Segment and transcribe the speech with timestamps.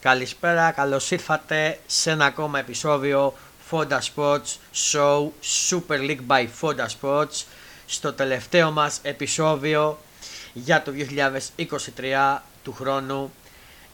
[0.00, 3.34] Καλησπέρα, καλώς ήρθατε σε ένα ακόμα επεισόδιο
[3.70, 4.56] Fonda Sports
[4.92, 5.28] Show
[5.70, 7.44] Super League by Fonda Sports
[7.86, 9.98] στο τελευταίο μας επεισόδιο
[10.52, 10.92] για το
[12.36, 13.32] 2023 του χρόνου.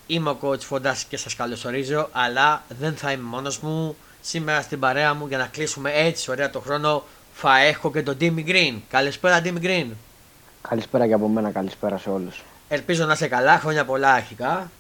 [0.07, 3.97] Είμαι ο coach Fondas και σας καλωσορίζω, αλλά δεν θα είμαι μόνος μου.
[4.21, 7.05] Σήμερα στην παρέα μου για να κλείσουμε έτσι ωραία το χρόνο
[7.35, 8.75] θα έχω και τον Dimmy Green.
[8.91, 9.87] Καλησπέρα Dimmy Green.
[10.69, 12.43] Καλησπέρα και από μένα, καλησπέρα σε όλους.
[12.69, 14.71] Ελπίζω να είσαι καλά, χρόνια πολλά αρχικά.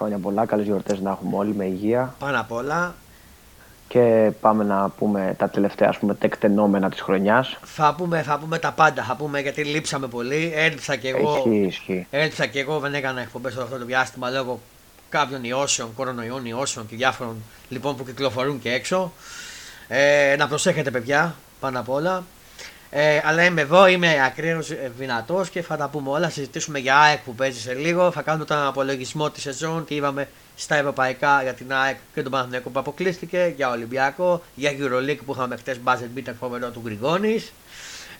[0.00, 2.14] Χρόνια πολλά, καλές γιορτές να έχουμε όλοι με υγεία.
[2.18, 2.94] Πάνω απ' όλα.
[3.88, 7.58] Και πάμε να πούμε τα τελευταία ας πούμε, τεκτενόμενα της χρονιάς.
[7.62, 10.52] Θα πούμε, θα πούμε τα πάντα, θα πούμε γιατί λείψαμε πολύ.
[10.54, 11.36] Έλειψα και εγώ.
[11.36, 12.06] Ισχύει, ισχύει.
[12.10, 14.60] Έλειψα και εγώ, δεν έκανα εκπομπές αυτό το διάστημα λόγω
[15.08, 17.36] κάποιων ιώσεων, κορονοϊών ιώσεων και διάφορων
[17.68, 19.12] λοιπόν που κυκλοφορούν και έξω.
[19.88, 22.24] Ε, να προσέχετε παιδιά, πάνω απ' όλα.
[22.92, 26.26] Ε, αλλά είμαι εδώ, είμαι ακραίος δυνατός και θα τα πούμε όλα.
[26.26, 28.10] Θα συζητήσουμε για ΑΕΚ που παίζει σε λίγο.
[28.10, 29.84] Θα κάνουμε τον απολογισμό της σεζόν.
[29.84, 33.52] Τι είπαμε στα ευρωπαϊκά για την ΑΕΚ και τον Παναθηναϊκό που αποκλείστηκε.
[33.56, 37.44] Για Ολυμπιακό, για Euroleague που είχαμε χτες μπάζετ μπίτερ φοβερό του Γκριγόνη.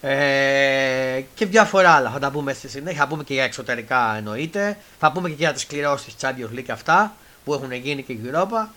[0.00, 3.00] Ε, και διάφορα άλλα θα τα πούμε στη συνέχεια.
[3.00, 4.76] Θα πούμε και για εξωτερικά εννοείται.
[4.98, 8.20] Θα πούμε και για τις κληρώσεις της Champions League αυτά που έχουν γίνει και η
[8.24, 8.68] Europa.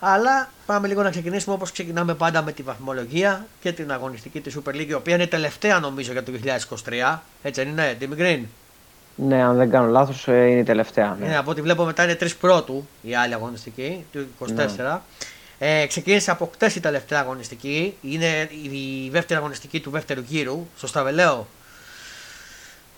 [0.00, 4.58] Αλλά πάμε λίγο να ξεκινήσουμε όπως ξεκινάμε πάντα με τη βαθμολογία και την αγωνιστική της
[4.58, 7.18] Super League, η οποία είναι τελευταία νομίζω για το 2023.
[7.42, 8.42] Έτσι δεν είναι, Dimmy Green;
[9.16, 11.16] Ναι, αν δεν κάνω λάθος, είναι η τελευταία.
[11.20, 11.26] Ναι.
[11.26, 14.46] Ναι, από ό,τι βλέπω μετά είναι τρεις πρώτου η άλλη αγωνιστική, του 24.
[14.54, 15.00] Ναι.
[15.58, 17.96] Ε, ξεκίνησε από χτες η τελευταία αγωνιστική.
[18.02, 20.66] Είναι η δεύτερη αγωνιστική του δεύτερου γύρου.
[20.76, 21.46] Σωστά, βελέω.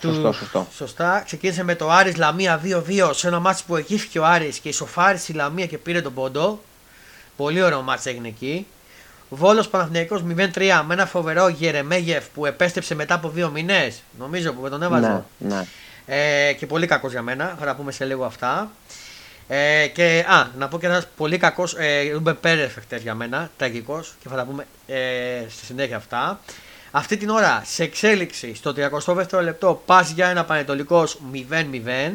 [0.03, 0.67] Σωστό, σωστό.
[0.75, 1.23] Σωστά.
[1.25, 5.33] Ξεκίνησε με το Άρης Λαμία 2-2 σε ένα μάτσο που εγγύθηκε ο Άρης και ισοφάρισε
[5.33, 6.61] η Λαμία και πήρε τον πόντο.
[7.41, 8.67] Πολύ ωραίο μάτς έγινε εκεί.
[9.29, 14.03] Βόλος Παναθηναϊκός 0-3 με ένα φοβερό Γερεμέγεφ που επέστρεψε μετά από δύο μήνες.
[14.19, 15.23] Νομίζω που με τον έβαζε.
[15.39, 15.67] Ναι, ναι.
[16.07, 17.57] Ε, και πολύ κακός για μένα.
[17.59, 18.71] Θα τα πούμε σε λίγο αυτά.
[19.49, 23.51] Ε, και α, να πω και ένας πολύ κακός ε, Ρούμπε Πέρεφ χτε για μένα,
[23.57, 26.41] τραγικός και θα τα πούμε ε, στη συνέχεια αυτά.
[26.91, 32.11] Αυτή την ώρα σε εξέλιξη στο 32ο λεπτό πας για ένα πανετολικός 0-0.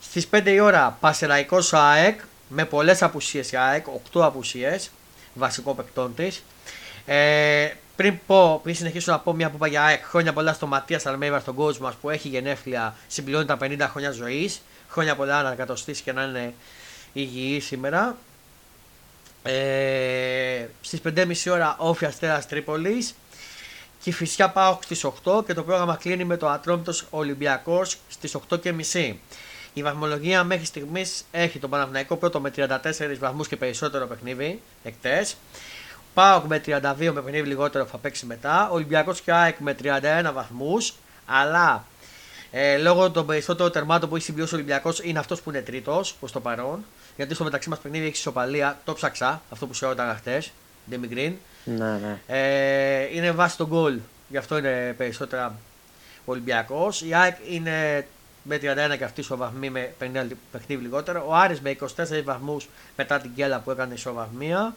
[0.00, 4.90] Στις 5 η ώρα Πασεραϊκό ΑΕΚ με πολλές απουσίες η ΑΕΚ, 8 απουσίες
[5.34, 6.42] βασικό παικτών της.
[7.06, 10.66] Ε, πριν πω, πριν συνεχίσω να πω μια που είπα για ΑΕΚ, χρόνια πολλά στο
[10.66, 14.60] Ματίας Αλμέιβα, στον κόσμο μα που έχει γενέθλια, συμπληρώνει τα 50 χρόνια ζωής.
[14.88, 16.54] Χρόνια πολλά να εκατοστήσει και να είναι
[17.12, 18.16] υγιής σήμερα.
[19.42, 23.14] Ε, στις 5.30 ώρα όφια Αστέρας Τρίπολης
[24.02, 28.36] και η Φυσιά πάω στις 8 και το πρόγραμμα κλείνει με το Ατρόμητος Ολυμπιακός στις
[28.48, 29.14] 8.30.
[29.76, 32.68] Η βαθμολογία μέχρι στιγμής έχει τον Παναθηναϊκό πρώτο με 34
[33.18, 35.36] βαθμούς και περισσότερο παιχνίδι εκτές.
[36.14, 38.68] Πάοκ με 32 με παιχνίδι λιγότερο θα παίξει μετά.
[38.70, 40.94] Ολυμπιακός και ΑΕΚ με 31 βαθμούς.
[41.26, 41.84] Αλλά
[42.50, 46.14] ε, λόγω των περισσότερων τερμάτων που έχει συμπληρώσει ο Ολυμπιακός είναι αυτός που είναι τρίτος
[46.14, 46.84] προς το παρόν.
[47.16, 48.78] Γιατί στο μεταξύ μας παιχνίδι έχει ισοπαλία.
[48.84, 50.52] Το ψάξα αυτό που σε έρωτα χτες.
[50.90, 51.32] Ντέμι Green.
[51.64, 52.20] ναι, ναι.
[52.26, 53.98] Ε, είναι βάση τον γκολ.
[54.28, 55.54] Γι' αυτό είναι περισσότερα
[56.24, 57.02] ο Ολυμπιακός.
[57.02, 58.06] Η ΑΕΚ είναι
[58.48, 61.24] με 31 και αυτή ισοβαθμή με 50 παιχνίδι λιγότερο.
[61.28, 61.86] Ο Άρης με 24
[62.24, 64.74] βαθμούς μετά την κέλα που έκανε ισοβαθμία.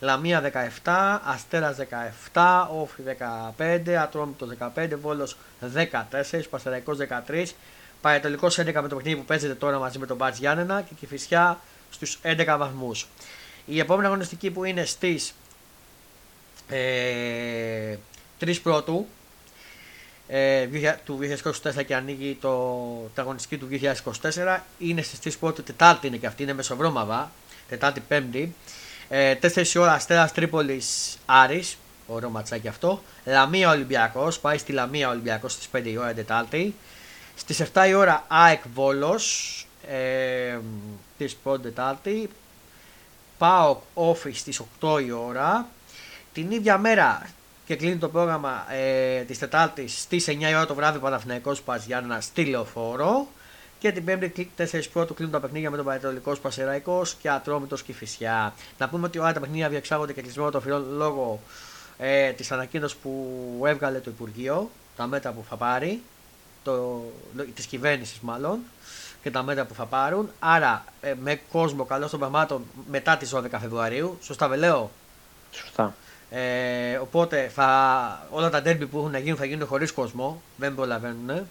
[0.00, 0.40] Λαμία
[0.84, 1.76] 17, Αστέρας
[2.32, 5.36] 17, Όφη 15, Ατρόμητος 15, Βόλος
[5.74, 7.54] 14, Παστεραϊκός 13,
[8.00, 11.60] Παρετολικός 11 με το παιχνίδι που παίζεται τώρα μαζί με τον Μπάτς Γιάννενα και Κηφισιά
[11.90, 13.06] στους 11 βαθμούς.
[13.66, 15.34] Η επόμενη αγωνιστική που είναι στις
[16.68, 17.96] ε,
[18.40, 19.06] 3 πρώτου
[20.28, 20.66] ε,
[21.04, 21.18] του
[21.76, 22.50] 2024 και ανοίγει το,
[23.14, 23.68] τα αγωνιστική του
[24.42, 27.30] 2024 είναι στις 3 πρώτου, Τετάρτη είναι και αυτή, είναι μεσοβρόμαδα,
[27.68, 28.54] Τετάρτη Πέμπτη.
[29.08, 31.76] Ε, 4 ώρα Αστέρας Τρίπολης Άρης.
[32.06, 33.02] Ωραίο ματσάκι αυτό.
[33.24, 34.38] Λαμία Ολυμπιακός.
[34.38, 36.74] Πάει στη Λαμία Ολυμπιακός στις 5 η ώρα Τετάρτη.
[37.34, 39.66] Στις 7 η ώρα ΑΕΚ Βόλος.
[39.88, 40.58] Ε,
[41.18, 42.30] τη πρώτη Τετάρτη.
[43.38, 45.68] ΠΑΟΚ Όφη στις 8 η ώρα.
[46.32, 47.28] Την ίδια μέρα
[47.68, 51.76] και κλείνει το πρόγραμμα ε, της Τετάρτης στις 9 η ώρα το βράδυ Παναθυναϊκό Πα
[51.76, 53.26] Γιάννα στη Λεωφόρο.
[53.78, 57.92] Και την Πέμπτη 4 πρώτου κλείνουν τα παιχνίδια με τον Πανετολικός Πασεραϊκός και Ατρόμητος και
[57.92, 58.54] Φυσιά.
[58.78, 61.40] Να πούμε ότι όλα τα παιχνίδια διεξάγονται και κλεισμένο το φιλό λόγω
[61.98, 66.02] ε, της ανακοίνωσης που έβγαλε το Υπουργείο, τα μέτρα που θα πάρει,
[66.64, 67.04] το,
[67.54, 68.58] της κυβέρνησης μάλλον,
[69.22, 70.30] και τα μέτρα που θα πάρουν.
[70.38, 74.18] Άρα ε, με κόσμο καλό των πραγμάτων μετά τις 12 Φεβρουαρίου.
[74.22, 74.90] Σωστά, βελέω.
[75.50, 75.94] Σωστά.
[76.30, 80.42] Ε, οπότε θα, όλα τα ντέρμπι που έχουν να γίνουν θα γίνουν χωρίς κόσμο.
[80.56, 81.46] Δεν προλαβαίνουν.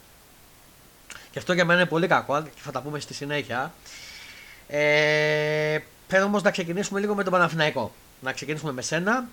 [1.32, 3.72] Και αυτό για μένα είναι πολύ κακό και θα τα πούμε στη συνέχεια.
[4.68, 5.78] Ε,
[6.08, 7.92] θέλω όμως να ξεκινήσουμε λίγο με τον Παναθηναϊκό.
[8.22, 9.26] Να ξεκινήσουμε με σένα.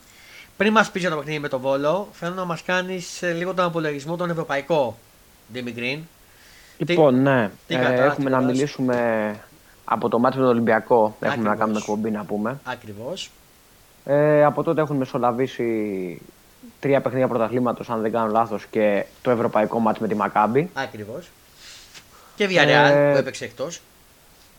[0.57, 3.65] Πριν μας πεις για το παιχνίδι με τον Βόλο, θέλω να μας κάνεις λίγο τον
[3.65, 4.99] απολογισμό τον ευρωπαϊκό,
[5.53, 6.01] Ντίμι Green.
[6.77, 7.51] Λοιπόν, Τι- ναι.
[7.67, 8.53] τι Ε, κατά, έχουμε τι να βάζει.
[8.53, 9.37] μιλήσουμε
[9.85, 11.59] από το μάτι με τον Ολυμπιακό έχουμε να Ακριβώς.
[11.59, 12.59] κάνουμε εκπομπή να πούμε.
[12.65, 13.31] Ακριβώς.
[14.05, 16.21] Ε, από τότε έχουν μεσολαβήσει
[16.81, 20.71] τρία παιχνίδια πρωταθλήματος, αν δεν κάνω λάθος, και το ευρωπαϊκό μάτι με τη Μακάμπη.
[20.75, 21.31] Ακριβώς.
[22.37, 23.81] Και Villarreal Ε, που έπαιξε εκτός.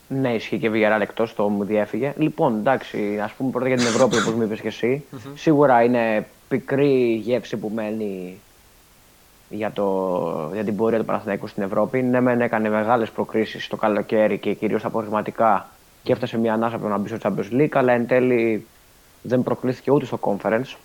[0.08, 2.14] Ναι, ισχύει και Villarreal εκτός, το μου διέφυγε.
[2.18, 5.04] Λοιπόν, εντάξει, ας πούμε πρώτα για την Ευρώπη, όπως μου είπες και εσύ.
[5.36, 8.40] Σίγουρα είναι πικρή γεύση που μένει
[9.50, 12.02] για, το, για την πορεία του Παναθηναϊκού στην Ευρώπη.
[12.02, 15.70] Ναι, μεν έκανε μεγάλες προκρίσεις το καλοκαίρι και κυρίως απορρισματικά
[16.04, 18.66] και έφτασε μια ανάσα από το να μπει στο Champions League, αλλά εν τέλει
[19.28, 20.76] δεν προκλήθηκε ούτε στο Conference.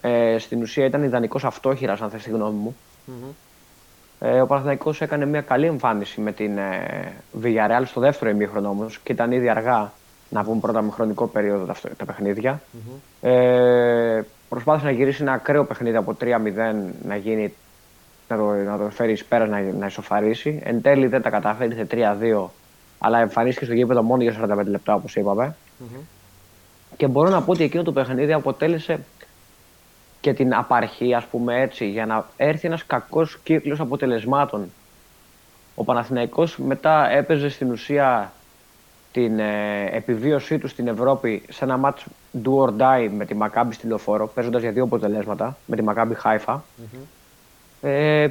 [0.00, 2.76] Ε, στην ουσία ήταν ιδανικός αυτόχειρας, αν θες τη γνώμη μου.
[3.04, 3.30] Μμμ.
[4.20, 7.12] Ε, ο Παναθηναϊκός έκανε μια καλή εμφάνιση με την ε,
[7.42, 9.92] Villarreal στο δεύτερο ημίχρονο όμως και ήταν ήδη αργά
[10.28, 12.60] να πούμε πρώτα με χρονικό περίοδο τα, τα παιχνίδια.
[13.20, 16.26] Ε, προσπάθησε να γυρίσει ένα ακραίο παιχνίδι από 3-0
[17.02, 17.54] να, γίνει,
[18.28, 20.60] να, το, να το φέρει εις πέρας να, να ισοφαρίσει.
[20.64, 22.46] Εν τέλει δεν τα καταφέρει, ήρθε 3-2,
[22.98, 25.56] αλλά εμφανίστηκε στο γήπεδο μόνο για 45 λεπτά όπως είπαμε.
[25.78, 25.98] Μμμ.
[26.98, 29.00] Και μπορώ να πω ότι εκείνο το παιχνίδι αποτέλεσε
[30.20, 34.70] και την απαρχή, ας πούμε έτσι, για να έρθει ένας κακός κύκλος αποτελεσμάτων.
[35.74, 38.32] Ο Παναθηναϊκός μετά έπαιζε στην ουσία
[39.12, 42.04] την ε, επιβίωσή του στην Ευρώπη σε ένα match
[42.44, 46.12] do or die με τη Maccabi στη Λεωφόρο, παίζοντας για δύο αποτελέσματα, με τη Maccabi
[46.24, 46.56] Haifa.
[47.80, 48.28] Ε,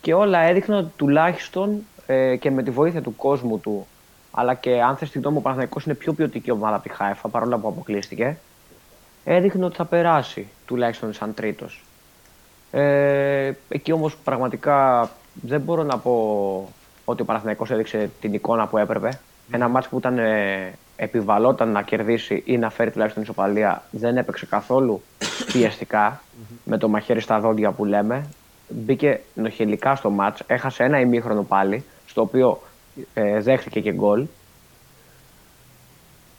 [0.00, 3.86] και όλα έδειχναν ότι τουλάχιστον ε, και με τη βοήθεια του κόσμου του,
[4.32, 6.94] αλλά και αν θες τη γνώμη μου, ο Παναθηναϊκός είναι πιο ποιοτική ομάδα από τη
[6.94, 8.38] Χάιφα, παρόλο που αποκλείστηκε,
[9.24, 11.84] έδειχνε ότι θα περάσει, τουλάχιστον σαν τρίτος.
[12.70, 16.68] Ε, εκεί όμως πραγματικά δεν μπορώ να πω
[17.04, 19.20] ότι ο Παναθηναϊκός έδειξε την εικόνα που έπρεπε.
[19.50, 24.46] Ένα μάτς που ήταν ε, επιβαλόταν να κερδίσει ή να φέρει τουλάχιστον ισοπαλία δεν έπαιξε
[24.46, 25.02] καθόλου
[25.46, 26.22] πιεστικά
[26.64, 28.26] με το μαχαίρι στα δόντια που λέμε.
[28.68, 32.60] Μπήκε νοχελικά στο μάτς, έχασε ένα ημίχρονο πάλι, στο οποίο
[33.14, 34.26] ε, δέχτηκε και γκολ.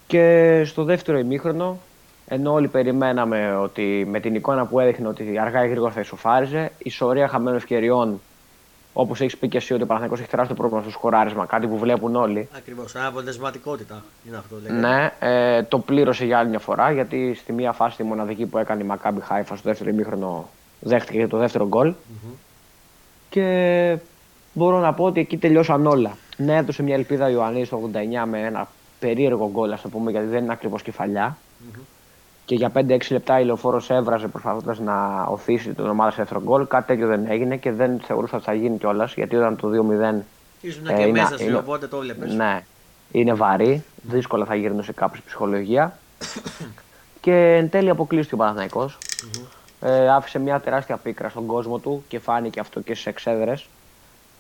[0.08, 1.80] Και στο δεύτερο ημίχρονο,
[2.28, 6.72] ενώ όλοι περιμέναμε ότι με την εικόνα που έδειχνε ότι αργά ή γρήγορα θα ισοφάριζε,
[6.78, 8.22] η σωρία χαμένων ευκαιριών,
[8.94, 11.78] όπως έχεις πει και εσύ, ότι ο Παναθηναϊκός έχει τεράστιο πρόβλημα στο σκοράρισμα, κάτι που
[11.78, 12.48] βλέπουν όλοι.
[12.58, 12.96] Ακριβώς.
[12.96, 14.56] Αποτελεσματικότητα είναι αυτό.
[14.62, 14.88] λέγεται.
[14.88, 18.58] Ναι, ε, το πλήρωσε για άλλη μια φορά γιατί στη μία φάση τη μοναδική που
[18.58, 21.94] έκανε η Μακάμπι Χάιφα στο δεύτερο ημίχρονο δέχτηκε και το δεύτερο γκολ.
[23.30, 23.98] Και
[24.54, 26.18] μπορώ να πω ότι εκεί τελειώσαν όλα.
[26.38, 28.68] Ναι, έδωσε μια ελπίδα ο Ιωαννίδη το 89 με ένα
[29.00, 31.38] περίεργο γκολ, ας το πούμε, γιατί δεν είναι ακριβώς κεφαλιά.
[32.46, 36.68] Και για 5-6 λεπτά η λεωφόρος έβραζε προσπαθώντας να οθήσει την ομάδα σε δεύτερο γκολ.
[36.68, 40.24] Κάτι τέτοιο δεν έγινε και δεν θεωρούσα ότι θα γίνει κιόλας γιατί όταν το 2-0
[40.62, 42.26] Ήσουν Ε, και είναι- μέσα σου, είναι- οπότε το έβλεπε.
[42.34, 42.64] ναι,
[43.12, 43.84] είναι βαρύ.
[44.02, 45.98] Δύσκολα θα γυρνούσε κάποιος ψυχολογία.
[47.22, 48.98] και εν τέλει αποκλείστηκε ο παναθηναικος
[49.82, 53.68] Ε, άφησε μια τεράστια πίκρα στον κόσμο του και φάνηκε αυτό και στις εξέδρες.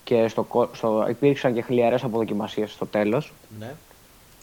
[0.03, 3.33] Και στο, κο- στο, υπήρξαν και χλιαρές αποδοκιμασίες στο τέλος.
[3.59, 3.73] Ναι.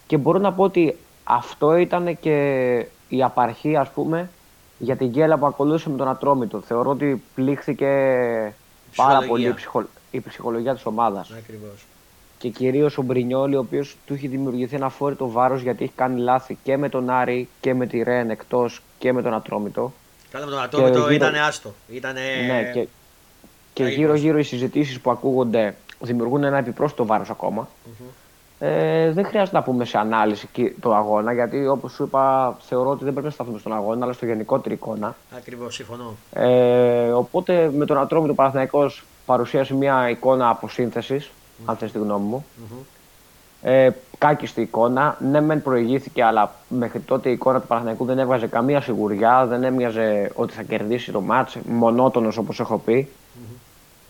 [0.07, 2.37] Και μπορώ να πω ότι αυτό ήταν και
[3.09, 4.31] η απαρχή, ας πούμε,
[4.79, 6.61] για την γκέλα που ακολούθησε με τον Ατρόμητο.
[6.61, 7.87] Θεωρώ ότι πλήχθηκε
[8.97, 9.29] πάρα Ψυχολογία.
[9.29, 11.31] πολύ η, ψυχο- η ψυχολογία της ομάδας.
[11.39, 11.85] Ακριβώς.
[12.39, 16.21] Και κυρίως ο Μπρινιόλη, ο οποίος του έχει δημιουργηθεί ένα φόρητο βάρος γιατί έχει κάνει
[16.21, 19.93] λάθη και με τον Άρη και με τη Ρεν εκτός και με τον Ατρόμητο.
[20.31, 21.75] Καλά με τον Ατόμητο γύρω- ήταν άστο.
[21.89, 22.21] Ήτανε...
[22.47, 22.89] ναι, και,
[23.73, 24.05] και τραγικός.
[24.05, 27.69] γύρω-γύρω οι συζητήσεις που ακούγονται δημιουργούν ένα επιπρόσθετο βάρος ακόμα.
[28.63, 32.91] Ε, δεν χρειάζεται να πούμε σε ανάλυση και το αγώνα, γιατί όπως σου είπα, θεωρώ
[32.91, 35.17] ότι δεν πρέπει να σταθούμε στον αγώνα, αλλά στο γενικότερη εικόνα.
[35.37, 36.15] Ακριβώς, συμφωνώ.
[36.33, 41.31] Ε, οπότε με τον Ατρόμητο Παναθηναϊκός παρουσίασε μια εικόνα αποσύνθεσης,
[41.65, 42.45] αν θες τη γνώμη μου.
[43.63, 45.17] Ε, κάκιστη εικόνα.
[45.31, 49.65] Ναι, μεν προηγήθηκε, αλλά μέχρι τότε η εικόνα του Παναθηναϊκού δεν έβγαζε καμία σιγουριά, δεν
[49.65, 53.09] έμοιαζε ότι θα κερδίσει το μάτς, μονότονος όπως έχω πει.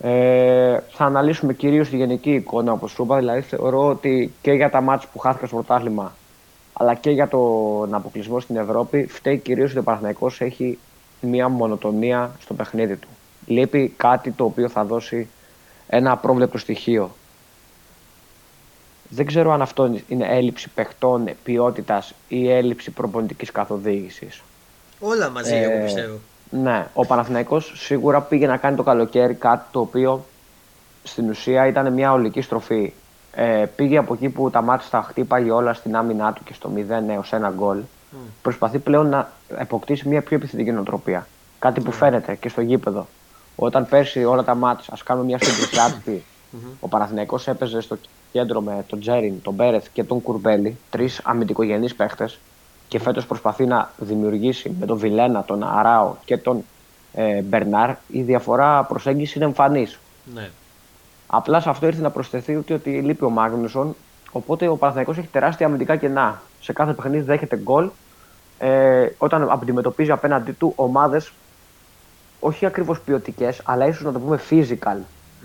[0.03, 4.71] Ε, θα αναλύσουμε κυρίως τη γενική εικόνα όπως σου είπα, δηλαδή θεωρώ ότι και για
[4.71, 6.13] τα μάτς που χάθηκαν στο πρωτάθλημα
[6.81, 10.79] αλλά και για τον αποκλεισμό στην Ευρώπη φταίει κυρίως ότι ο Παναθηναϊκός έχει
[11.21, 13.09] μια μονοτονία στο παιχνίδι του.
[13.47, 15.29] Λείπει κάτι το οποίο θα δώσει
[15.89, 17.15] ένα απρόβλεπτο στοιχείο.
[19.09, 24.43] Δεν ξέρω αν αυτό είναι έλλειψη παιχτών ποιότητας ή έλλειψη προπονητικής καθοδήγησης.
[25.01, 26.19] Όλα μαζί, Ε, εγώ πιστεύω.
[26.51, 30.25] Ναι, ο Παναθηναϊκός σίγουρα πήγε να κάνει το καλοκαίρι κάτι το οποίο
[31.03, 32.93] στην ουσία ήταν μια ολική στροφή.
[33.33, 36.71] Ε, πήγε από εκεί που τα μάτια τα χτύπαγε όλα στην άμυνά του και στο
[36.77, 36.79] 0
[37.09, 37.79] έως 1 γκολ.
[38.43, 41.27] Προσπαθεί πλέον να αποκτήσει μια πιο επιθετική νοοτροπία.
[41.59, 43.07] Κάτι που φαίνεται και στο γήπεδο.
[43.57, 46.25] Όταν πέρσι όλα τα μάτια, ας κάνουμε μια σύγκριση άτυπη,
[46.81, 47.99] ο Παναθηναϊκός έπαιζε στο
[48.33, 52.39] κέντρο με τον Τζέριν, τον Μπέρεθ και τον Κουρμπέλη, τρεις αμυντικογενείς παίχτες.
[52.91, 56.65] Και φέτος προσπαθεί να δημιουργήσει με τον Βιλένα, τον Αράο και τον
[57.13, 57.91] ε, Μπερνάρ.
[58.09, 59.99] Η διαφορά προσέγγισης είναι εμφανής.
[60.35, 60.51] Ναι.
[61.27, 63.97] Απλά σε αυτό ήρθε να προσθεθεί ότι, ότι λείπει ο Μάγνουσον,
[64.33, 66.43] Οπότε ο Παναθηναϊκός έχει τεράστια αμυντικά κενά.
[66.61, 67.91] Σε κάθε παιχνίδι δέχεται γκολ.
[68.59, 71.33] Ε, όταν αντιμετωπίζει απέναντί του ομάδες
[72.41, 74.97] όχι ακριβώς ποιοτικές, αλλά ίσως να το πούμε physical.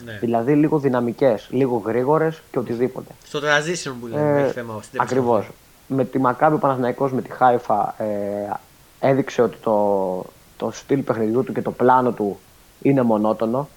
[0.05, 0.17] Ναι.
[0.19, 3.11] Δηλαδή λίγο δυναμικές, λίγο γρήγορες και οτιδήποτε.
[3.23, 4.81] Στο transition που λέμε, Ε, έχει θέμα.
[4.81, 5.49] στην Ακριβώς.
[5.87, 8.59] Με τη Μακάμπη ο Παναθηναϊκός με τη Χάιφα ε,
[8.99, 10.25] έδειξε ότι το,
[10.57, 12.39] το στυλ παιχνιδιού του και το πλάνο του
[12.81, 13.67] είναι μονότονο.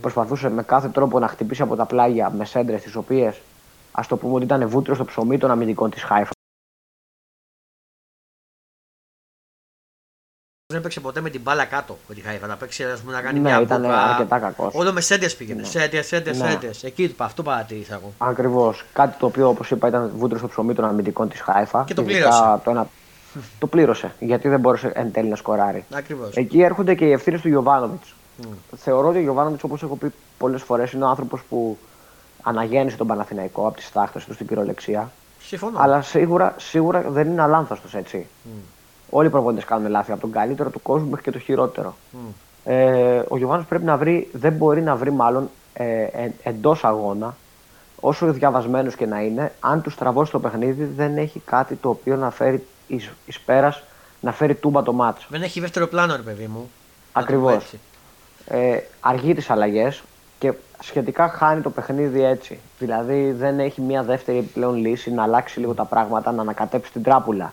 [0.00, 3.40] Προσπαθούσε με κάθε τρόπο να χτυπήσει από τα πλάγια με σέντρες τις οποίες
[3.92, 6.39] ας το πούμε ότι ήταν βούτυρο στο ψωμί των αμυντικών της Χάιφας.
[10.70, 12.46] Δεν έπαιξε ποτέ με την μπάλα κάτω με τη Χάιφα.
[12.46, 14.02] Να παίξει ας πούμε, να κάνει Ναι, μια ήταν μπουκα.
[14.02, 14.74] αρκετά κακός.
[14.74, 15.64] Όλο με σέντε πήγαινε.
[15.64, 16.36] Σέντε, σέντε, Ναι.
[16.50, 16.70] σέντε.
[16.82, 18.12] Εκεί αυτό παρατήρησα εγώ.
[18.18, 18.84] Ακριβώς.
[18.92, 21.84] Κάτι το οποίο όπως είπα ήταν βούτυρο στο ψωμί των αμυντικών της Χάιφα.
[21.86, 22.60] Και το Ειδικά πλήρωσε.
[22.64, 22.88] Το, ένα...
[23.58, 25.84] το πλήρωσε γιατί δεν μπόρεσε εν τέλει να σκοράρει.
[25.94, 26.36] Ακριβώς.
[26.36, 28.14] Εκεί έρχονται και οι ευθύνες του Γιωβάνοβιτς.
[28.76, 31.78] Θεωρώ ότι ο Γιωβάνοβιτς, όπως έχω πει πολλές φορές, είναι ο άνθρωπος που
[32.42, 35.10] αναγέννησε τον Παναθηναϊκό από τις τάχτε του στην κυριολεξία.
[35.42, 35.78] Συμφωνώ.
[35.80, 38.26] Αλλά σίγουρα, σίγουρα δεν είναι αλάνθαστος έτσι.
[39.10, 41.94] Όλοι οι προπονητές κάνουν λάθη, από τον καλύτερο του κόσμου μέχρι και το χειρότερο.
[42.64, 47.36] Ε, ο Γιωβάνος πρέπει να βρει, δεν μπορεί να βρει μάλλον ε, ε, εντός αγώνα,
[48.00, 52.16] όσο διαβασμένος και να είναι, αν του τραβώσει το παιχνίδι, δεν έχει κάτι το οποίο
[52.16, 53.82] να φέρει εις, εις πέρας,
[54.20, 55.26] να φέρει τούμπα το μάτσο.
[55.30, 56.58] Δεν έχει δεύτερο πλάνο, ρε παιδί μου.
[57.14, 57.54] Να το πω Ακριβώς.
[57.54, 57.78] έτσι.
[58.46, 60.02] ε, αργεί τις αλλαγές
[60.38, 60.52] και
[60.82, 62.58] σχετικά χάνει το παιχνίδι έτσι.
[62.78, 67.02] Δηλαδή δεν έχει μια δεύτερη επιπλέον λύση να αλλάξει λίγο τα πράγματα, να ανακατέψει την
[67.02, 67.52] τράπουλα.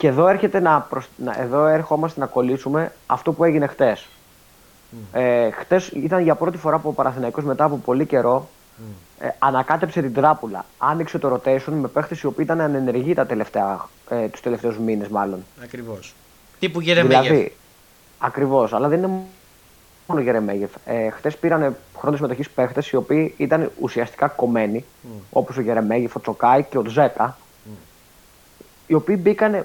[0.00, 1.08] Και εδώ, έρχεται να προσ...
[1.16, 4.08] να- εδώ ερχόμαστε να κολλήσουμε αυτό που έγινε χτες.
[5.12, 8.48] Ε, χτες ήταν για πρώτη φορά που ο Παναθηναϊκός μετά από πολύ καιρό
[9.18, 10.64] ε, ανακάτεψε την τράπουλα.
[10.78, 15.08] Άνοιξε το rotation με παίχτες οι οποίοι ήταν ανενεργοί τα τελευταία, ε, τους τελευταίους μήνες
[15.08, 15.44] μάλλον.
[15.62, 16.14] Ακριβώς.
[16.58, 17.22] Τύπου Γερεμέγεφ.
[17.22, 17.56] Δηλαδή,
[18.18, 19.10] ακριβώς, αλλά δεν είναι
[20.06, 20.70] μόνο Γερεμέγεφ.
[20.84, 24.84] Ε, Χθε πήραν χρόνο συμμετοχής παίχτες οι οποίοι ήταν ουσιαστικά κομμένοι,
[25.30, 27.36] όπως ο Γερεμέγεφ, ο Τσοκάη και ο Τζέκα.
[28.90, 29.64] Οι οποίοι μπήκαν.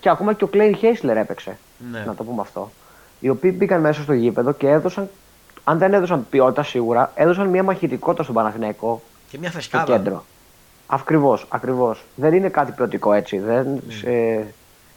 [0.00, 1.58] και ακόμα και ο Κλέιν Χέισλερ έπαιξε.
[1.90, 2.04] Ναι.
[2.06, 2.70] Να το πούμε αυτό.
[3.20, 5.08] Οι οποίοι μπήκαν μέσα στο γήπεδο και έδωσαν.
[5.64, 9.84] Αν δεν έδωσαν ποιότητα σίγουρα, έδωσαν μια μαχητικότητα στον Παναθηναϊκό Και μια στο φεσκάδα.
[9.96, 10.24] κέντρο.
[10.86, 12.04] Ακριβώς, ακριβώς.
[12.14, 13.38] Δεν είναι κάτι ποιοτικό έτσι.
[13.38, 14.10] Δεν, σε,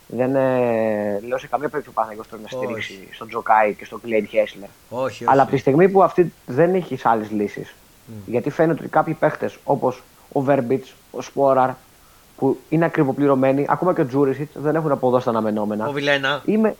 [0.07, 2.65] δεν ε, λέω σε καμία περίπτωση ο Παναθηναϊκός πρέπει να Όχι.
[2.65, 4.69] στηρίξει στον Τζοκάη και στον Κλαϊνχάισλερ.
[4.89, 5.23] Όχι, όχι.
[5.27, 7.75] Αλλά από τη στιγμή που αυτή δεν έχει άλλες λύσεις.
[8.25, 11.69] Γιατί φαίνεται ότι κάποιοι παίχτες όπως ο Βέρμπιτς, ο Σπόραρ,
[12.37, 15.87] που είναι ακριβοπληρωμένοι, ακόμα και ο Τζούρισιτς δεν έχουν αποδώσει τα αναμενόμενα.
[15.87, 16.41] Ο Βιλένα.
[16.45, 16.75] Είμαι...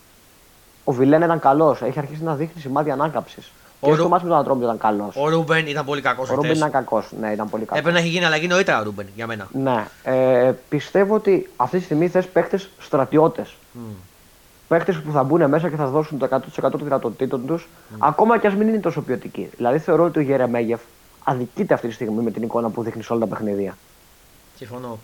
[0.84, 1.82] Ο Βιλένα ήταν καλός.
[1.82, 3.52] Έχει αρχίσει να δείχνει σημάδια ανάκαμψης.
[3.80, 5.16] Ο Και Ρου- στο ματς με τον Ατρόμητο ήταν καλός.
[5.16, 6.58] Ο Ρούμπεν ήταν πολύ κακός Ο Ρούμπεν χθες.
[6.60, 7.12] ήταν κακός.
[7.20, 7.80] Ναι, ήταν πολύ κακός.
[7.80, 9.48] Έπρεπε να έχει γίνει αλλαγή νωρίτερα ο Ρούμπεν για μένα.
[9.52, 9.86] Ναι.
[10.04, 13.56] Ε, πιστεύω ότι αυτή τη στιγμή θες παίχτε στρατιώτες.
[13.76, 13.80] Mm.
[14.68, 17.68] Παίχτε που θα μπουν μέσα και θα δώσουν το 100% των δυνατοτήτων τους,
[18.00, 19.50] ακόμα και ας μην είναι τόσο ποιοτικοί.
[19.58, 20.80] Δηλαδή θεωρώ ότι ο Γερεμέγεφ
[21.24, 23.78] αδικείται αυτή τη στιγμή με την εικόνα που δείχνει σε όλα τα παιχνίδια.
[24.58, 25.00] Συμφωνώ.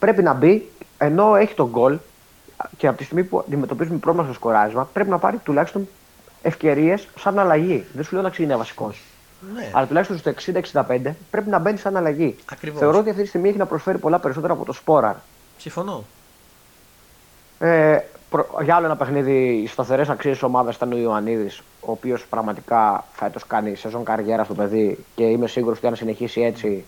[0.00, 1.98] Πρέπει να μπει, ενώ έχει τον γκολ
[2.76, 5.88] και από τη στιγμή που αντιμετωπίζουμε πρόβλημα στο σκοράρισμα, πρέπει να πάρει τουλάχιστον
[6.42, 7.84] ευκαιρίες σαν αλλαγή.
[7.94, 9.02] Δεν σου λέω να ξεκινάει βασικός.
[9.54, 9.70] Ναι.
[9.72, 10.32] Αλλά τουλάχιστον στο
[10.88, 12.36] 60-65 πρέπει να μπαίνει σαν αλλαγή.
[12.52, 12.78] Ακριβώς.
[12.80, 15.14] Θεωρώ ότι αυτή τη στιγμή έχει να προσφέρει πολλά περισσότερα από το Σπόραρ.
[15.58, 16.04] Συμφωνώ.
[17.58, 17.98] Ε,
[18.30, 22.26] προ- για άλλο ένα παιχνίδι, οι σταθερές αξίες της ομάδας ήταν ο Ιωαννίδης, ο οποίος
[22.26, 26.84] πραγματικά φέτος κάνει σεζόν καριέρα στο παιδί και είμαι σίγουρος ότι αν συνεχίσει έτσι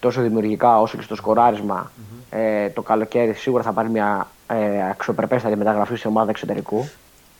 [0.00, 1.90] τόσο δημιουργικά όσο και στο σκοραρισμα
[2.30, 6.88] ε, το καλοκαίρι σίγουρα θα πάρει μια ε, αξιοπρεπέστατη μεταγραφή σε ομάδα εξωτερικού.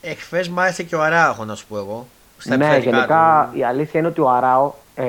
[0.00, 2.06] Εχθές μ' άρεσε και ο Αράχο, να σου πω εγώ.
[2.38, 3.58] Στα ναι, επιθετικά γενικά του.
[3.58, 5.04] η αλήθεια είναι ότι ο Αράο ε,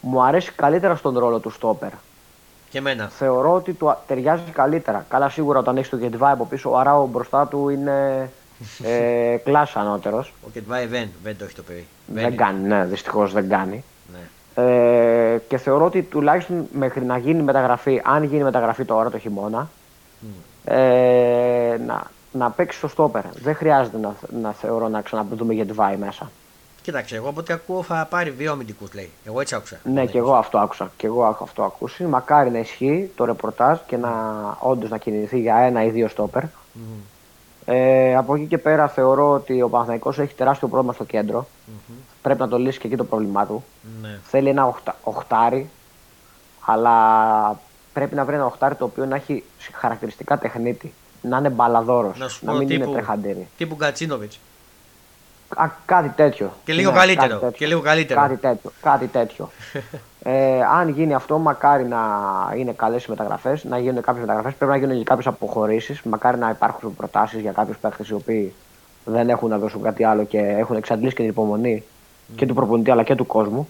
[0.00, 1.90] μου αρέσει καλύτερα στον ρόλο του στόπερ.
[2.70, 3.08] Και εμένα.
[3.08, 5.04] Θεωρώ ότι του α- ταιριάζει καλύτερα.
[5.08, 8.30] Καλά, σίγουρα όταν έχεις το Γετβάη από πίσω, ο Αράο μπροστά του είναι
[8.82, 10.32] ε, κλάσσα ανώτερος.
[10.46, 11.86] Ο Κετβάη δεν, δεν το έχει το παιδί.
[12.06, 13.84] Δεν κάνει, ναι, δυστυχώς δεν κάνει.
[14.56, 15.34] Ναι.
[15.34, 19.68] Ε, και θεωρώ ότι τουλάχιστον μέχρι να γίνει μεταγραφή, αν γίνει μεταγραφή τώρα το χειμώνα,
[20.64, 23.22] ε, να, να παίξει στο στόπερ.
[23.42, 26.30] Δεν χρειάζεται να, να θεωρώ να ξαναδούμε Γετβάη μέσα.
[26.82, 29.10] Κοίταξε, εγώ από ό,τι ακούω θα πάρει δύο αμυντικούς, λέει.
[29.24, 29.76] Εγώ έτσι άκουσα.
[29.84, 30.90] Ναι, και εγώ αυτό άκουσα.
[30.96, 32.04] Και εγώ έχω αυτό ακούσει.
[32.04, 34.10] Μακάρι να ισχύει το ρεπορτάζ και να
[34.60, 36.42] όντως να κινηθεί για ένα ή δύο στόπερ.
[37.64, 41.46] Ε, από εκεί και πέρα θεωρώ ότι ο Παναθηναϊκός έχει τεράστιο πρόβλημα στο κεντρο
[42.26, 43.64] Πρέπει να το λύσει και εκεί το πρόβλημά του.
[44.02, 44.18] Ναι.
[44.24, 45.70] Θέλει ένα οχτα, οχτάρι,
[46.64, 46.94] αλλά
[47.92, 50.92] πρέπει να βρει ένα οχτάρι το οποίο να έχει χαρακτηριστικά τεχνίτη.
[51.22, 52.18] Να είναι μπαλαδόρος.
[52.18, 53.48] Να σου Να πω μην είναι τύπου, τρεχαντήρι.
[53.56, 54.40] τύπου Γκατσίνοβιτς.
[55.56, 56.52] Α, κάτι τέτοιο.
[56.64, 57.58] Και λίγο Ναι, καλύτερο, κάτι τέτοιο.
[57.58, 58.20] και λίγο καλύτερο.
[58.20, 58.70] Κάτι τέτοιο.
[58.82, 59.50] Κάτι τέτοιο.
[60.22, 61.98] ε, αν γίνει αυτό, μακάρι να
[62.56, 64.54] είναι καλές οι μεταγραφές, να γίνουν κάποιες μεταγραφές.
[64.54, 66.02] Πρέπει να γίνουν και κάποιες αποχωρήσεις.
[66.02, 68.54] Μακάρι να υπάρχουν προτάσεις για κάποιους παίχτε οι οποίοι
[69.04, 71.84] δεν έχουν να δώσουν κάτι άλλο και έχουν εξαντλήσει και την υπομονή
[72.36, 73.68] και του προπονητή αλλά και του κόσμου.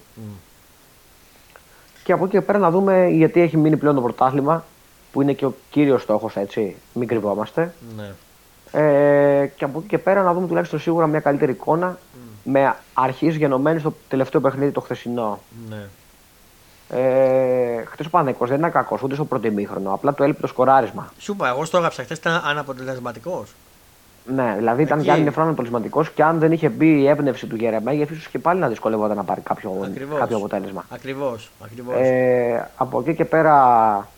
[2.05, 4.65] Και από εκεί και πέρα να δούμε γιατί έχει μείνει πλέον το πρωτάθλημα,
[5.13, 6.77] που είναι και ο κύριος στόχος, έτσι.
[6.93, 7.75] Μην κρυβόμαστε.
[7.97, 8.11] Ναι.
[8.73, 11.99] Ε, και από εκεί και πέρα να δούμε τουλάχιστον σίγουρα μια καλύτερη εικόνα
[12.45, 15.39] με αρχής γενομένη στο τελευταίο παιχνίδι το χθεσινό.
[15.69, 15.87] ναι.
[16.89, 19.93] Ε, Χθες ο Πανέκο δεν ήταν κακός ούτε στο πρώτο ημίχρονο.
[19.93, 21.13] Απλά του έλειπε το σκοράρισμα.
[21.19, 23.55] Σου είπα, εγώ στο έγραψα χθες ήταν αναποτελεσματικός.
[24.35, 25.05] Ναι, δηλαδή ήταν Εκεί.
[25.07, 28.29] για άλλη μια φορά αποτελεσματικό και αν δεν είχε μπει η έμπνευση του Γερεμέγεφ, ίσω
[28.31, 30.19] και πάλι να δυσκολεύονταν να πάρει κάποιο, Ακριβώς.
[30.19, 30.85] κάποιο αποτέλεσμα.
[30.89, 31.51] Ακριβώς.
[31.65, 31.95] Ακριβώς.
[31.99, 34.09] Ε, από εκεί και πέρα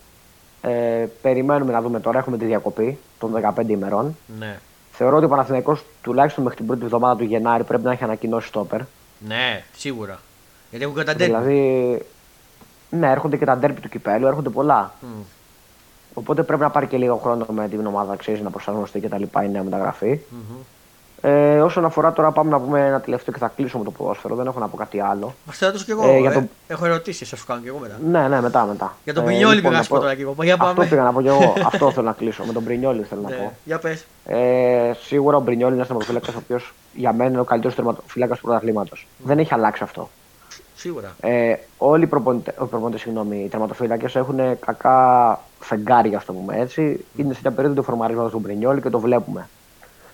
[0.61, 2.17] ε, περιμένουμε να δούμε τώρα.
[2.17, 4.17] Έχουμε τη διακοπή των 15 ημερών.
[4.39, 4.59] Ναι.
[4.91, 8.47] Θεωρώ ότι ο Παναθηναϊκός τουλάχιστον μέχρι την πρώτη εβδομάδα του Γενάρη πρέπει να έχει ανακοινώσει
[8.47, 8.79] στόπερ.
[9.27, 10.19] Ναι, σίγουρα.
[10.69, 11.29] Γιατί έχουν καταντέλει.
[11.29, 12.01] Δηλαδή,
[12.89, 14.93] ναι, έρχονται και τα ντέρπι του κυπέλου, έρχονται πολλά.
[15.01, 15.07] Μμ.
[16.13, 19.17] Οπότε πρέπει να πάρει και λίγο χρόνο με την ομάδα, ξέρεις, να προσαρμοστεί και τα
[19.17, 20.19] λοιπά η νέα μεταγραφή.
[20.29, 20.57] Μμμ.
[21.21, 24.35] Ε, όσον αφορά τώρα, πάμε να πούμε ένα τελευταίο και θα κλείσω με το ποδόσφαιρο.
[24.35, 25.33] Δεν έχω να πω κάτι άλλο.
[25.45, 26.07] Μα θα ρωτήσω κι εγώ.
[26.07, 27.95] Ε, Ε, για το- Έχω ερωτήσεις, σα σου κάνω κι εγώ μετά.
[28.05, 28.95] Ναι, ναι, μετά, μετά.
[29.03, 30.35] Για τον Ε, Πρινιόλι λοιπόν, πήγα να να σου πω πω- τώρα κι εγώ.
[30.43, 30.69] Για πάμε.
[30.71, 31.53] Αυτό πήγα να πω κι εγώ.
[31.71, 32.43] Αυτό θέλω να κλείσω.
[32.45, 33.35] Με τον Πρινιόλι θέλω να Ναι.
[33.35, 33.51] πω.
[33.63, 34.05] Για πες.
[34.25, 38.35] Ε, σίγουρα ο Μπρινιόλ είναι ένας τερματοφύλακα ο οποίος για μένα είναι ο καλύτερος τερματοφύλακα
[38.35, 39.07] του πρωταθλήματος.
[39.17, 40.09] Δεν έχει αλλάξει αυτό.
[40.79, 41.15] Σίγουρα.
[41.19, 46.57] Ε, όλοι οι προπονητέ, οι, προπονητές, συγγνώμη, οι τερματοφύλακες έχουν κακά φεγγάρια, ας το πούμε
[46.57, 47.05] έτσι.
[47.15, 49.49] Είναι σε μια περίοδο του φορμαρίσματο του Μπρινιόλ και το βλέπουμε.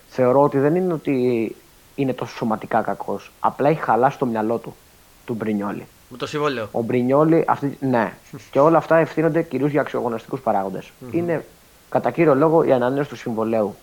[0.08, 1.56] Θεωρώ ότι δεν είναι ότι
[1.94, 3.32] είναι τόσο σωματικά κακός.
[3.40, 4.76] Απλά έχει χαλάσει το μυαλό του,
[5.24, 5.86] του Μπρινιόλη.
[6.08, 6.68] Με το συμβόλαιο.
[6.72, 8.12] Ο Μπρινιόλη, αυτή, ναι.
[8.50, 10.90] και όλα αυτά ευθύνονται κυρίως για αξιογωνιστικού παράγοντες.
[11.10, 11.44] Είναι
[11.88, 13.76] κατά κύριο λόγο η ανανέωση του συμβολέου.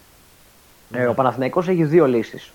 [0.91, 2.51] Ε, ο Παναθηναϊκός έχει δύο λύσεις.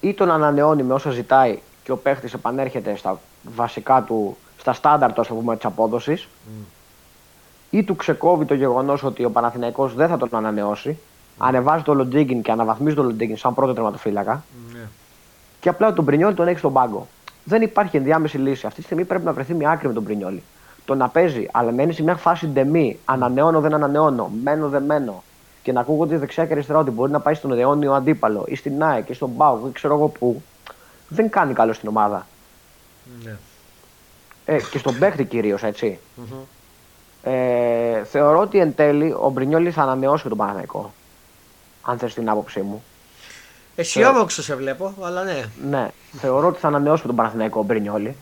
[0.00, 3.20] Ή τον ανανεώνει με όσα ζητάει και ο παίχτης επανέρχεται στα
[3.56, 6.28] βασικά του, στα στάνταρ του, ας το πούμε, της απόδοσης,
[7.70, 10.98] ή του ξεκόβει το γεγονός ότι ο Παναθηναϊκός δεν θα τον ανανεώσει,
[11.38, 14.78] ανεβάζει τον Λοντίγκιν και αναβαθμίζει τον Λοντίγκιν σαν πρώτο τερματοφύλακα, Ναι.
[15.60, 17.06] και απλά τον Πρινιόλι τον έχει στον πάγκο.
[17.44, 18.66] Δεν υπάρχει ενδιάμεση λύση.
[18.66, 20.42] Αυτή τη στιγμή πρέπει να βρεθεί μια άκρη με τον Πρινιόλι.
[20.84, 22.98] Το να παίζει, αλλά μένει σε μια φάση ντεμή.
[23.04, 24.30] Ανανεώνω, δεν ανανεώνω.
[24.42, 25.22] Μένω, δεν μένω.
[25.62, 28.82] Και να ακούγονται δεξιά και αριστερά ότι μπορεί να πάει στον αιώνιο αντίπαλο ή στην
[28.82, 30.42] ΑΕΚ ή στον Πάου ή ξέρω εγώ πού.
[31.08, 32.26] Δεν κάνει καλό στην ομάδα.
[33.24, 33.36] Ναι.
[34.44, 35.98] Ε, και στον παίχτη κυρίως, έτσι.
[36.14, 36.38] Μμμ.
[37.22, 40.92] Ε, θεωρώ ότι εν τέλει ο Μπρινιόλι θα ανανεώσει και τον Παναγενικό.
[41.82, 42.82] Αν θες την άποψή μου.
[43.76, 45.44] Αισιόδοξο σε βλέπω, αλλά ναι.
[45.68, 48.16] Ναι, θεωρώ ότι θα ανανεώσει και τον Παναθηναϊκό ο Μπρινιόλι.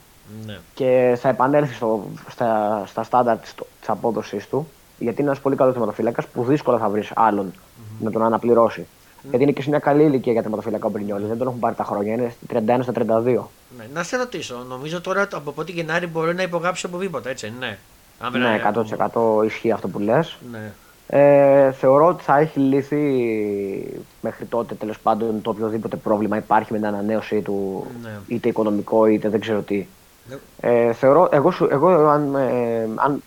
[0.47, 0.59] ναι.
[0.75, 3.55] και θα επανέλθει στο, στα, στα στάνταρ της
[3.87, 4.69] απόδοση του.
[4.99, 7.53] Γιατί είναι ένας πολύ καλός θεματοφύλακας που δύσκολα θα βρεις άλλον
[8.01, 8.87] να τον αναπληρώσει.
[9.29, 11.29] Γιατί είναι και σε μια καλή ηλικία για θεματοφύλακα ο Μπρινιόλης.
[11.29, 12.13] Δεν τον έχουν πάρει τα χρόνια.
[12.13, 13.23] Είναι στα 31 στα 32.
[13.79, 13.85] ναι.
[13.95, 17.79] Να σε ρωτήσω, νομίζω τώρα από πότε Γενάρη μπορεί να υπογράψει οπουδήποτε, έτσι, ναι.
[18.19, 20.39] Αν δεν Ναι, είναι- 100% ισχύει αυτό που λες.
[20.51, 20.73] Ναι.
[21.07, 23.03] Ε, θεωρώ ότι θα έχει λυθεί
[24.21, 28.11] μέχρι τότε τέλος πάντων το οποιοδήποτε πρόβλημα υπάρχει με την ανανέωσή του, Ναι.
[28.27, 29.87] είτε οικονομικό είτε δεν ξέρω τι.
[30.29, 30.37] Ναι.
[30.61, 33.23] Ε, θεωρώ, εγώ, σου- εγώ αν, ε, αν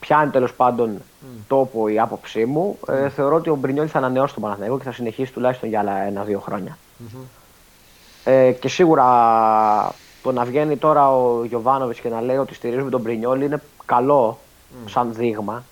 [0.00, 1.02] πιάνει τέλος πάντων
[1.48, 4.92] τόπο η άποψή μου, ε, θεωρώ ότι ο Μπρινιόλη θα ανανεώσει τον Παναθηναϊκό και θα
[4.92, 6.78] συνεχίσει τουλάχιστον για άλλα ένα-δύο χρόνια.
[6.96, 7.22] Μμμ.
[8.24, 9.04] Ε, και σίγουρα
[10.22, 14.38] το να βγαίνει τώρα ο Γιωβάνοβιτς και να λέει ότι στηρίζουμε τον Μπρινιόλη είναι καλό
[14.86, 15.64] σαν δείγμα.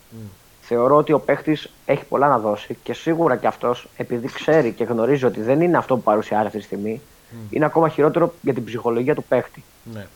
[0.60, 4.84] Θεωρώ ότι ο παίχτης έχει πολλά να δώσει και σίγουρα και αυτός, επειδή ξέρει και
[4.84, 7.00] γνωρίζει ότι δεν είναι αυτό που παρουσιάζει αυτή τη στιγμή,
[7.50, 9.64] είναι ακόμα χειρότερο για την ψυχολογία του παίχτη.
[9.92, 10.06] Ναι.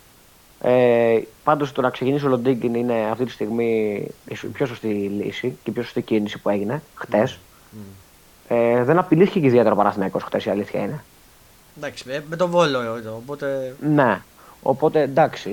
[0.63, 4.87] Ε, Πάντως το να ξεκινήσει ο Λοντίγκιν είναι αυτή τη στιγμή η σω- πιο σωστή
[4.89, 7.39] λύση και η πιο σωστή κίνηση που έγινε χτες.
[8.49, 11.05] Ε, δεν απειλήθηκε και ιδιαίτερα ο Παναθηναϊκός χτες, η αλήθεια είναι.
[11.77, 13.77] Εντάξει, με, με τον Βόλο εδώ, οπότε.
[13.81, 14.21] Ναι.
[14.63, 15.51] Οπότε εντάξει,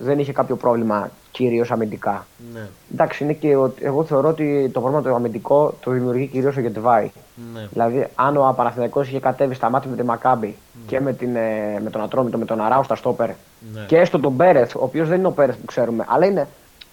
[0.00, 2.26] δεν είχε κάποιο πρόβλημα κυρίως αμυντικά.
[2.54, 2.68] Ναι.
[2.92, 6.60] Εντάξει, είναι και ο- εγώ θεωρώ ότι το πρόβλημα το αμυντικό το δημιουργεί κυρίως ο
[6.60, 7.10] Γετβάη.
[7.54, 7.66] Ναι.
[7.72, 11.80] Δηλαδή, αν ο Παναθηναϊκός είχε κατέβει στα μάτια με τη Μακάμπη και με, την, ε,
[11.82, 13.84] με τον Ατρόμητο, με τον Αράου στα στόπερ Ναι.
[13.86, 16.48] και έστω τον Πέρεθ, ο οποίος δεν είναι ο Πέρεθ που ξέρουμε, αλλά είναι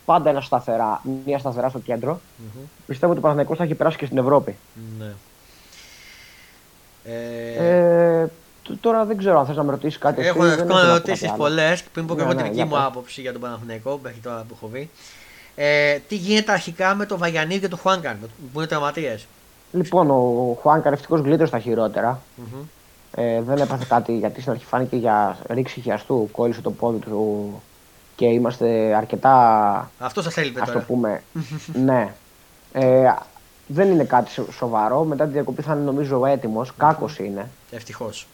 [0.05, 2.19] πάντα ένα σταθερά, μια σταθερά στο κεντρο
[2.85, 4.55] πιστεύω ότι ο Παναθηναϊκός θα έχει περάσει και στην Ευρώπη.
[4.99, 5.11] ναι.
[7.03, 8.31] Ε, Ε, τ-
[8.81, 10.21] τώρα δεν ξέρω αν θες να με ρωτήσεις κάτι.
[10.21, 11.37] έχω εσύ, δεν να έχω να πω ερωτήσει κάτι άλλο.
[11.43, 12.81] πολλές πριν πω και Ναι, εγώ τη ναι, δική για μου πες.
[12.83, 14.89] άποψη για τον Παναθηναϊκό μέχρι τώρα που έχω δει.
[15.55, 18.17] Ε, τι γίνεται αρχικά με τον Βαγιανίδη και τον Χουάνκαν
[18.53, 19.27] που είναι τραυματίες;
[19.71, 22.21] Λοιπόν, ο Χουάνκα ευτυχώς γλίτωσε τα χειρότερα.
[23.15, 26.29] Ε, δεν έπαθε κάτι γιατί στην αρχή φάνηκε για ρήξη χιαστού.
[26.31, 27.61] Κόλλησε το πόδι του
[28.15, 30.85] και είμαστε αρκετά, Αυτό σας έλειπε ας το τώρα.
[30.85, 31.23] πούμε,
[31.85, 32.13] ναι.
[32.71, 33.13] Ε,
[33.67, 35.03] δεν είναι κάτι σο- σοβαρό.
[35.03, 36.73] Μετά τη διακοπή θα είναι νομίζω έτοιμος.
[36.77, 37.49] Κάκος είναι.
[37.71, 38.27] Ευτυχώς.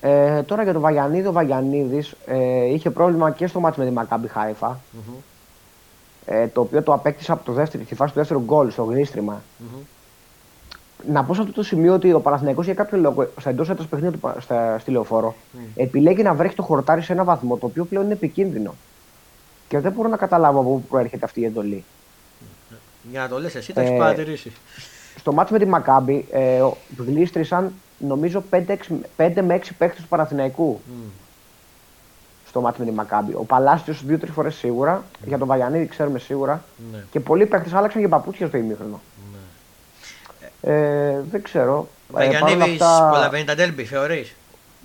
[0.00, 3.92] Ε, τώρα για τον Βαγιανίδη, ο Βαγιανίδης ε, είχε πρόβλημα και στο μάτι με τη
[3.92, 4.80] Μακάμπι Χάιφα.
[6.26, 9.42] Ε, το οποίο το απέκτησε από το δεύτερο, τη φάση του δεύτερου γκολ στο γλίστριμα.
[11.08, 13.84] Να πω σε αυτό το σημείο ότι ο Παναθηναϊκός για κάποιο λόγο στα εντός έδρα
[13.84, 15.34] παιχνίδια του Πα- στα, στη λεωφόρο
[15.76, 18.74] επιλέγει να βρέχει το χορτάρι σε ένα βαθμό το οποίο πλέον είναι επικίνδυνο.
[19.68, 21.84] Και δεν μπορώ να καταλάβω από πού προέρχεται αυτή η εντολή.
[23.10, 24.52] Για να το λες εσύ, το έχεις παρατηρήσει.
[25.16, 26.62] Στο μάτι με τη Μακάμπη ε,
[26.96, 28.76] γλίστρησαν νομίζω 5,
[29.16, 30.80] 5 με 6 παίχτες του Παναθηναϊκού.
[30.86, 31.10] Mm.
[32.48, 33.32] Στο μάτι με τη Μακάμπη.
[33.34, 35.02] Ο Παλάστιο δύο-τρεις φορές σίγουρα.
[35.02, 35.26] Mm.
[35.26, 36.64] Για τον Βαγιανίδη ξέρουμε σίγουρα.
[36.92, 37.04] Ναι.
[37.10, 39.00] Και πολλοί παίχτες άλλαξαν και παπούτσια στο ημίχρονο.
[39.32, 39.38] Ναι.
[40.72, 41.88] Ε, δεν ξέρω.
[42.08, 43.08] Ο Βαγιανίδης αυτά...
[43.10, 44.34] προλαβαίνει τα τέλμπι, θεωρείς;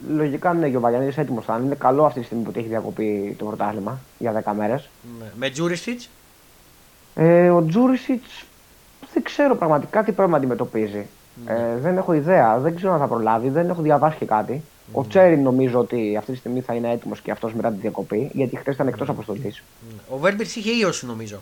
[0.10, 1.65] Λογικά ναι, και ο Βαγιανίδης έτοιμος θα είναι.
[1.65, 4.89] Είναι καλό αυτή τη στιγμή που έχει διακοπεί το πρωτάθλημα για 10 μέρες.
[5.19, 5.26] Ναι.
[5.36, 6.10] Με Τζούρισιτς;
[7.15, 8.45] Ε, ο Τζούρισιτς
[9.13, 11.06] δεν ξέρω πραγματικά τι πρόβλημα αντιμετωπίζει.
[11.46, 11.54] Ναι.
[11.54, 14.62] Ε, δεν έχω ιδέα, δεν ξέρω αν θα προλάβει, δεν έχω διαβάσει και κάτι.
[14.91, 15.08] Ο ναι.
[15.08, 18.56] Τσέρι νομίζω ότι αυτή τη στιγμή θα είναι έτοιμος και αυτός μετά τη διακοπή, γιατί
[18.56, 19.63] χθες ήταν εκτός αποστολής.
[20.10, 21.39] Ο Βέρμπιτς είχε ίωση νομίζω.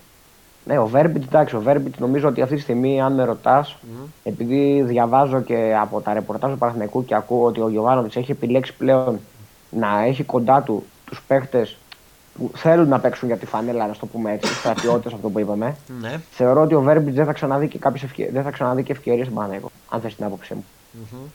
[0.65, 3.77] Ναι, ο Βέρμπιτς, εντάξει, ο Βέρμπιτς νομίζω ότι αυτή τη στιγμή, αν με ρωτάς,
[4.23, 8.73] επειδή διαβάζω και από τα ρεπορτάζ του Παναθηναϊκού και ακούω ότι ο Γιωβάνοβιτς έχει επιλέξει
[8.73, 9.19] πλέον
[9.69, 11.67] να έχει κοντά του τους παίχτε
[12.37, 15.75] που θέλουν να παίξουν για τη φανέλα, να το πούμε έτσι, στρατιώτες αυτό που είπαμε.
[16.01, 16.21] Ναι.
[16.31, 18.29] Θεωρώ ότι ο Βέρμπιτς δεν θα ξαναδεί και, ευκαι...
[18.31, 20.65] δεν θα ξαναδεί και ευκαιρίες στον Παναθηναϊκό, αν θες την άποψή μου.
[20.93, 21.29] Mm-hmm.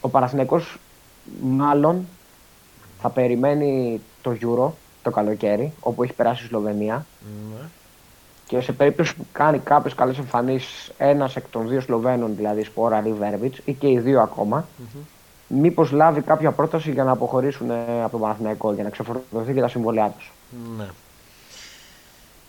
[0.00, 0.78] Ο Παναθηναϊκός
[1.42, 2.06] μάλλον
[3.00, 4.70] θα περιμένει το Euro
[5.02, 7.06] το καλοκαίρι, όπου έχει περάσει η Σλοβενία.
[7.06, 7.66] Mm-hmm.
[8.46, 13.06] Και σε περίπτωση που κάνει κάποιες καλές εμφανίσεις, ένας εκ των δύο Σλοβαίνων, δηλαδή Σπόρα
[13.06, 15.13] ή Βέρμπιτς, ή και οι δύο ακόμα, mm-hmm
[15.54, 19.60] μήπως λάβει κάποια πρόταση για να αποχωρήσουν ε, από τον Παναθηναϊκό, για να ξεφορτωθεί και
[19.60, 20.32] τα συμβολιά τους.
[20.76, 20.86] Ναι.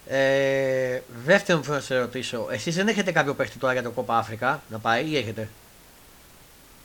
[0.08, 4.18] Ε, δεύτερον, θέλω να σε ρωτήσω, εσείς δεν έχετε κάποιο παίχτη τώρα για το Κόπα
[4.18, 5.50] Αφρικα να πάει ή έχετε;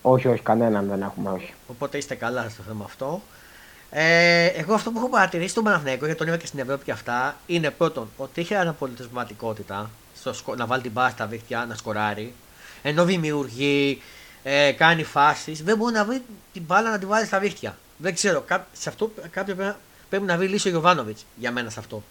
[0.03, 1.55] Όχι, όχι, κανέναν δεν έχουμε, όχι.
[1.67, 3.21] Οπότε είστε καλά στο θέμα αυτό.
[3.91, 6.93] Ε, εγώ αυτό που έχω παρατηρήσει στον Παναθηναϊκό, γιατί τον είπα και στην Ευρώπη και
[6.93, 12.35] αυτά, είναι πρώτον ότι έχει αναπολιτευματικότητα στο, να βάλει την μπάρα στα δίχτυα, να σκοράρει,
[12.83, 14.03] ενώ δημιουργεί,
[14.43, 16.23] ε, κάνει φάσεις, δεν μπορεί να βρει
[16.53, 17.79] την μπάλα να τη βάλει στα δίχτυα.
[17.97, 18.41] Δεν ξέρω.
[18.41, 19.77] Κά, σε αυτό κάποιο πρέπει,
[20.09, 22.03] πρέπει να βρει λύση ο Γιωβάνοβιτς για μένα σε αυτό.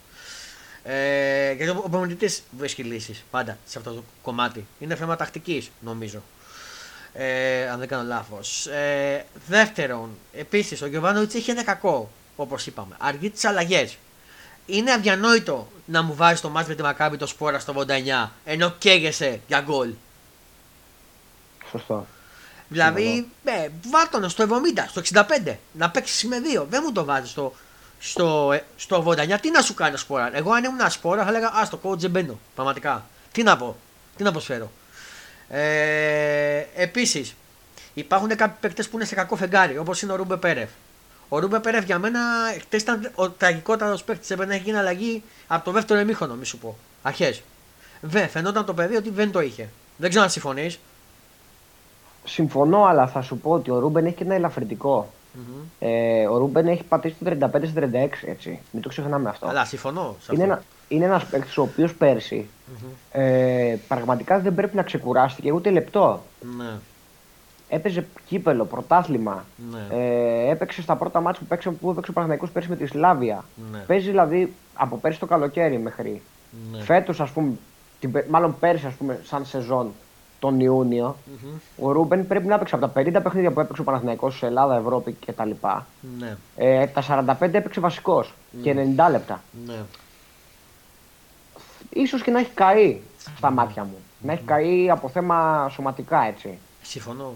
[0.83, 4.65] Ε, γιατί ο προμηθευτή βρίσκει λύσεις πάντα σε αυτό το κομμάτι.
[4.79, 6.21] Είναι θέμα τακτικής, νομίζω.
[7.13, 8.67] Ε, αν δεν κάνω λάθος.
[8.67, 12.95] Ε, δεύτερον, επίσης ο Γιωβάνοβιτς έχει ένα κακό, όπως είπαμε.
[12.97, 13.97] Αργεί τις αλλαγές.
[14.65, 17.85] Είναι αδιανόητο να μου βάζει το μάτι με τη Μακάμπη το σπόρα στο
[18.25, 19.93] 89 ενώ καίγεσαι για γκολ.
[21.71, 22.05] Σωστό.
[22.69, 26.67] Δηλαδή, ε, βάλτον στο 70, στο 65, να παίξεις με δύο.
[26.69, 27.53] Δεν μου το βάζεις στο,
[27.99, 29.39] στο, στο 89.
[29.41, 32.39] Τι να σου κάνει σπόρα; Εγώ αν ήμουν σπόρα θα έλεγα Α το κόουτζε μπαίνω.
[32.55, 33.05] Πραγματικά.
[33.31, 33.75] Τι να πω.
[34.17, 34.71] Τι να προσφέρω.
[35.49, 37.35] Ε, Επίσης,
[37.93, 40.69] υπάρχουν κάποιοι παίκτες που είναι σε κακό φεγγάρι, όπως είναι ο Ρούμπεν Πέρεθ.
[41.29, 42.19] Ο Ρούμπεν Πέρεθ για μένα
[42.59, 44.29] χτες ήταν ο τραγικότατος παίκτης.
[44.29, 46.77] Έπρεπε να έχει γίνει αλλαγή από το δεύτερο ημίχρονο, μη σου πω.
[47.01, 47.41] Αρχές.
[48.01, 49.69] Βε, φαινόταν το παιδί ότι δεν το είχε.
[49.97, 50.79] Δεν ξέρω αν συμφωνείς.
[52.23, 55.09] Συμφωνώ, αλλά θα σου πω ότι ο Ρούμπεν έχει και ένα ελαφρυντικό.
[55.35, 55.63] Mm-hmm.
[55.79, 58.59] Ε, ο Ρούμπεν έχει πατήσει το 35-36, έτσι.
[58.71, 59.47] Μην το ξεχνάμε αυτό.
[59.47, 60.15] Αλλά συμφωνώ.
[60.31, 63.19] Είναι, ένα, είναι ένας παίκτης ο οποίος πέρσι mm-hmm.
[63.19, 66.23] ε, πραγματικά δεν πρέπει να ξεκουράστηκε ούτε λεπτό.
[66.57, 66.71] Ναι.
[67.69, 69.45] Έπαιζε κύπελο, πρωτάθλημα.
[69.71, 69.95] Ναι.
[69.97, 73.43] Ε, έπαιξε στα πρώτα μάτια που, παίξε, που έπαιξε ο Παναγενικό πέρσι με τη Σλάβια.
[73.71, 73.77] Ναι.
[73.77, 76.21] Παίζει δηλαδή από πέρσι το καλοκαίρι μέχρι.
[76.71, 76.83] Ναι.
[76.83, 77.51] Φέτος, ας πούμε,
[77.99, 79.91] την, μάλλον πέρσι, ας πούμε, σαν σεζόν,
[80.39, 81.59] τον Ιούνιο, mm-hmm.
[81.77, 84.75] ο Ρούμπεν πρέπει να έπαιξε από τα 50 παιχνίδια που έπαιξε ο Παναθηναϊκός σε Ελλάδα,
[84.75, 85.51] Ευρώπη κτλ.
[86.19, 86.37] Ναι.
[86.55, 88.59] Ε, τα 45 έπαιξε βασικός mm.
[88.61, 89.43] και 90 λεπτά.
[89.65, 89.79] Ναι.
[91.89, 92.99] Ίσως και να έχει καεί
[93.37, 93.97] στα μάτια μου.
[94.21, 96.57] Να έχει καεί από θέμα σωματικά έτσι.
[96.81, 97.33] Συμφωνώ.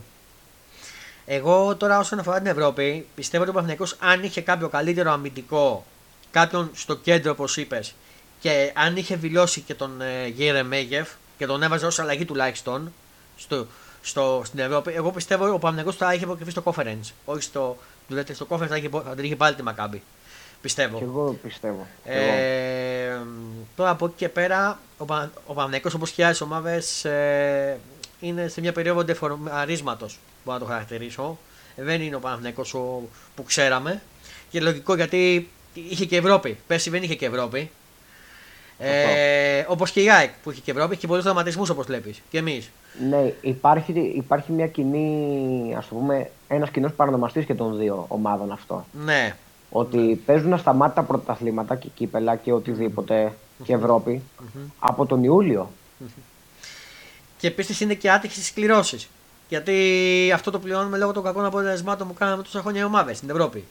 [1.25, 5.85] Εγώ τώρα όσον αφορά την Ευρώπη, πιστεύω ότι ο Παναθηναϊκός αν είχε κάποιο καλύτερο αμυντικό,
[6.31, 7.95] κάποιον στο κέντρο όπως είπες,
[8.39, 11.09] και αν είχε δηλώσει και τον ε, Γέρε Μέγεφ,
[11.43, 12.93] και τον έβαζε ως αλλαγή τουλάχιστον
[13.37, 13.67] στο,
[14.01, 14.93] στο, στην Ευρώπη.
[14.93, 17.11] Εγώ πιστεύω ότι ο Παναγιώ θα είχε αποκριθεί στο conference.
[17.25, 17.77] Όχι στο,
[18.33, 20.01] στο conference θα, είχε, θα την είχε πάλι τη Μακάμπη.
[20.61, 20.97] Πιστεύω.
[20.97, 21.87] Και εγώ πιστεύω.
[22.05, 23.17] Ε,
[23.75, 27.79] τώρα από εκεί και πέρα ο, Πα, ο Παναγιώ όπως και άλλες ομάδες ε,
[28.19, 30.05] είναι σε μια περίοδο δεφορμαρίσματο.
[30.43, 31.37] Μπορώ να το χαρακτηρίσω.
[31.75, 32.63] Δεν είναι ο Παναγιώ
[33.35, 34.01] που ξέραμε.
[34.49, 36.57] Και λογικό γιατί είχε και Ευρώπη.
[36.67, 37.71] Πέρσι δεν είχε και Ευρώπη.
[38.77, 42.21] Ε, Όπως και η ΑΕΚ που έχει και Ευρώπη, έχει και πολλούς δραματισμού όπως βλέπεις.
[42.29, 42.71] Και εμείς.
[43.09, 48.51] Ναι, υπάρχει, υπάρχει μια κοινή, ας το πούμε, ένας κοινός παρονομαστή και των δύο ομάδων
[48.51, 48.85] αυτό.
[49.05, 49.35] Ναι.
[49.69, 50.15] Ότι ναι.
[50.15, 53.33] παίζουν ασταμάτητα πρωταθλήματα και κύπελα και οτιδήποτε
[53.63, 54.21] και Ευρώπη
[54.79, 55.69] από τον Ιούλιο.
[57.37, 59.09] Και επίσης είναι και άτυχε στις κληρώσεις.
[59.49, 63.29] Γιατί αυτό το πληρώνουμε λόγω των κακών αποτελεσμάτων που κάναμε τόσα χρόνια οι ομάδες στην
[63.29, 63.63] Ευρώπη.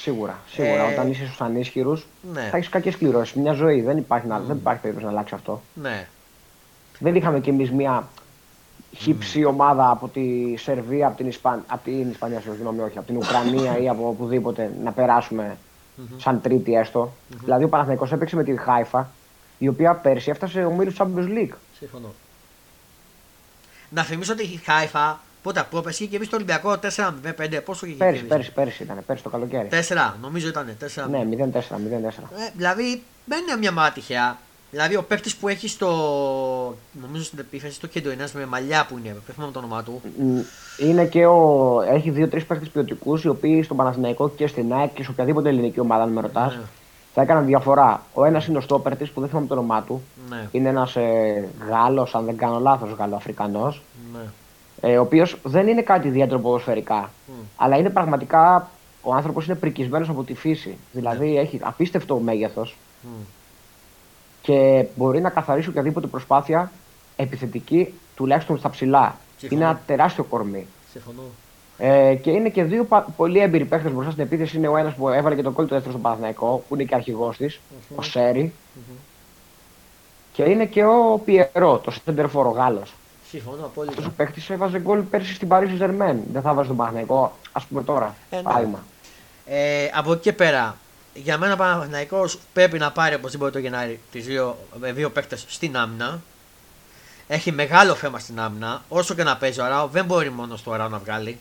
[0.00, 0.38] Σίγουρα.
[0.50, 0.88] σίγουρα.
[0.88, 0.92] Ε...
[0.92, 2.48] Όταν είσαι στους ανίσχυρους, ναι.
[2.50, 3.34] θα έχεις κακές κληρώσεις.
[3.34, 3.80] Μια ζωή.
[3.80, 4.40] Δεν υπάρχει, mm.
[4.46, 5.62] δεν υπάρχει περίπτωση να αλλάξει αυτό.
[5.74, 6.06] Ναι.
[6.98, 8.08] Δεν είχαμε κι εμείς μια
[8.96, 9.48] χύψη mm.
[9.48, 11.64] ομάδα από τη Σερβία, από την, Ισπαν...
[11.66, 15.56] από την Ισπανία, συγγνώμη, όχι, από την Ουκρανία ή από οπουδήποτε να περάσουμε
[16.16, 17.12] σαν τρίτη έστω.
[17.44, 19.10] Δηλαδή ο Παναθηναϊκός έπαιξε με τη Χάιφα,
[19.58, 21.54] η οποία πέρσι έφτασε ο Μίλου Champions League.
[21.78, 22.14] Συμφωνώ.
[23.88, 27.60] Να θυμίσω ότι η Χάιφα πότε πρόπεση και εμείς το Ολυμπιακό 4-5.
[27.64, 29.68] Πόσο είχε Πέρσι, πέρσι, πέρσι ήταν, πέρσι το καλοκαίρι.
[29.70, 30.76] 4, νομίζω ήταν.
[31.04, 31.06] 4.
[31.10, 31.22] Ναι,
[31.52, 31.58] 0-4, 0-4.
[32.38, 34.38] Ε, δηλαδή δεν είναι μια μάτι τυχαία.
[34.70, 35.88] Δηλαδή ο παίκτης που έχει στο.
[37.02, 40.00] Νομίζω στην επίθεση στο κέντρο ένας με μαλλιά που είναι, δεν θυμάμαι το όνομά του.
[40.18, 40.38] Μ,
[40.78, 41.80] Είναι και ο...
[41.88, 45.80] Έχει δύο-τρεις παίχτε ποιοτικούς οι οποίοι στον Παναθηναϊκό και στην ΑΕΚ και σε οποιαδήποτε ελληνική
[45.80, 46.62] ομάδα, αν με ρωτάς, Ναι.
[47.14, 48.02] θα έκαναν διαφορά.
[48.14, 50.02] Ο ένας είναι ο στόπερ της που δεν θυμάμαι το όνομά του.
[50.28, 53.74] Ναι, Είναι ένας ε, Γάλλος, αν δεν κάνω λάθος, Γαλλοαφρικανό.
[54.12, 54.20] ναι.
[54.80, 57.10] Ε, ο οποίος δεν είναι κάτι ιδιαίτερο ποδοσφαιρικά.
[57.26, 57.32] Μμ.
[57.56, 58.70] Αλλά είναι πραγματικά.
[59.02, 60.76] Ο άνθρωπος είναι πρικισμένος από τη φύση.
[60.92, 63.08] Δηλαδή έχει απίστευτο μέγεθος Μμ.
[64.42, 66.72] και μπορεί να καθαρίσει οποιαδήποτε προσπάθεια
[67.16, 69.16] επιθετική, τουλάχιστον στα ψηλά.
[69.38, 69.60] Συμφωνώ.
[69.60, 70.66] Είναι ένα τεράστιο κορμί.
[70.92, 71.22] Συμφωνώ.
[71.78, 74.56] Ε, και είναι και δύο πα- πολύ έμπειροι παίχτε μπροστά στην επίθεση.
[74.56, 76.94] Είναι ο ένας που έβαλε και τον κόλλο του δεύτερο στον Παναθηναϊκό, που είναι και
[76.94, 77.60] αρχηγός της,
[77.96, 78.52] ο σερι
[80.32, 82.94] Και είναι και ο Πιερό, το Σέντερφορ ο Γάλλος.
[83.30, 84.12] Συμφωνώ Αυτό ο απόλυτα.
[84.16, 86.20] παίχτη έβαζε γκολ πέρσι στην Παρίσι Ζερμέν.
[86.32, 88.14] Δεν θα βάζει τον Παναθηναϊκό, ας πούμε τώρα.
[88.30, 88.42] Ε, ναι.
[88.42, 88.78] Παράδειγμα.
[89.46, 90.76] Ε, από εκεί και πέρα,
[91.14, 95.44] για μένα ο Παναθηναϊκός πρέπει να πάρει οπωσδήποτε το Γενάρη τις δύο, με δύο παίκτες
[95.48, 96.20] στην άμυνα.
[97.28, 98.82] Έχει μεγάλο θέμα στην άμυνα.
[98.88, 101.38] Όσο και να παίζει ο Αράο, δεν μπορεί μόνος στο Αράο να βγάλει.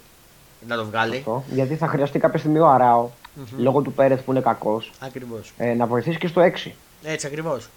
[0.67, 1.17] Να το βγάλει.
[1.17, 1.43] Αυτό.
[1.51, 3.09] Γιατί θα χρειαστεί κάποια στιγμή ο αραο
[3.57, 5.51] λόγω του Πέρεθ που είναι κακός, Ακριβώς.
[5.57, 6.71] ε, να βοηθήσει και στο 6.
[7.03, 7.69] Έτσι ακριβώς.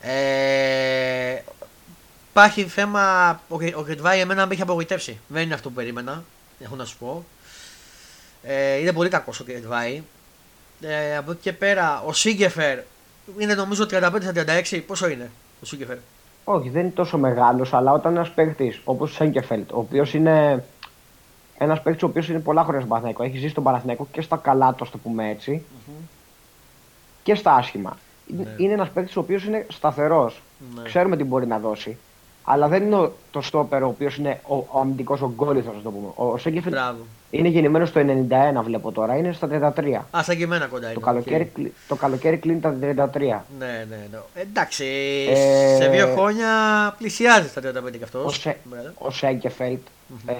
[0.00, 1.42] Ε,
[2.36, 3.40] υπάρχει θέμα.
[3.48, 5.18] Ο, Γε- ο Γετβάη εμένα με έχει απογοητεύσει.
[5.28, 6.24] Δεν είναι αυτό που περίμενα.
[6.60, 7.24] Έχω να σου πω.
[8.42, 10.02] Ε, είναι πολύ κακός ο Γετβάη.
[10.80, 12.78] Ε, από εκεί και πέρα ο Σίγκεφερ
[13.38, 14.32] είναι νομίζω 35 στα
[14.70, 14.82] 36.
[14.86, 15.30] Πόσο είναι
[15.62, 15.96] ο Σίγκεφερ;
[16.44, 20.64] Όχι, δεν είναι τόσο μεγάλος, αλλά όταν ένας παίχτη όπως ο Σέγκεφελτ, ο οποίος είναι
[21.58, 24.36] ένας παίχτη ο οποίος είναι πολλά χρόνια στον Παναθηναϊκό, έχει ζήσει στον Παναθηναϊκό και στα
[24.36, 25.62] καλά του, ας το πούμε έτσι,
[27.22, 27.96] και στα άσχημα.
[28.26, 28.64] Είναι- Ναι.
[28.64, 30.42] Είναι ένας παίχτης ο οποίος είναι σταθερός.
[30.74, 30.82] Ναι.
[30.82, 31.96] Ξέρουμε τι μπορεί να δώσει.
[32.48, 35.90] Αλλά δεν είναι ο- το στόπερ ο οποίος είναι ο, ο αμυντικός ογκόλυθο, ας το
[35.90, 36.06] πούμε.
[36.14, 36.98] Ο, ο Σένκεφελντ Μπράβο.
[37.30, 40.00] είναι γεννημένος στο 91, βλέπω τώρα, είναι στα 33.
[40.18, 40.94] Α, σαν και εμένα κοντά είναι.
[40.94, 41.52] Το καλοκαίρι, οκ.
[41.54, 43.44] κλει- το καλοκαίρι κλείνει τα 33.
[43.58, 44.18] Ναι, ναι, ναι.
[44.34, 44.84] Εντάξει,
[45.30, 46.48] Ε, σε δύο χρόνια
[46.98, 48.24] πλησιάζει στα 35 κι αυτός.
[48.24, 48.56] Ο, Σε,
[48.98, 49.80] ο Σένκεφελντ
[50.26, 50.34] ε,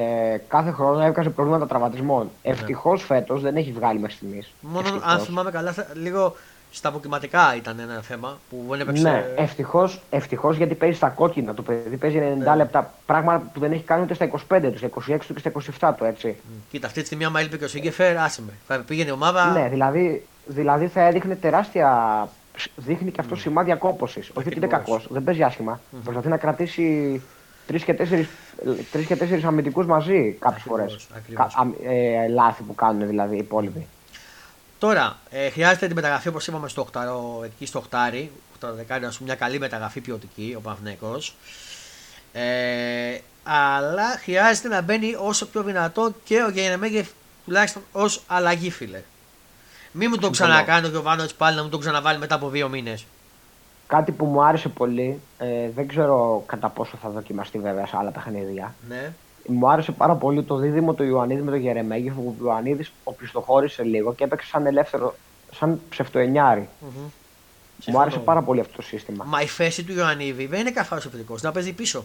[0.49, 2.31] κάθε χρόνο έβγαζε προβλήματα τραυματισμών.
[2.43, 4.53] Ευτυχώς φέτος δεν έχει βγάλει μέχρι στιγμής.
[4.61, 6.37] Μόνο αν θυμάμαι καλά, θα- λίγο
[6.71, 9.03] στα αποκριματικά ήταν ένα θέμα που δεν έπαιξε.
[9.03, 11.55] Ναι, ευτυχώς ευτυχώς γιατί παίζει στα κόκκινα.
[11.55, 12.55] Το παιδί παίζει 90 Ναι.
[12.57, 12.93] λεπτά.
[13.07, 15.49] Πράγμα που δεν έχει κάνει ούτε στα 25 του, στα 26 του και στα
[15.91, 16.37] 27 του, έτσι.
[16.71, 18.53] Κοίτα, αυτή τη στιγμή, άμα έλειπε και ο Σίγκεφερ, άσε με.
[18.67, 19.51] Θα πήγαινε η ομάδα.
[19.51, 22.29] Ναι, δηλαδή, δηλαδή θα έδειχνε τεράστια.
[22.77, 24.31] Δείχνει και αυτό σημάδια κόπωσης.
[24.35, 24.75] Όχι ότι είναι Ναι.
[24.75, 24.97] Ακριβώς.
[25.01, 25.81] κακός, δεν παίζει άσχημα.
[26.05, 27.23] Προσπαθεί να κρατήσει
[27.67, 28.29] τρεις και τέσσερι
[28.93, 31.09] τρεις και τέσσερις αμυντικούς μαζί κάποιες φορές.
[31.17, 31.77] Ακριβώς, ακριβώς.
[32.25, 33.87] Ε, λάθη που κάνουν δηλαδή οι υπόλοιποι.
[34.79, 39.17] Τώρα, ε, χρειάζεται την μεταγραφή όπως είπαμε στο 8, εκεί στο 8, 8 δεκάρι, ας
[39.17, 41.35] πούμε, μια καλή μεταγραφή ποιοτική, ο Παναθηναϊκός.
[42.33, 47.09] Ε, αλλά χρειάζεται να μπαίνει όσο πιο δυνατό και ο Γερεμέγεφ
[47.45, 49.03] τουλάχιστον ως αλλαγή, φίλε.
[49.93, 50.55] Μην μου τον Συμφωνώ.
[50.55, 53.07] ξανακάνει ο Γιωβάνοβιτς πάλι να μου τον ξαναβάλει μετά από δύο μήνες.
[53.87, 58.11] Κάτι που μου άρεσε πολύ, ε, δεν ξέρω κατά πόσο θα δοκιμαστεί βέβαια σε άλλα
[58.11, 58.75] παιχνίδια.
[58.89, 59.13] Ναι.
[59.49, 63.83] Μου άρεσε πάρα πολύ το δίδυμο του Ιωαννίδη με τον Γερεμέγεφ, όπου ο Ιωαννίδης οπισθοχώρησε
[63.83, 65.15] λίγο και έπαιξε σαν ελεύθερο,
[65.53, 66.69] σαν ψευτοενιάρη.
[66.81, 67.11] Μμμ.
[67.87, 69.25] Μου άρεσε πάρα πολύ αυτό το σύστημα.
[69.25, 72.05] Μα η θέση του Ιωαννίδη δεν είναι καθαρός επιθετικός, να παίζει πίσω.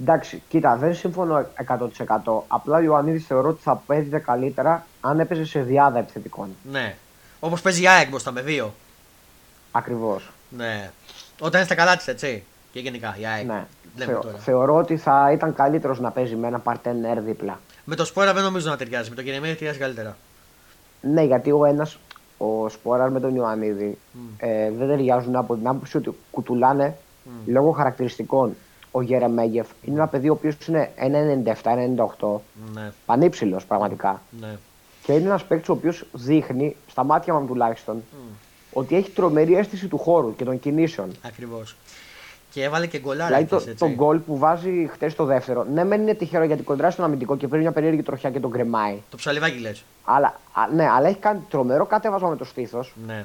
[0.00, 2.44] Εντάξει, κοίτα, δεν συμφωνώ 100%.
[2.48, 6.56] Απλά ο Ιωαννίδης θεωρώ ότι θα παίζει καλύτερα αν έπαιζε σε διάδα επιθετικών.
[6.70, 6.96] Ναι.
[7.40, 8.74] Όπως παίζει η ΑΕΚ μπροστά με δύο.
[9.72, 10.30] Ακριβώς.
[10.48, 10.90] Ναι.
[11.40, 12.44] Όταν είναι στα καλά της, έτσι.
[12.72, 13.46] Και γενικά η ΑΕΚ.
[13.46, 13.66] Ναι.
[13.96, 14.36] Λέμε Θεω- τώρα.
[14.38, 17.60] θεωρώ ότι θα ήταν καλύτερος να παίζει με ένα παρτενέρ δίπλα.
[17.84, 19.08] Με το Σπόρα δεν νομίζω να ταιριάζει.
[19.10, 20.16] Με το Κυρεμέδη ταιριάζει καλύτερα.
[21.00, 21.98] Ναι, γιατί ο ένας,
[22.38, 23.98] ο Σπόραρ με τον Ιωαννίδη,
[24.38, 26.96] ε, δεν ταιριάζουν από την άποψη ότι κουτουλάνε
[27.46, 28.56] λόγω χαρακτηριστικών.
[28.90, 32.40] Ο Γερεμέγεφ είναι ένα παιδί ο οποίος είναι 1,97-1,98,
[32.74, 34.22] Ναι, πανύψηλος πραγματικά.
[34.40, 34.56] ναι.
[35.02, 38.02] Και είναι ένας παίκτης ο οποίος δείχνει, στα μάτια μου τουλάχιστον,
[38.72, 41.10] ότι έχει τρομερή αίσθηση του χώρου και των κινήσεων.
[41.22, 41.76] Ακριβώς.
[42.58, 43.26] Και έβαλε και γκολάρα.
[43.26, 43.96] Δηλαδή το, χθες, το έτσι.
[43.96, 47.46] γκολ που βάζει χτε το δεύτερο, ναι, μεν είναι τυχερό γιατί κοντράει στον αμυντικό και
[47.48, 49.02] παίρνει μια περίεργη τροχιά και τον κρεμάει.
[49.10, 49.84] Το ψαλιβάκι λες.
[50.04, 53.24] Αλλά, α, ναι, αλλά έχει κάνει τρομερό κατέβασμα με το στήθος Ναι.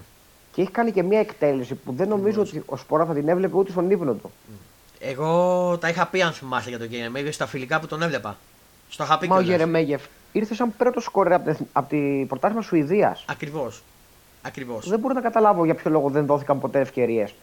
[0.52, 3.58] και έχει κάνει και μια εκτέλεση που δεν νομίζω ότι ο Σπόρα θα την έβλεπε
[3.58, 4.32] ούτε στον ύπνο του.
[5.00, 8.38] Εγώ τα είχα πει αν θυμάσαι για τον Κυρεμέδη στα φιλικά που τον έβλεπα.
[8.90, 9.58] Στο είχα πει Μα ο κιόλας.
[9.58, 13.26] Γερεμέγεφ ήρθε σαν πρώτος σκόρερ από, τη- από την πρωτάθλημα Σουηδίας.
[13.28, 13.84] Ακριβώς.
[14.42, 14.90] Ακριβώς.
[14.90, 17.34] Δεν μπορώ να καταλάβω για ποιο λόγο δεν δόθηκαν ποτέ ευκαιρίες.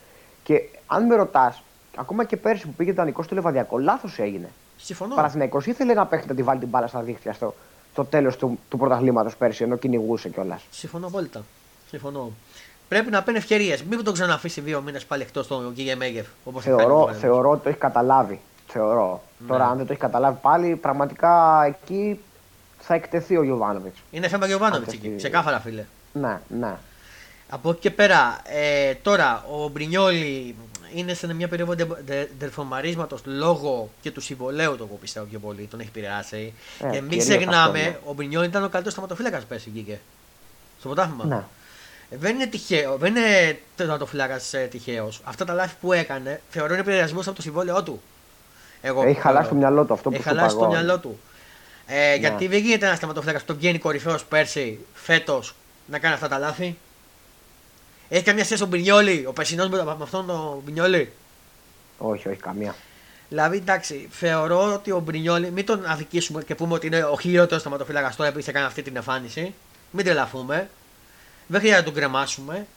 [0.43, 1.63] Και αν με ρωτάς,
[1.95, 4.45] ακόμα και πέρσι που πήγε το δανεικό στο Λεβαδιακό, λάθος έγινε.
[4.47, 5.15] Ο Συμφωνώ.
[5.15, 7.55] Παναθηναϊκός ήθελε να παίξει να τη βάλει την μπάλα στα δίχτυα στο,
[7.91, 10.61] στο τέλος του, του πρωταθλήματος πέρσι, ενώ κυνηγούσε κιόλας.
[10.71, 11.43] Συμφωνώ απόλυτα.
[11.89, 12.31] Συμφωνώ.
[12.87, 13.83] Πρέπει να παίρνει ευκαιρίες.
[13.83, 16.27] Μην τον ξαναφήσει δύο μήνες πάλι εκτός τον Γκίγε Μέγεφ.
[16.43, 17.13] Όπως έχει κάνει Θεωρώ, τώρα.
[17.17, 18.39] θεωρώ ότι το έχει καταλάβει.
[18.67, 19.21] Θεωρώ.
[19.37, 19.47] Ναι.
[19.47, 22.19] Τώρα, αν δεν το έχει καταλάβει πάλι, πραγματικά εκεί
[22.79, 23.99] θα εκτεθεί ο Γιωβάνοβιτς.
[24.11, 25.01] Είναι θέμα Γιωβάνοβιτς Αν εκεί.
[25.03, 25.83] θες τη- Ξεκάθαρα, φίλε.
[26.13, 26.75] Ναι, ναι.
[27.49, 30.55] Από εκεί και πέρα, ε, τώρα ο Μπρινιόλι
[30.93, 31.75] είναι σε μια περίοδο
[32.39, 35.67] τερφομαρίσματο λόγω και του συμβολέου του, εγώ πιστεύω πιο πολύ.
[35.71, 36.53] Τον έχει επηρεάσει.
[36.79, 37.97] Ε, και μην κυρίως ξεχνάμε, αυτό, ναι.
[38.05, 39.99] ο Μπρινιόλι ήταν ο καλύτερος σταματοφύλακας πέρσι βγήκε.
[40.79, 41.25] Στο ποτάθλημα.
[41.25, 41.35] ναι.
[42.09, 45.21] Ε, Δεν είναι τυχαίο, δεν είναι τερματοφύλακα ε, τυχαίος.
[45.23, 48.01] Αυτά τα λάθη που έκανε θεωρώ είναι επηρεασμός από το συμβόλαιό του.
[48.81, 49.27] Εγώ Έχει θεωρώ.
[49.27, 50.71] χαλάσει το μυαλό του αυτό που Έχει σου είπα χαλάσει το εγώ.
[50.73, 51.19] μυαλό του.
[51.85, 56.27] Ε, Γιατί δεν γίνεται ένας τερματοφύλακα που τον βγαίνει κορυφαίος πέρσι, φέτος, να κάνει αυτά
[56.27, 56.77] τα λάθη.
[58.13, 61.11] Έχεις καμιά σχέση ο Μπινιόλι, ο περσινός με με αυτόν τον Μπινιόλι.
[61.97, 62.75] Όχι, όχι, καμία.
[63.29, 67.61] Δηλαδή, εντάξει, θεωρώ ότι ο Μπρινιόλι, μην τον αδικήσουμε και πούμε ότι είναι ο χειρότερος
[67.61, 69.53] σταματοφύλακα τώρα επειδή έκανε αυτή την εμφάνιση.
[69.91, 70.69] Μην τρελαθούμε.
[71.47, 72.67] Δεν χρειάζεται να τον κρεμάσουμε.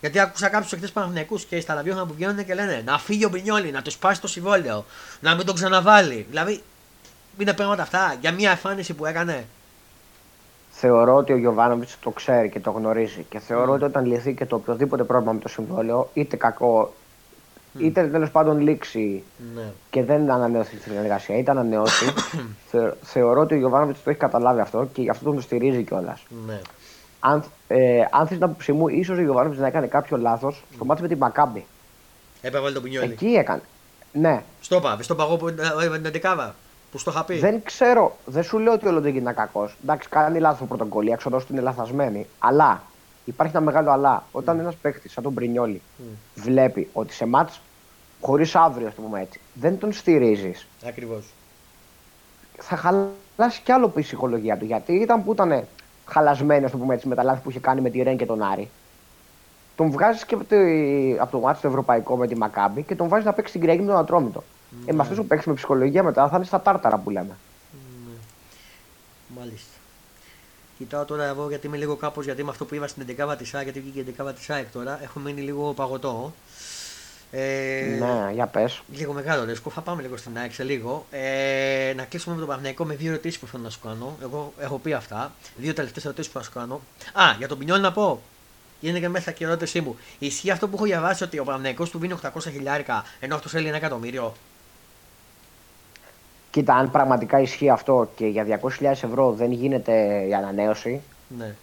[0.00, 3.28] Γιατί άκουσα κάποιους εκτέ Παναθυνιακού και στα λαβιόχανα που βγαίνουν και λένε να φύγει ο
[3.28, 4.84] Μπρινιόλι, να τους σπάσει το συμβόλαιο,
[5.20, 6.26] να μην τον ξαναβάλει.
[6.28, 6.62] Δηλαδή,
[7.38, 9.46] είναι πράγματα αυτά για μια εμφάνιση που έκανε.
[10.74, 13.26] Θεωρώ ότι ο Γιωβάνοβιτ το ξέρει και το γνωρίζει.
[13.28, 16.92] Και θεωρώ ότι όταν λυθεί και το οποιοδήποτε πρόβλημα με το συμβόλαιο, είτε κακό,
[17.78, 19.22] είτε τέλο πάντων λήξει
[19.54, 19.62] Ναι.
[19.90, 22.04] και δεν ανανεώσει τη συνεργασία, είτε ανανεώσει,
[22.70, 26.18] θε, θεωρώ ότι ο Γιωβάνοβιτ το έχει καταλάβει αυτό και γι' αυτό τον στηρίζει κιόλα.
[26.46, 26.60] ναι.
[27.24, 30.84] Αν, ε, αν θε την άποψή μου, ίσω ο Γιωβάνοβιτ να έκανε κάποιο λάθο στο
[30.84, 31.64] μάτι με την Μακάμπη.
[32.42, 33.12] Έπαβαλε τον Μπρινιόλι.
[33.12, 33.62] Εκεί έκανε.
[34.12, 35.54] Ναι, Στο είπα, στο παγό που ε,
[35.90, 36.54] με την Εντεκάβα.
[36.92, 37.38] Που στο είχα πει.
[37.38, 39.76] δεν ξέρω, δεν σου λέω ότι ο Λοντέγκη είναι κακός.
[39.82, 42.26] Εντάξει, κάνει λάθος το πρωτοκόλλη, η έξοδο του είναι λαθασμένη.
[42.38, 42.82] Αλλά
[43.24, 44.24] υπάρχει ένα μεγάλο αλλά.
[44.32, 45.82] Όταν ένας παίχτη σαν τον Μπρινιόλι
[46.34, 47.60] βλέπει ότι σε μάτς
[48.20, 51.32] χωρίς αύριο, ας το πούμε έτσι, δεν τον στηρίζεις, Ακριβώς.
[52.58, 54.64] θα χαλάσει κι άλλο η ψυχολογία του.
[54.64, 55.64] Γιατί ήταν που ήταν
[56.06, 58.26] χαλασμένο, ας το πούμε έτσι, με τα λάθη που είχε κάνει με τη Ρεν και
[58.26, 58.70] τον Άρη.
[59.76, 60.56] Τον βγάζεις και από το,
[61.22, 63.82] από το μάτι το ευρωπαϊκό με τη Μακάμπη και τον βάζεις να παίξει την Κυριακή
[63.82, 64.42] με τον Ατρόμητο.
[64.86, 67.36] Ε, με αυτό που παίξει με ψυχολογία μετά θα είναι στα τάρταρα που λέμε.
[69.38, 69.70] Μάλιστα.
[70.78, 73.54] Κοιτάω τώρα εγώ γιατί είμαι λίγο κάπως γιατί με αυτό που είπα στην 11 της
[73.54, 76.32] ΑΕΚ, γιατί βγήκε η 11 της ΑΕΚ τώρα, έχω μείνει λίγο παγωτό.
[77.30, 78.82] Ε, Ναι, για πες.
[78.92, 81.06] Λίγο μεγάλο ρίσκο, θα πάμε λίγο στην ΑΕΚ σε λίγο.
[81.10, 84.16] Ε, να κλείσουμε με τον Παναγενικό με δύο ερωτήσεις που θέλω να σου κάνω.
[84.22, 85.32] Εγώ έχω πει αυτά.
[85.56, 86.80] Δύο τελευταίες ερωτήσεις που θα σου κάνω.
[87.12, 88.22] Α, για τον Πινιόλ να πω.
[88.80, 89.96] Είναι και μέσα και η ερώτησή μου.
[90.18, 93.68] Ισχύει αυτό που έχω διαβάσει ότι ο Παναγενικό του δίνει 800 χιλιάρικα ενώ αυτός θέλει
[93.68, 94.34] ένα εκατομμύριο;
[96.52, 101.00] Κοίτα, αν πραγματικά ισχύει αυτό και για 200.000 ευρώ δεν γίνεται η ανανέωση,
[101.38, 101.54] Ναι.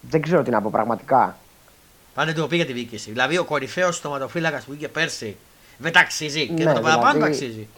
[0.00, 1.36] δεν ξέρω τι να πω πραγματικά.
[2.14, 3.10] Πάνε ντροπή για τη διοίκηση.
[3.10, 5.36] Δηλαδή ο κορυφαίος στοματοφύλακας που βγήκε πέρσι
[5.78, 7.68] δεν ταξίζει και Ναι, με το παραπάνω δηλαδή- ταξίζει.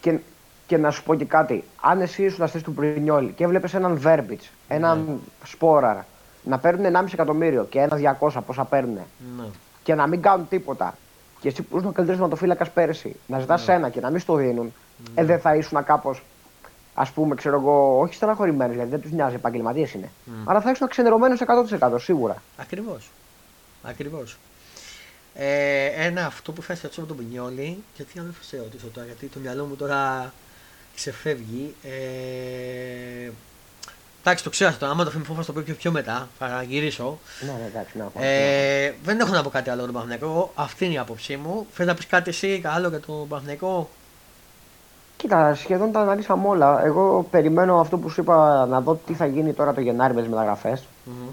[0.00, 0.18] Και,
[0.66, 1.64] και να σου πω και κάτι.
[1.80, 5.14] Αν εσύ ήσουν στη του Πρινιόλ και έβλεπες έναν Βέρμπιτς, έναν Ναι.
[5.46, 6.06] Σπόραρα
[6.44, 8.94] να παίρνουν 1,5 εκατομμύριο και ένα 200 πόσα παίρνουν
[9.38, 9.44] Ναι.
[9.82, 10.96] και να μην κάνουν τίποτα.
[11.40, 13.74] Και εσύ που ήσουν ο καλύτερος ματοφύλακα πέρσι, να ζητάς Ναι.
[13.74, 14.72] ένα και να μην στο δίνουν,
[15.14, 16.22] ε, δεν θα ήσουν κάπως,
[16.94, 20.10] ας πούμε, ξέρω εγώ, όχι στεναχωρημένος, γιατί δεν τους νοιάζει, επαγγελματίες είναι.
[20.24, 20.48] Μμ.
[20.48, 22.42] Αλλά θα ήσουν ξενερωμένος 100% σίγουρα.
[22.56, 23.10] Ακριβώς.
[23.82, 24.36] Ακριβώς.
[25.34, 28.86] Ε, ένα αυτό που θα σε ρωτήσω με τον Πινιόλη, γιατί άλλο θα σε ρωτήσω
[28.86, 30.32] τώρα, γιατί το μυαλό μου τώρα
[30.94, 31.74] ξεφεύγει.
[31.82, 33.30] Ε,
[34.20, 34.86] εντάξει, το ξέρω αυτό.
[34.86, 36.28] Άμα το θυμηθώ, θα το πω πιο, πιο μετά.
[36.38, 37.18] Θα γυρίσω.
[37.40, 38.20] Ναι, ναι, εντάξει, να πω.
[38.22, 40.52] Ε, δεν έχω να πω κάτι άλλο για τον Παναθηναϊκό.
[40.54, 41.66] Αυτή είναι η άποψή μου.
[41.72, 43.90] Θες να πεις κάτι εσύ άλλο για τον Παναθηναϊκό;
[45.16, 46.84] Κοίτα, σχεδόν τα αναλύσαμε όλα.
[46.84, 50.20] Εγώ περιμένω αυτό που σου είπα να δω τι θα γίνει τώρα το Γενάρη με
[50.20, 50.84] τις μεταγραφές.
[51.04, 51.28] Μμμ.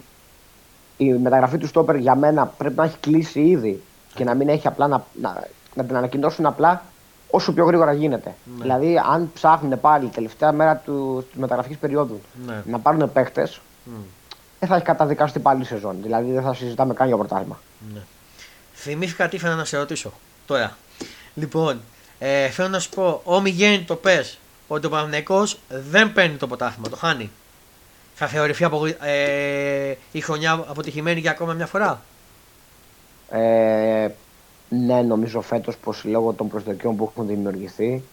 [0.97, 3.83] Η μεταγραφή του Στόπερ για μένα πρέπει να έχει κλείσει ήδη
[4.15, 5.43] και να μην έχει απλά να, να,
[5.75, 6.83] να την ανακοινώσουν απλά
[7.29, 8.35] όσο πιο γρήγορα γίνεται.
[8.57, 8.61] Ναι.
[8.61, 12.61] Δηλαδή, αν ψάχνουν πάλι τελευταία μέρα του της μεταγραφικής περίοδου Ναι.
[12.65, 13.49] να πάρουν παίχτε,
[13.83, 13.91] Μμ.
[14.59, 15.95] δεν θα έχει καταδικάσει πάλι η σεζόν.
[16.01, 17.59] Δηλαδή, δεν θα συζητάμε καν για πρωτάθλημα.
[17.93, 17.99] Ναι.
[18.73, 20.11] Θυμήθηκα τι ήθελα να σε ρωτήσω
[20.45, 20.77] τώρα.
[21.33, 21.79] Λοιπόν,
[22.25, 26.47] ε, θέλω να σου πω, όμοι γίνει το πες ότι ο Παναθηναϊκός δεν παίρνει το
[26.47, 27.31] ποτάθλημα, το χάνει.
[28.15, 32.01] Θα θεωρηθεί απο, ε, η χρονιά αποτυχημένη για ακόμα μια φορά;
[33.29, 34.07] Ε,
[34.69, 38.03] ναι, νομίζω φέτος πως λόγω των προσδοκιών που έχουν δημιουργηθεί,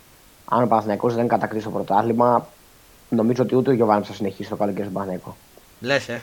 [0.45, 2.49] αν ο Παναθηναϊκός δεν κατακτήσει το πρωτάθλημα,
[3.09, 5.37] νομίζω ότι ούτε ο Γιωβάνη θα συνεχίσει το καλοκαίρι στον Παναθηναϊκό.
[5.81, 6.23] Λες, ε;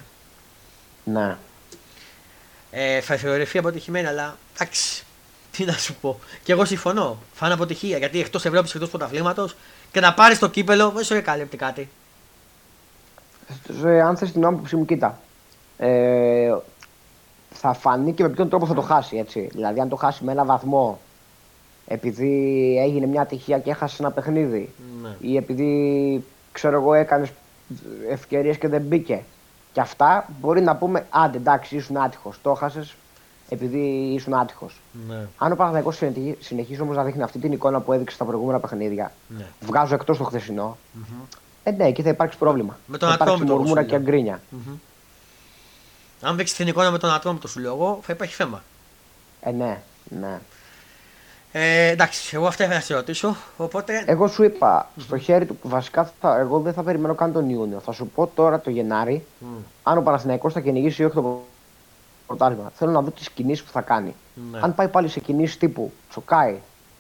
[1.03, 1.37] Ναι.
[2.71, 3.01] ε.
[3.01, 5.05] Θα θεωρηθεί αποτυχημένη, αλλά εντάξει.
[5.51, 6.19] Τι να σου πω.
[6.43, 7.17] Και εγώ συμφωνώ.
[7.33, 9.55] Θα είναι αποτυχία γιατί εκτός Ευρώπης, εκτός πρωταθλήματος
[9.91, 11.89] και να πάρεις το κύπελο δεν σου καλύπτει κάτι.
[13.85, 15.19] Ε, αν θες την άποψή μου, κοίτα.
[15.77, 16.55] Ε,
[17.49, 19.49] θα φανεί και με ποιον τρόπο θα το χάσει, έτσι.
[19.53, 20.99] Δηλαδή, αν το χάσει με ένα βαθμό,
[21.87, 25.15] επειδή έγινε μια ατυχία και έχασες ένα παιχνίδι, Ναι.
[25.19, 27.29] ή επειδή, ξέρω εγώ, έκανες
[28.09, 29.23] ευκαιρίες και δεν μπήκε.
[29.73, 32.39] Και αυτά μπορεί να πούμε, άντε εντάξει, ήσουν άτυχος.
[32.41, 32.95] Το έχασες
[33.49, 33.79] επειδή
[34.13, 34.79] ήσουν άτυχος.
[35.07, 35.27] Ναι.
[35.37, 38.59] Αν ο Παναθηναϊκός συνεχίζει, συνεχίζει όμως να δείχνει αυτή την εικόνα που έδειξε στα προηγούμενα
[38.59, 39.45] παιχνίδια, Ναι.
[39.59, 40.77] βγάζω εκτός το χθεσινό,
[41.63, 42.77] ε, ναι, εκεί θα υπάρξει πρόβλημα.
[42.85, 44.01] Με τον θα υπάρξει Ατρόμητο, μουρμούρα σου και λέω.
[44.05, 44.41] αγκρίνια.
[46.21, 48.63] Αν δείξει την εικόνα με τον Ατρόμητο σου λέω εγώ, θα υπάρχει θέμα.
[49.41, 49.81] Ε, ναι,
[50.19, 50.39] ναι.
[51.51, 53.35] Ε, εντάξει, εγώ αυτά ήθελα να σε ρωτήσω.
[53.57, 54.03] Οπότε.
[54.07, 57.49] Εγώ σου είπα στο χέρι του που βασικά θα, εγώ δεν θα περιμένω καν τον
[57.49, 57.79] Ιούνιο.
[57.79, 59.25] Θα σου πω τώρα το Γενάρη,
[59.83, 61.43] αν ο Παναθηναϊκός θα κυνηγήσει ή όχι το
[62.27, 62.71] πρωτάθλημα.
[62.75, 64.15] Θέλω να δω τις κινήσεις που θα κάνει.
[64.51, 64.59] Ναι.
[64.61, 66.55] Αν πάει πάλι σε κινήσεις τύπου Τσοκάι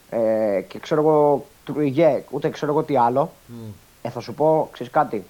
[0.09, 3.55] ε, και ξέρω εγώ Τρουγέ, ούτε ξέρω εγώ τι άλλο, Μμ.
[4.01, 5.25] ε, θα σου πω, ξέρεις κάτι.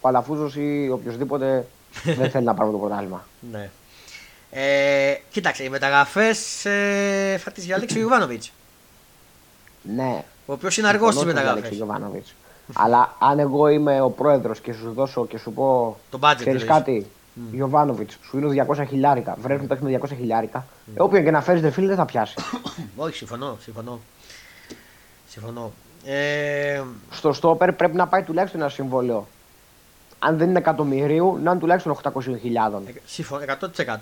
[0.00, 1.66] Ο Αλαφούζος ή οποιοδήποτε
[2.18, 3.26] δεν θέλει να πάρουμε το πρωτάθλημα.
[3.50, 3.70] Ναι.
[4.50, 8.42] Ε, κοίταξε, οι μεταγραφές ε, θα τις διαλέξει ο Ιωβάνοβιτ.
[9.82, 10.24] Ναι.
[10.46, 11.76] Ο οποίος είναι αργός στις συμφωνώ ότι θα μεταγραφές.
[11.78, 12.34] διαλέξει ο Γιωβάνοβιτς.
[12.72, 15.96] Αλλά αν εγώ είμαι ο πρόεδρος και σου δώσω και σου πω.
[16.10, 17.04] Το budget Ξέρεις λες.
[17.44, 19.36] Κάτι, Γιωβάνοβιτ, σου είναι 200 χιλιάρικα.
[19.40, 20.66] Βρέχουν παίξει με 200 χιλιάρικα.
[20.94, 22.34] Ε, όποιον και να φέρεις δεν φίλε δεν θα πιάσει.
[22.96, 23.56] Όχι, συμφωνώ.
[23.60, 24.00] συμφωνώ.
[25.28, 25.72] συμφωνώ.
[26.04, 29.26] Ε, Στο στόπερ πρέπει να πάει τουλάχιστον ένα συμβόλαιο.
[30.18, 32.82] Αν δεν είναι εκατομμυρίου, να είναι τουλάχιστον 800 χιλιάδων.
[33.06, 33.96] συμφωνώ 100%.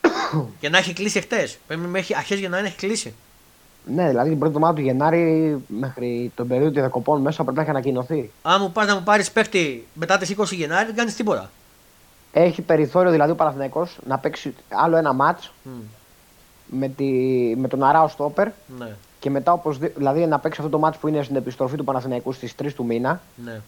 [0.60, 1.48] και να έχει κλείσει χτε.
[1.66, 3.14] Πρέπει να έχει αρχές για να έχει κλείσει.
[3.84, 7.62] Ναι, δηλαδή την πρώτη εβδομάδα του Γενάρη μέχρι τον περίοδο των διακοπών μέσα πρέπει να
[7.62, 8.30] έχει ανακοινωθεί.
[8.42, 11.50] Αν μου πας να μου πάρεις παίχτη μετά τις 20 Γενάρη, δεν κάνεις τίποτα.
[12.32, 15.70] Έχει περιθώριο δηλαδή ο Παναθηναϊκός να παίξει άλλο ένα ματς Μμ,
[16.78, 17.04] με, τη,
[17.56, 18.46] με τον Αράο Στόπερ
[18.78, 21.76] Ναι, και μετά όπως, δι- δηλαδή να παίξει αυτό το ματς που είναι στην επιστροφή
[21.76, 23.20] του Παναθηναϊκού στις 3 του μήνα.
[23.44, 23.60] ναι.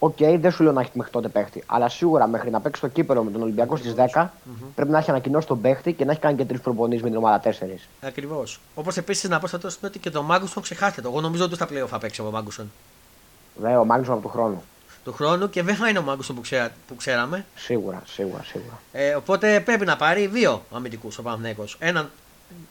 [0.00, 1.62] Οκ, δεν σου λέω να έχει μέχρι τότε παίχτη.
[1.66, 4.26] Αλλά σίγουρα μέχρι να παίξει το κύπελο με τον Ολυμπιακό στις 10
[4.74, 7.16] πρέπει να έχει ανακοινώσει τον παίχτη και να έχει κάνει και τρεις προπονήσεις με την
[7.16, 7.50] ομάδα 4.
[8.00, 8.60] Ακριβώς.
[8.74, 11.08] Όπως επίσης να πω στο τέλος ότι και τον Μάγκνουσον ξεχάστε το.
[11.08, 12.70] Εγώ νομίζω ότι στα playoff θα παίξει ο Μάγκνουσον
[13.60, 14.62] Βέβαια, ο Μάγνουσον από του χρόνου.
[15.04, 17.44] Του χρόνου και δεν θα είναι ο Μάγκουσον που, ξέρα, που ξέραμε.
[17.54, 18.80] Σίγουρα, σίγουρα, σίγουρα.
[18.92, 21.76] Ε, οπότε πρέπει να πάρει δύο αμυντικούς ο Παναθηναίκος.
[21.78, 22.10] Έναν.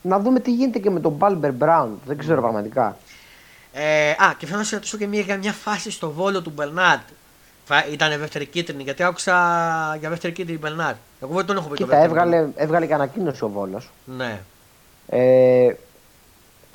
[0.01, 2.01] Να δούμε τι γίνεται και με τον Μπάλμπερ Μπράουν.
[2.05, 2.97] Δεν ξέρω πραγματικά.
[3.73, 6.49] Ε, α, και θέλω να σε ρωτήσω και μια, για μια φάση στο βόλο του
[6.55, 7.01] Μπερνάρτ.
[7.91, 9.33] Ήταν δεύτερη κίτρινη, γιατί άκουσα
[9.99, 10.97] για δεύτερη κίτρινη Μπερνάρτ.
[11.21, 12.21] Εγώ δεν τον έχω πει το Κοίτα, δεύτερο.
[12.21, 13.81] έβγαλε, έβγαλε και ανακοίνωση ο Βόλο.
[14.05, 14.39] Ναι.
[15.09, 15.73] Ε,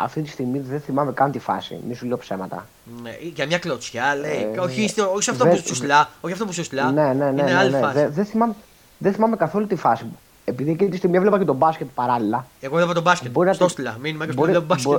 [0.03, 1.79] αυτή τη στιγμή δεν θυμάμαι καν τη φάση.
[1.89, 2.67] Μη σου λέω ψέματα.
[3.03, 3.11] ναι.
[3.35, 4.51] Για μια κλωτσιά λέει.
[4.55, 6.09] Ε, όχι, στο- όχι σε αυτό δεν- που σου στυλά.
[6.21, 6.91] Όχι αυτό που σου στυλά.
[6.91, 7.29] Ναι, ναι, ναι.
[7.31, 7.79] Είναι ναι, άλλη ναι.
[7.79, 7.95] φάση.
[7.95, 8.55] Δεν, δεν θυμάμαι,
[8.99, 10.05] δεν θυμάμαι καθόλου τη φάση.
[10.45, 12.47] Επειδή εκείνη τη στιγμή έβλεπα και τον μπάσκετ παράλληλα.
[12.61, 13.31] Εγώ είδα τον μπάσκετ.
[13.31, 13.97] Μπορεί να Στο τη- στυλά.
[14.01, 14.91] Μήνυμα και στο μπορεί, λέω μπάσκετ.
[14.93, 14.99] μπο-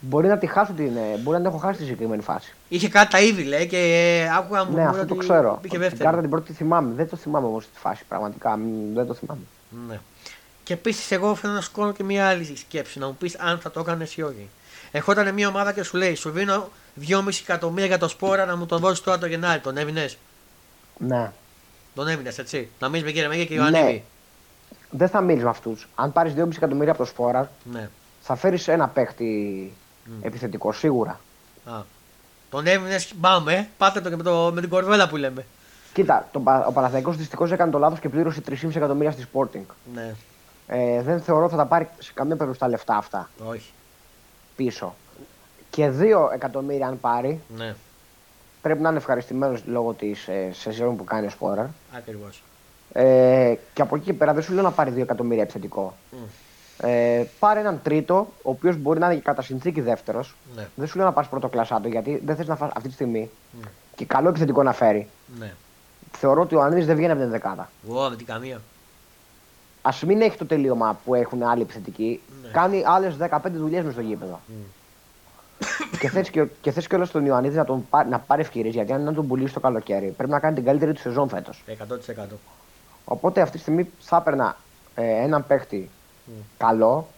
[0.00, 0.96] μπορεί να τη χάσω την.
[0.96, 2.54] ε, Μπορεί να την έχω χάσει τη συγκεκριμένη φάση.
[2.68, 3.76] Είχε κάτι τα ήδη λέει και
[4.24, 5.58] ε, άκουγα μου ναι, αυτό ότι το ξέρω.
[5.62, 6.04] Πήγε Την δεύτερη.
[6.04, 6.92] κάρτα την πρώτη τη θυμάμαι.
[6.94, 8.04] Δεν το θυμάμαι όμως τη φάση.
[8.08, 8.62] Πραγματικά μ,
[8.94, 9.40] δεν το θυμάμαι.
[9.88, 9.98] Ναι.
[10.68, 13.58] Και επίσης, εγώ θέλω να σου κάνω και μια άλλη σκέψη, να μου πεις αν
[13.58, 14.48] θα το έκανες ή όχι.
[14.90, 16.68] Ερχόταν μια ομάδα και σου λέει: Σου δίνω
[17.08, 19.60] 2,5 εκατομμύρια για το σπόρα να μου τον δώσεις τώρα το Γενάρη.
[19.60, 20.08] Τον έβινε.
[20.98, 21.32] Ναι.
[21.94, 23.60] Τον έβινε, έτσι; Να μην με κύριε Μέγε και Ναι.
[23.60, 24.04] Ιωαννίδη.
[24.90, 25.88] Δεν θα μείνει με αυτούς.
[25.94, 27.88] Αν πάρεις 2,5 εκατομμύρια από το Σφόρα, Ναι.
[28.22, 29.72] θα φέρεις ένα παίχτη
[30.22, 31.20] επιθετικό σίγουρα.
[31.64, 31.72] Α.
[32.50, 33.68] Τον έβινε, πάμε.
[33.78, 35.46] Πάτε το και με, το, με την κορδέλα που λέμε.
[35.92, 39.64] Κοίτα, το, Πα- ο Παναθηναϊκός δυστυχώς έκανε το λάθος και πλήρωσε 3,5 εκατομμύρια στη Sporting.
[39.94, 40.14] Ναι.
[40.70, 43.72] Ε, δεν θεωρώ θα τα πάρει σε καμία περίπτωση τα λεφτά αυτά Όχι.
[44.56, 44.94] πίσω.
[45.70, 47.74] Και 2 εκατομμύρια αν πάρει, Ναι.
[48.62, 51.70] πρέπει να είναι ευχαριστημένος λόγω της ε, σεζόν που κάνει ο Σπόρα.
[51.96, 52.42] Ακριβώς.
[52.92, 55.94] Ε, και από εκεί και πέρα δεν σου λέω να πάρει 2 εκατομμύρια επιθετικό.
[56.82, 60.36] Ε, πάρε έναν τρίτο, ο οποίος μπορεί να είναι και κατά συνθήκη δεύτερος.
[60.56, 60.66] Ναι.
[60.74, 63.30] Δεν σου λέω να πα πρώτο κλασάτο γιατί δεν θες να φας αυτή τη στιγμή.
[63.96, 65.08] Και καλό επιθετικό να φέρει.
[65.38, 65.52] Ναι.
[66.12, 67.70] Θεωρώ ότι ο Ανδρής δεν βγαίνει από την δεκάδα.
[67.88, 68.60] Εγώ με την καμία.
[69.88, 72.20] Α μην έχει το τελείωμα που έχουν άλλοι επιθετικοί.
[72.42, 72.48] Ναι.
[72.50, 74.40] Κάνει άλλες 15 δουλειές μες στο γήπεδο.
[76.00, 78.74] και θες και, και θες και όλος τον Ιωαννίδης να, τον, πά- να πάρει ευκαιρίες
[78.74, 81.64] γιατί αν να τον πουλήσει το καλοκαίρι πρέπει να κάνει την καλύτερη του σεζόν φέτος.
[81.68, 82.24] 100%.
[83.04, 84.56] Οπότε αυτή τη στιγμή θα έπαιρνα
[84.94, 85.90] ε, έναν παίχτη
[86.56, 87.08] καλό.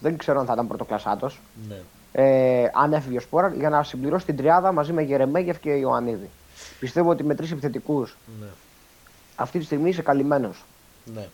[0.00, 1.30] Δεν ξέρω αν θα ήταν πρωτοκλασάτο.
[1.68, 1.76] Ναι.
[2.12, 6.28] Ε, αν έφυγε ο Σπόρα για να συμπληρώσει την τριάδα μαζί με Γερεμέγεφ και Ιωαννίδη.
[6.80, 8.46] Πιστεύω ότι με τρεις επιθετικούς Ναι.
[9.36, 10.64] αυτή τη στιγμή είσαι καλυμμένος.
[11.14, 11.28] Ναι.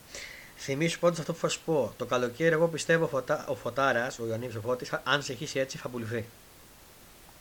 [0.66, 1.92] Θυμήσου πάντως αυτό που θα σου πω.
[1.96, 3.44] Το καλοκαίρι, εγώ πιστεύω ο, Φωτα...
[3.48, 6.24] ο Φωτάρας, ο Ιωαννίδης ο Φώτης, αν συνεχίσει έτσι, θα πουληθεί.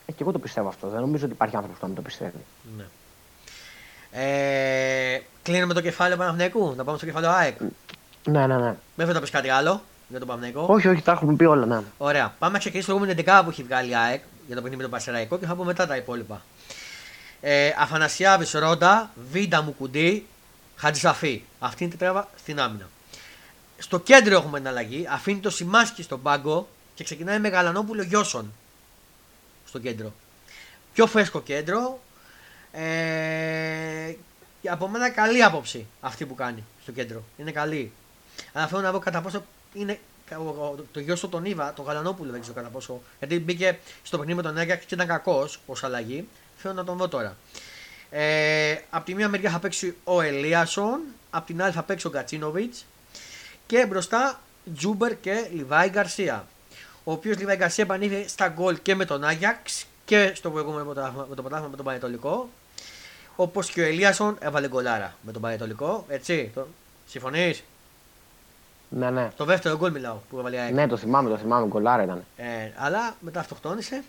[0.06, 0.88] Ε, και εγώ το πιστεύω αυτό.
[0.88, 2.44] Δεν νομίζω ότι υπάρχει άνθρωπος που να μην το πιστεύει.
[2.76, 2.84] Ναι.
[4.10, 6.74] Ε, κλείνουμε το κεφάλαιο Παναθηναϊκού.
[6.76, 7.56] Να πάμε στο κεφάλαιο ΑΕΚ.
[8.24, 8.74] Ναι, ναι, ναι.
[8.94, 10.74] Μέχρι να πεις κάτι άλλο για τον Παναθηναϊκό.
[10.74, 11.80] Όχι, όχι, τα έχουμε πει όλα, ναι.
[11.98, 12.34] Ωραία.
[12.38, 14.82] Πάμε να ξεκινήσουμε με την 11 που έχει βγάλει η ΑΕΚ για το παιχνίδι με
[14.82, 16.42] τον Πασεραϊκό και θα πούμε μετά τα υπόλοιπα.
[17.40, 20.26] Ε, Αφανασιάβη Ρόντα, Βίντα Μουκουντή,
[20.76, 21.42] Χατζησαφή.
[21.58, 22.88] Αυτή είναι η τετράβα στην άμυνα.
[23.78, 25.06] Στο κέντρο έχουμε την αλλαγή.
[25.10, 28.52] Αφήνει το Σιμάσκι στον πάγκο και ξεκινάει με Γαλανόπουλο Γιώσον
[29.68, 30.12] στο κέντρο.
[30.92, 32.00] Πιο φρέσκο κέντρο.
[32.72, 34.14] Ε,
[34.62, 37.22] και από μένα καλή άποψη αυτή που κάνει στο κέντρο.
[37.36, 37.92] Είναι καλή.
[38.52, 39.98] Αλλά θέλω να δω κατά πόσο είναι
[40.38, 43.02] ο- ο- το γιο του τον Ήβα, τον Γαλανόπουλο δεν ξέρω κατά πόσο.
[43.18, 46.28] Γιατί μπήκε στο παιχνίδι με τον Άγιαξ και ήταν κακός ως αλλαγή.
[46.56, 47.36] Θέλω να τον δω τώρα.
[48.10, 51.00] Ε, απ' τη μία μεριά θα παίξει ο Ελίασον,
[51.30, 52.84] απ' την άλλη θα παίξει ο Γκατσίνοβιτς
[53.66, 54.40] και μπροστά
[54.76, 56.46] Τζούμπερ και Λιβάη Γκαρσία.
[57.04, 61.26] Ο οποίος Λιβάη Γκαρσία επανήλθε στα γκολ και με τον Άγιαξ και στο προηγούμενο πρωτάθλημα-
[61.28, 62.48] με το πρωτάθλημα με τον Πανετολικό.
[63.36, 66.04] Όπως και ο Ελίασον έβαλε γκολάρα με τον Πανετολικό.
[66.08, 66.66] Έτσι, το...
[67.06, 67.62] συμφωνείς;
[68.88, 69.30] Ναι, ναι.
[69.36, 70.72] Το δεύτερο γκολ μιλάω που έβαλε η ΑΕΚ.
[70.72, 71.66] Ναι, το θυμάμαι, το θυμάμαι.
[71.66, 72.24] Γκολάρα ήταν.
[72.36, 72.44] Ε,
[72.76, 74.02] αλλά μετά αυτοκτόνησε.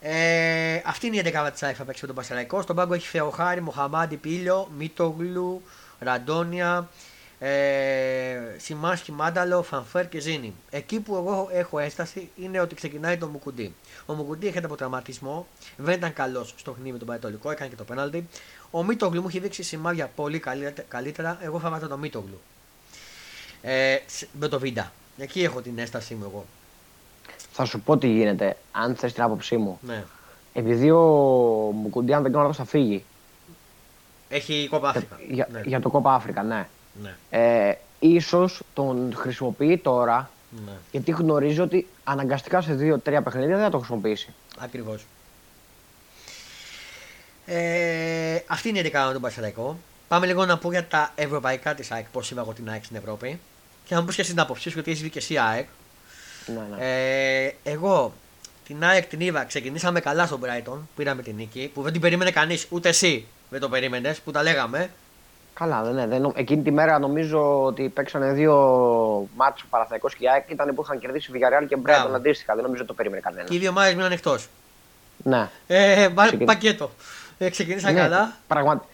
[0.00, 2.62] Ε, αυτή είναι η 11 της ΑΕΚ θα παίξει με τον Πασαραϊκό.
[2.62, 5.62] Στον πάγκο έχει Θεοχάρη, Μοχαμάντι, Πίλιο, Μίτογλου,
[5.98, 6.88] Ραντόνια,
[7.48, 10.54] ε, Σιμάσχη, Μάνταλο, Φανφέρ και Ζήνη.
[10.70, 13.74] Εκεί που εγώ έχω έσταση είναι ότι ξεκινάει το Μουκουντή.
[14.06, 17.76] Ο Μουκουντή έρχεται από τραυματισμό, δεν ήταν καλός στο παιχνίδι με τον Πανετολικό, έκανε και
[17.76, 18.28] το πέναλτι.
[18.70, 21.38] Ο Μίτογλου μου έχει δείξει σημάδια πολύ καλύτε- καλύτερα.
[21.40, 22.40] Εγώ θα βάζω το Μίτογλου.
[23.62, 24.92] Ε, σ- με το Βίντα.
[25.18, 26.44] Εκεί έχω την έστασή μου εγώ.
[27.52, 29.78] Θα σου πω τι γίνεται, αν θες την άποψή μου.
[29.82, 30.04] Ναι.
[30.52, 31.00] Επειδή ο
[31.74, 33.04] Μουκουντή, αν δεν κάνω λάθος, θα φύγει
[34.28, 35.16] Έχει κόπα Αφρικα.
[35.30, 35.60] για, ναι.
[35.64, 36.66] για το κόπα Αφρικα, ναι.
[37.02, 37.16] Ναι.
[37.30, 40.30] Ε, ίσως τον χρησιμοποιεί τώρα
[40.64, 40.72] ναι.
[40.90, 44.32] γιατί γνωρίζει ότι αναγκαστικά σε δύο-τρία παιχνίδια δεν θα το χρησιμοποιήσει.
[44.58, 45.04] Ακριβώς.
[47.46, 49.78] Ε, αυτή είναι η δεκάδα με τον Πασαραϊκό.
[50.08, 52.96] Πάμε λίγο να πω για τα ευρωπαϊκά της ΑΕΚ, πώς είδα εγώ την ΑΕΚ στην
[52.96, 53.40] Ευρώπη.
[53.84, 55.66] Και να μου πεις και εσύ την άποψή σου, γιατί έχεις δει και εσύ ΑΕΚ.
[56.46, 57.44] Ναι, ναι.
[57.44, 58.12] Ε, εγώ
[58.66, 62.30] την ΑΕΚ την είδα, ξεκινήσαμε καλά στον Brighton, πήραμε την νίκη, που δεν την περίμενε
[62.30, 64.90] κανείς, ούτε εσύ δεν το περίμενες, που τα λέγαμε.
[65.54, 68.54] Καλά, δεν, ναι, δεν, νο- εκείνη τη μέρα νομίζω ότι παίξανε δύο
[69.36, 72.08] μάτς ο Παναθηναϊκός και η ΑΕΚ ήταν που είχαν κερδίσει η Villarreal και Μπράβο.
[72.08, 72.54] Brighton αντίστοιχα.
[72.54, 73.48] Δεν νομίζω ότι το περίμενε κανένας.
[73.48, 74.48] Και οι δύο ομάδε μείναν εκτός.
[75.22, 75.48] Ναι.
[75.66, 76.90] Ε, μπα- Ξεκινή- πακέτο.
[77.38, 78.32] Ε, ξεκινήσαμε Ναι, καλά.
[78.46, 78.84] Πραγμα...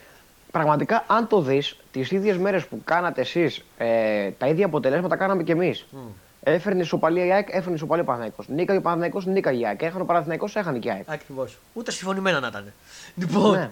[0.51, 5.43] Πραγματικά, αν το δεις, τις ίδιες μέρες που κάνατε εσείς ε, τα ίδια αποτελέσματα κάναμε
[5.43, 5.87] κι εμείς.
[5.91, 5.99] Μμ.
[6.43, 8.49] Έφερνε ισοπαλία η ΑΕΚ, έφερνε ισοπαλία ο Παναθηναϊκός.
[8.49, 9.83] Νίκα ο Παναθηναϊκός, νίκα η ΑΕΚ.
[9.83, 11.05] Έχανε ο Παναθηναϊκός, έχανε και η ΑΕΚ.
[11.07, 11.59] Ακριβώς.
[11.73, 12.73] Ούτε συμφωνημένα να ήταν.
[13.15, 13.71] Λοιπόν, Ναι.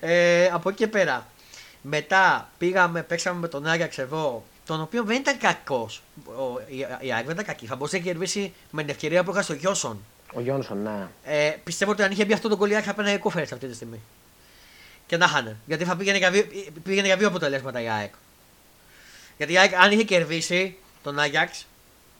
[0.00, 1.26] ε, από εκεί και πέρα.
[1.82, 6.02] Μετά πήγαμε, παίξαμε με τον Άγιαξ εδώ, τον οποίο δεν ήταν κακός.
[6.68, 7.66] Η, η ΑΕΚ δεν ήταν κακή.
[7.66, 10.04] Θα μπορούσε να κερδίσει με την ευκαιρία που είχα στο Γιώσον.
[10.34, 11.08] Ο Γιόνσον, ναι.
[11.24, 13.66] Ε, πιστεύω ότι αν είχε μπει αυτό το κολλή, η ΑΕΚ θα παίρνει κόφερε αυτή
[13.66, 14.00] τη στιγμή.
[15.06, 15.56] Και να χάνε.
[15.66, 16.44] Γιατί θα πήγαινε για δύο,
[16.82, 18.14] πήγαινε για δύο αποτελέσματα η ΑΕΚ.
[19.36, 21.66] Γιατί η ΑΕΚ, αν είχε κερδίσει τον Άγιαξ,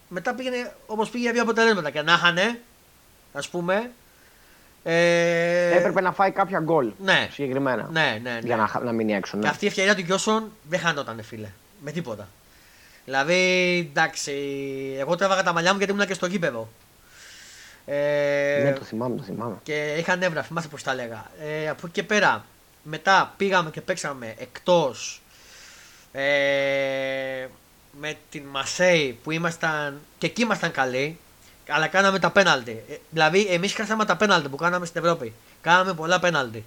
[0.08, 1.90] μετά πήγαινε όπως πήγε για δύο αποτελέσματα.
[1.90, 2.61] Και να χάνε,
[3.32, 3.90] ας πούμε.
[4.83, 6.93] Ε, Έπρεπε να φάει κάποια γκολ.
[7.03, 7.28] Ναι.
[7.33, 7.89] Συγκεκριμένα.
[7.93, 8.39] Ναι, ναι, ναι.
[8.45, 9.37] Για να, χα- να μείνει έξω.
[9.37, 9.49] Και Ναι.
[9.49, 11.49] αυτή η ευκαιρία του Γιώσον δεν χανόταν, φίλε.
[11.81, 12.28] Με τίποτα.
[13.05, 13.35] Δηλαδή,
[13.91, 14.33] εντάξει,
[14.99, 16.68] εγώ το έβαγα τα μαλλιά μου γιατί ήμουν και στο γήπεδο.
[17.87, 19.57] Ε, Ναι, το θυμάμαι, το θυμάμαι.
[19.62, 21.31] και είχα νεύρα, θυμάσαι πώς τα έλεγα.
[21.41, 22.45] Ε, από εκεί και πέρα,
[22.83, 25.22] μετά πήγαμε και παίξαμε εκτός
[26.12, 27.47] ε,
[28.01, 31.18] με την Μασέη που ήμασταν και εκεί ήμασταν καλοί,
[31.70, 32.82] αλλά κάναμε τα πέναλτι.
[32.88, 35.34] Ε, δηλαδή, εμείς χάσαμε τα πέναλτι που κάναμε στην Ευρώπη.
[35.60, 36.64] Κάναμε πολλά πέναλτι.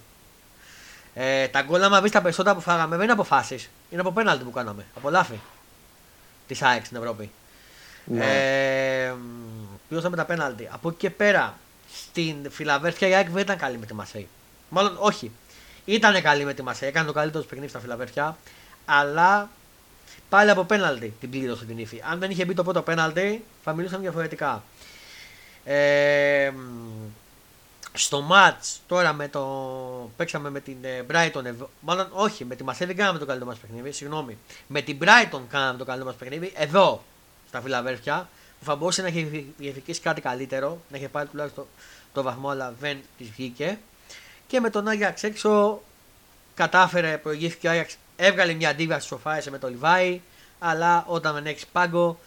[1.14, 3.68] Ε, τα γκολ, άμα δει τα περισσότερα που φάγαμε, δεν είναι αποφάσει.
[3.90, 4.84] Είναι από πέναλτι που κάναμε.
[4.96, 5.40] Από λάθη
[6.46, 7.30] της ΑΕΚ στην Ευρώπη.
[8.04, 8.24] Ναι.
[8.24, 10.68] Ε, μ, πληρώσαμε τα πέναλτι.
[10.72, 11.58] Από εκεί και πέρα,
[11.92, 14.28] στην Φιλαβέρφια η ΑΕΚ δεν ήταν καλή με τη Μασέη.
[14.68, 15.30] Μάλλον όχι.
[15.84, 16.88] Ήταν καλή με τη Μασέη.
[16.88, 18.36] Έκανε το καλύτερο του παιχνίδι στα Φιλαβέρφια.
[18.84, 19.48] Αλλά
[20.28, 22.02] πάλι από πέναλτι την πλήρωσε την ύφη.
[22.10, 24.62] Αν δεν είχε μπει το πρώτο πέναλτι, θα μιλούσαν διαφορετικά.
[25.64, 26.58] Ε, μ,
[27.92, 30.10] στο match τώρα με το.
[30.16, 31.44] Παίξαμε με την ε, Brighton.
[31.44, 33.92] εδώ- Μάλλον όχι, με τη Μασέ δεν κάναμε το καλύτερο μας παιχνίδι.
[33.92, 34.38] Συγγνώμη.
[34.66, 36.52] Με την Brighton κάναμε το καλύτερο μας παιχνίδι.
[36.56, 37.04] Εδώ,
[37.48, 38.28] στα Φιλαβέρφια.
[38.58, 40.78] Που θα μπορούσε να έχει διεκδικήσει κάτι καλύτερο.
[40.88, 41.66] Να είχε πάρει τουλάχιστον
[42.12, 43.78] το βαθμό, αλλά δεν της βγήκε.
[44.46, 45.82] Και με τον Άγιαξ έξω
[46.54, 47.96] κατάφερε, προηγήθηκε ο Άγιαξ.
[48.16, 50.20] Έβγαλε μια αντίβαση, σοφάρισε με το Λιβάη.
[50.58, 52.18] Αλλά όταν δεν έχεις πάγκο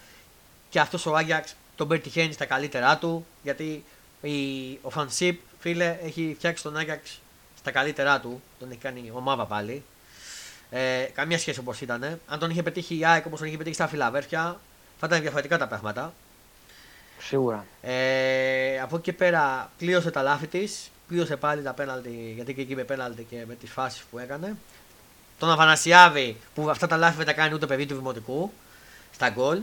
[0.70, 3.25] και αυτός ο Άγιαξ τον πετυχαίνει στα καλύτερά του.
[3.43, 3.84] Γιατί
[4.21, 4.34] η,
[4.82, 7.21] ο Φανσίπ, φίλε, έχει φτιάξει τον Άγιαξ
[7.59, 8.41] στα καλύτερά του.
[8.59, 9.84] Τον έχει κάνει ομάδα πάλι.
[10.69, 12.19] Ε, καμία σχέση όπως ήταν.
[12.28, 14.59] Αν τον είχε πετύχει η ΑΕΚ όπως τον είχε πετύχει στα Φιλαβέρφια,
[14.99, 16.13] θα ήταν διαφορετικά τα πράγματα.
[17.19, 17.65] Σίγουρα.
[17.82, 20.91] Ε, από εκεί και πέρα πλήρωσε τα λάθη της.
[21.07, 24.55] Πλήρωσε πάλι τα πέναλτι, γιατί και εκεί με πέναλτι και με τις φάσεις που έκανε.
[25.39, 28.51] Τον Αφανασιάβη που αυτά τα λάθη δεν τα κάνει ούτε παιδί του δημοτικού
[29.13, 29.59] στα γκολ.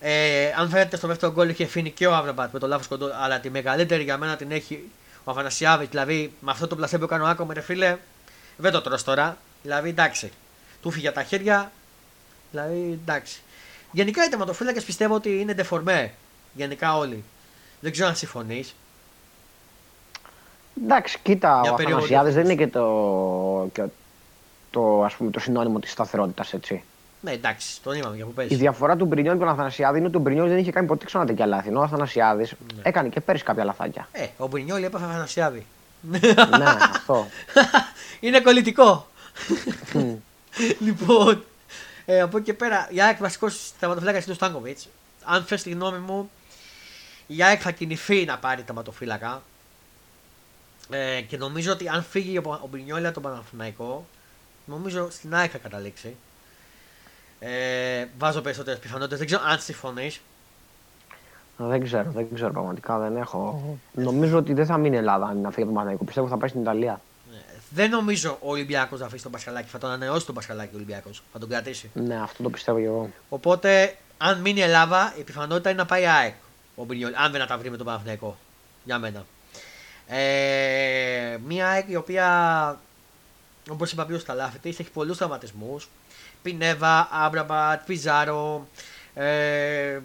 [0.00, 3.10] Ε, αν φαίνεται στο δεύτερο γκολ είχε φύγει και ο Αβραμπάτ με το λάθος κοντό,
[3.20, 4.90] αλλά τη μεγαλύτερη για μένα την έχει
[5.24, 5.86] ο Αφανασιάβη.
[5.86, 7.96] Δηλαδή με αυτό το πλασέ που έκανε ο Άκο με ρε φίλε,
[8.56, 9.36] δεν το τρως τώρα.
[9.62, 10.32] Δηλαδή εντάξει.
[10.82, 11.72] Του φύγε τα χέρια.
[12.50, 13.40] Δηλαδή εντάξει.
[13.92, 16.14] Γενικά οι τερματοφύλακες πιστεύω ότι είναι ντεφορμέ.
[16.52, 17.24] Γενικά όλοι.
[17.80, 18.74] Δεν ξέρω αν συμφωνείς.
[20.84, 22.72] Εντάξει, κοίτα, Μια ο περίοδο Αθανασιάδης δεν είναι διαφορετική.
[22.72, 23.92] και το, και
[24.70, 26.82] το, ας πούμε, το συνώνυμο της σταθερότητας, έτσι.
[27.20, 28.54] Ναι, εντάξει, τον είπαμε για που Η παίζει.
[28.54, 31.26] διαφορά του Μπρινιόλ και του Αθανασιάδη είναι ότι ο Μπρινιόλ δεν είχε κάνει ποτέ ξανά
[31.26, 31.68] τέτοια λάθη.
[31.68, 32.82] Ενώ ο Αθανασιάδης Ναι.
[32.82, 34.08] έκανε και πέρυσι κάποια λαθάκια.
[34.12, 35.66] Ε, ο Μπρινιόλη έπαθε Αθανασιάδη.
[36.00, 36.18] ναι,
[36.90, 37.26] αυτό.
[38.20, 39.06] Είναι κολλητικό.
[40.86, 41.44] λοιπόν,
[42.06, 44.88] ε, από εκεί και πέρα, η ΑΕΚ βασικός τερματοφύλακα είναι ο Στάνκοβιτς.
[45.24, 46.30] Αν θες τη γνώμη μου,
[47.26, 49.42] η ΑΕΚ θα κινηθεί να πάρει τερματοφύλακα.
[50.90, 54.06] Ε, και νομίζω ότι αν φύγει ο, ο Μπρινιόλη από τον Παναθηναϊκό,
[54.64, 56.16] νομίζω στην ΑΕΚ θα καταλήξει.
[57.40, 59.18] Ε, βάζω περισσότερες πιθανότητες.
[59.18, 60.20] Δεν ξέρω αν συμφωνείς.
[61.56, 62.98] δεν ξέρω, δεν ξέρω πραγματικά.
[62.98, 63.62] Δεν έχω.
[63.92, 66.04] Νομίζω ότι δεν θα μείνει η Ελλάδα αν είναι να φύγει από τον Παναγικό.
[66.04, 67.00] Πιστεύω ότι θα πάει στην Ιταλία.
[67.70, 69.68] Δεν νομίζω ο Ολυμπιακός να αφήσει τον Πασχαλάκη.
[69.68, 71.22] Θα τον ανανεώσει τον Πασχαλάκη ο Ολυμπιακός.
[71.32, 71.90] Θα τον κρατήσει.
[71.94, 73.10] Ναι, αυτό το πιστεύω και εγώ.
[73.28, 76.34] Οπότε, αν μείνει η Ελλάδα, η πιθανότητα είναι να πάει η ΑΕΚ.
[76.74, 78.36] Ο Μπρινιόλ, αν δεν τα βρει με τον Παναθηναϊκό.
[78.84, 79.24] Για μένα.
[80.06, 82.80] Ε, μια ΑΕΚ η οποία,
[83.70, 85.88] όπως είπα πριν στα λάθη της, έχει πολλούς τραυματισμούς.
[86.42, 88.68] Πινέβα, Άμπραμπατ, Πιζάρο,
[89.14, 89.98] ε,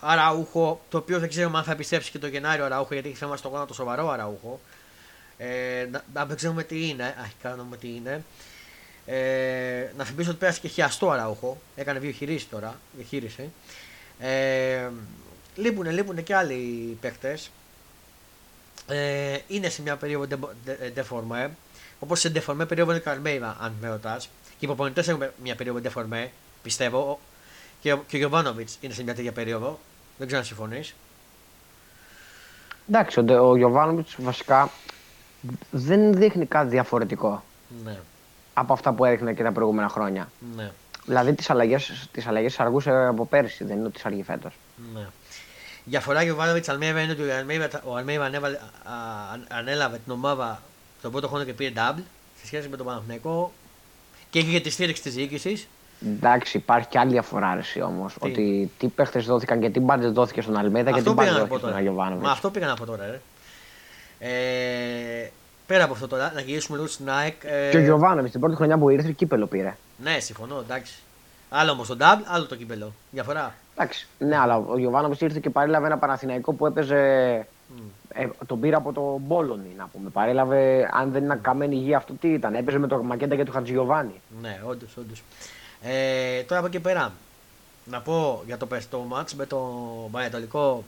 [0.00, 0.80] Αραούχο.
[0.88, 3.48] Το οποίο δεν ξέρουμε αν θα επιστρέψει και το Γενάριο Αραούχο γιατί έχει θέμα στο
[3.48, 4.60] γόνατο σοβαρό Αραούχο.
[5.38, 7.14] Ε, να, να δεν ξέρουμε τι είναι.
[7.20, 8.24] Αρχικά να δούμε τι είναι.
[9.06, 11.60] Ε, να θυμίσω ότι πέρασε και χιαστό Αραούχο.
[11.76, 12.80] Έκανε δύο χειρίσει τώρα.
[12.96, 13.50] Διαχείρισε.
[14.18, 14.88] Ε,
[15.54, 17.50] λείπουνε, λείπουνε και άλλοι παίκτες.
[18.88, 20.38] Ε, είναι σε μια περίοδο
[20.92, 21.50] ντεφορμέ.
[21.98, 24.28] Όπως σε ντεφορμέ περίοδο είναι Καρμέιβα, αν με ρωτάς.
[24.60, 26.30] Και οι προπονητέ έχουν μια περίοδο ντεφορμέ,
[26.62, 27.20] πιστεύω.
[27.80, 29.78] Και, ο- και ο Γιωβάνοβιτς είναι σε μια τέτοια περίοδο.
[30.16, 30.94] Δεν ξέρω αν συμφωνείς.
[32.88, 34.70] Εντάξει, ο, Ντε- ο Γιωβάνοβιτς βασικά
[35.70, 37.44] δεν δείχνει κάτι διαφορετικό
[37.84, 37.98] Ναι,
[38.54, 40.30] από αυτά που έδειχνε και τα προηγούμενα χρόνια.
[40.56, 40.70] ναι,
[41.04, 41.76] Δηλαδή τις αλλαγέ
[42.12, 44.54] τις αλλαγές αργούσε από πέρυσι, δεν είναι ότι τις αργεί φέτος.
[44.94, 45.06] ναι.
[45.84, 50.12] Η διαφορά Γιωβάνοβιτς Αλμέιβα είναι ότι ο Αλμέιβα, ο Αλμέιβα ανέβαλε, α, α, ανέλαβε την
[50.12, 50.62] ομάδα
[51.02, 52.02] τον πρώτο χρόνο και πήρε double
[52.40, 53.52] σε σχέση με τον Παναθηναϊκό
[54.30, 55.68] και είχε και τη στήριξη της διοίκησης.
[56.06, 58.14] Εντάξει, υπάρχει και άλλη διαφορά αρέσει όμως.
[58.14, 61.30] Τι; Ότι τι παίχτες δόθηκαν και τι μπάντζε δόθηκε στον Αλμέδα και τι Αυτό μπάντζε
[61.30, 61.80] πήγα να δόθηκε πω στον τώρα.
[61.80, 62.24] Αγιοβάνοβιτς.
[62.26, 63.20] Μα αυτό πήγα να πω τώρα, ρε.
[64.18, 65.30] Ε,
[65.66, 67.34] πέρα από αυτό τώρα, να γυρίσουμε λίγο στην ΑΕΚ.
[67.44, 69.76] Ε, Και ο Γιωβάνοβιτς την πρώτη χρονιά που ήρθε κύπελο πήρε.
[69.96, 70.94] Ναι, συμφωνώ, εντάξει.
[71.48, 72.92] Άλλο όμως το double, άλλο το κύπελο.
[73.10, 73.54] Διαφορά.
[73.76, 77.46] Εντάξει, ναι, αλλά ο Γιωβάνοβιτς ήρθε και παρέλαβε ένα Παναθηναϊκό που έπαιζε.
[78.14, 80.10] Ε, τον πήρε από το Μπόλονι, να πούμε.
[80.10, 82.54] Παρέλαβε, αν δεν ήταν καμένη υγεία, αυτό τι ήταν.
[82.54, 84.20] Έπαιζε με το Μακέντα και το Χατζιωβάνι.
[84.40, 85.22] Ναι, όντως, όντως.
[85.82, 87.12] Ε, τώρα από εκεί πέρα,
[87.84, 89.58] να πω για το, πες- το μάτς με το
[90.10, 90.84] Πανετολικό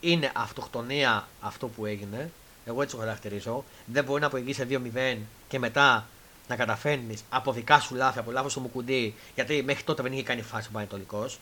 [0.00, 2.30] είναι αυτοκτονία αυτό που έγινε.
[2.64, 3.64] Εγώ έτσι το χαρακτηρίζω.
[3.86, 5.16] Δεν μπορεί να προηγήσει 2-0
[5.48, 6.06] και μετά
[6.48, 10.22] να καταφέρνεις από δικά σου λάθη, από λάθος του Μουκουντή, γιατί μέχρι τότε δεν είχε
[10.22, 11.38] κάνει φάση ο Πανετολικός.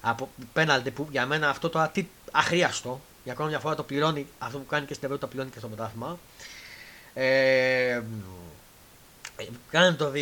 [0.00, 3.00] Από πέναλτι που για μένα αυτό τώρα τι αχρίαστο.
[3.24, 5.58] Για ακόμα μια φορά το πληρώνει αυτό που κάνει και στην Ευρώπη, το πληρώνει και
[5.58, 6.18] στο πρωτάθλημα.
[7.14, 8.02] Ε,
[9.36, 10.12] ε, Κάνει το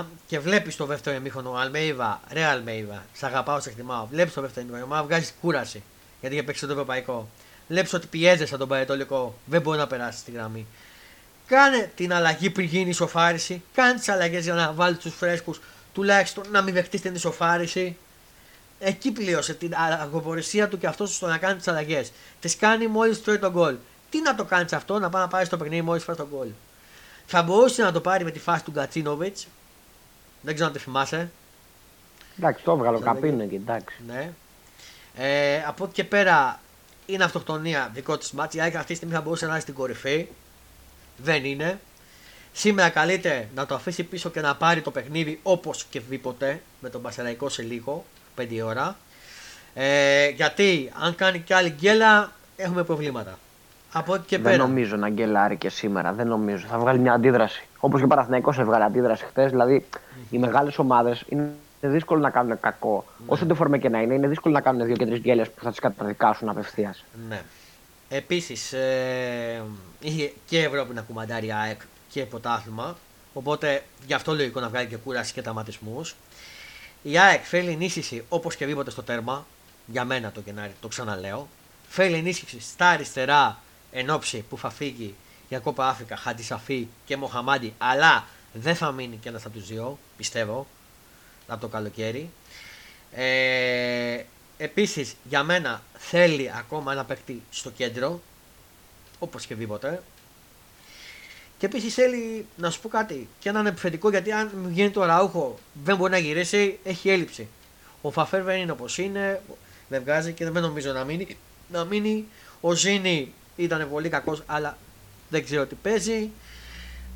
[0.00, 4.06] 2-1 και βλέπεις το δεύτερο ημίχρονο Αλμέιβα, ρε Αλμέιβα, σε αγαπάω, σε εκτιμάω.
[4.06, 5.82] Βλέπεις το δεύτερο ημίχρονο, μα βγάζεις κούραση
[6.22, 7.28] γιατί είχε παίξει το ευρωπαϊκό.
[7.68, 10.66] Βλέπεις ότι πιέζεσαι τον Πανετολικό, δεν μπορεί να περάσεις τη γραμμή.
[11.46, 13.62] Κάνε την αλλαγή πριν γίνει η ισοφάριση.
[13.74, 15.60] Κάνε τις αλλαγές για να βάλεις τους φρέσκους,
[15.92, 17.96] τουλάχιστον να μην δεχτείς την ισοφάριση.
[18.84, 22.12] Εκεί πλήρωσε την αργοπορησία του και αυτός στο να κάνει τις αλλαγές.
[22.40, 23.76] Τις κάνει μόλις τρώει τον γκολ.
[24.10, 26.48] Τι να το κάνεις αυτό, να πάει να πάρει το παιχνίδι μόλις φάει τον γκολ.
[27.26, 29.46] Θα μπορούσε να το πάρει με τη φάση του Γκατσίνοβιτς.
[30.40, 31.30] Δεν ξέρω αν τη θυμάσαι.
[32.38, 33.96] Εντάξει, το έβγαλε ο Σαν Καπίνο εκεί, εντάξει.
[34.06, 34.32] Ναι.
[35.16, 36.60] Ε, από εκεί και πέρα
[37.06, 38.60] είναι αυτοκτονία δικό της μάτια.
[38.60, 40.28] Η ΑΕΚ αυτή τη στιγμή θα μπορούσε να είναι στην κορυφή.
[41.16, 41.80] Δεν είναι.
[42.52, 46.88] Σήμερα καλείται να το αφήσει πίσω και να πάρει το παιχνίδι όπως και δίποτε με
[46.90, 48.04] τον Πασαραϊκό σε λίγο,
[48.40, 48.96] 5 ώρα.
[49.74, 53.38] Ε, γιατί αν κάνει κι άλλη γκέλα έχουμε προβλήματα.
[53.92, 54.56] Από εκεί και δεν πέρα.
[54.56, 56.12] νομίζω να γκελάρει και σήμερα.
[56.12, 56.66] Δεν νομίζω.
[56.66, 57.66] Θα βγάλει μια αντίδραση.
[57.78, 59.50] Όπως και ο Παναθηναϊκός έβγαλε αντίδραση χθες.
[59.50, 59.86] Δηλαδή,
[60.30, 63.04] οι μεγάλες ομάδες είναι δύσκολο να κάνουν κακό.
[63.26, 65.62] Όσο το φορμέ και να είναι, είναι δύσκολο να κάνουν δύο και τρεις γκέλες που
[65.62, 67.04] θα τις καταδικάσουν απευθείας.
[67.28, 67.42] Ναι.
[68.08, 69.62] Επίσης, ε,
[70.00, 71.80] είχε και Ευρώπη να κουμαντάρει η ΑΕΚ
[72.10, 72.96] και πρωτάθλημα.
[73.32, 76.14] Οπότε γι' αυτό λογικό να βγάλει και κούραση και τραυματισμούς.
[77.02, 79.46] Η ΑΕΚ θέλει ενίσχυση όπως και δίποτε στο τέρμα.
[79.86, 81.48] Για μένα το Γενάρη, το ξαναλέω.
[81.88, 83.60] Θέλει ενίσχυση στα αριστερά
[83.92, 85.14] εν ώψη που θα φύγει
[85.48, 87.74] για κόπα Αφρικα, Χαντισαφή και Μοχαμάντι.
[87.78, 90.66] Αλλά δεν θα μείνει και ένας από τους δύο, πιστεύω,
[91.46, 92.30] από το καλοκαίρι.
[93.12, 94.22] Ε,
[94.62, 98.20] Επίσης για μένα θέλει ακόμα ένα παίκτη στο κέντρο
[99.18, 99.46] όπως
[101.62, 104.90] και δίποτε και επίσης θέλει να σου πω κάτι και έναν επιθετικό γιατί αν γίνει
[104.90, 107.48] το ραούχο δεν μπορεί να γυρίσει έχει έλλειψη
[108.02, 109.42] ο Φαφέρ δεν είναι όπως είναι
[109.88, 111.36] δεν βγάζει και δεν νομίζω να μείνει
[111.68, 112.26] να μείνει
[112.60, 114.76] ο Ζήνη ήταν πολύ κακός αλλά
[115.32, 116.30] δεν ξέρω τι παίζει.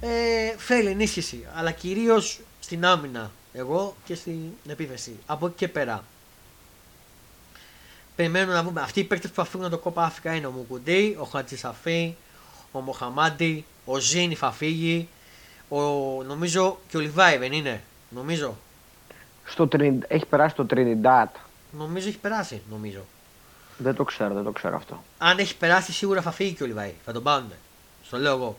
[0.01, 3.31] Ε, θέλει ενίσχυση, αλλά κυρίως στην άμυνα.
[3.53, 5.17] Εγώ και στην επίθεση.
[5.27, 6.05] Από εκεί και πέρα.
[8.17, 8.81] Περιμένουμε να δούμε.
[8.81, 12.15] Αυτοί οι παίκτες που θα φύγουν το κόπα Αφρικα είναι ο Μουκουντή, ο Χατζησαφή,
[12.73, 15.09] ο Μοχαμάντι, ο Ζήνη θα φύγει.
[15.69, 15.79] Ο,
[16.23, 17.83] νομίζω και ο Λιβάη δεν είναι.
[18.09, 18.57] Νομίζω.
[19.45, 19.69] Στο,
[20.09, 21.27] έχει περάσει το Trinidad.
[21.71, 22.63] Νομίζω έχει περάσει.
[22.71, 23.01] Νομίζω.
[23.79, 25.03] Δεν το ξέρω, δεν το ξέρω αυτό.
[25.19, 26.93] Αν έχει περάσει, σίγουρα θα φύγει και ο Λιβάη.
[27.05, 27.53] Θα τον πάρουν.
[28.05, 28.59] Στο λέω εγώ.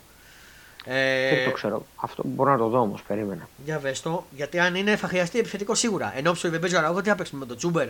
[0.85, 1.35] Ε...
[1.35, 1.85] Δεν το ξέρω.
[1.95, 3.49] Αυτό μπορώ να το δω όμως, περίμενα.
[3.65, 6.13] Για βες το, γιατί αν είναι θα χρειαστεί επιθετικό σίγουρα.
[6.15, 7.87] Ενώ ψω δεν παίζει ο Αραούχο, τι θα παίξουμε με τον Τσούμπερ.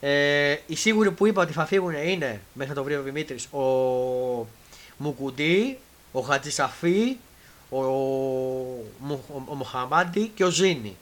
[0.00, 3.46] Ε, οι σίγουροι που είπα ότι θα φύγουν είναι μέχρι να το βρει ο Δημήτρης
[3.52, 3.62] ο
[4.98, 5.78] Μουκουντή,
[6.12, 7.16] ο Χατζησαφή,
[7.70, 10.96] ο, ο, ο Μοχαμάντι και ο Ζήνη.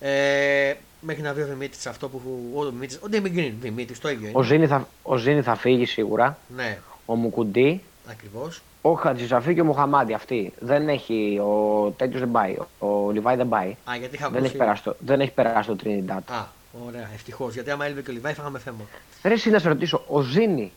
[0.00, 2.20] Ε, μέχρι να βρει ο Δημήτρης αυτό που.
[2.54, 4.38] Ο Δημήτρη, ο Δημήτρη, Δημήτρης, το ίδιο είναι.
[4.38, 6.38] Ο Ζήνη θα, ο Ζήνη θα φύγει σίγουρα.
[6.56, 6.78] Ναι.
[7.06, 7.82] Ο Μουκουντή.
[8.10, 8.62] Ακριβώς.
[8.82, 10.12] Ο Χατζησαφή και ο Μοχαμάντι.
[10.12, 10.52] Αυτή.
[10.60, 11.38] Δεν έχει.
[11.38, 12.56] Ο τέτοιος δεν πάει.
[12.78, 13.76] Ο Λιβάη δεν πάει.
[13.90, 16.20] Α, γιατί είχα δεν, έχει περάσει το, δεν έχει περάσει το Trinidad.
[16.26, 16.44] Α,
[16.86, 17.54] ωραία, ευτυχώς.
[17.54, 18.78] Γιατί άμα έλειπε και ο Λιβάη θα είχαμε θέμα.
[19.22, 20.72] Ρε, εσύ να σε ρωτήσω, ο Ζίνι.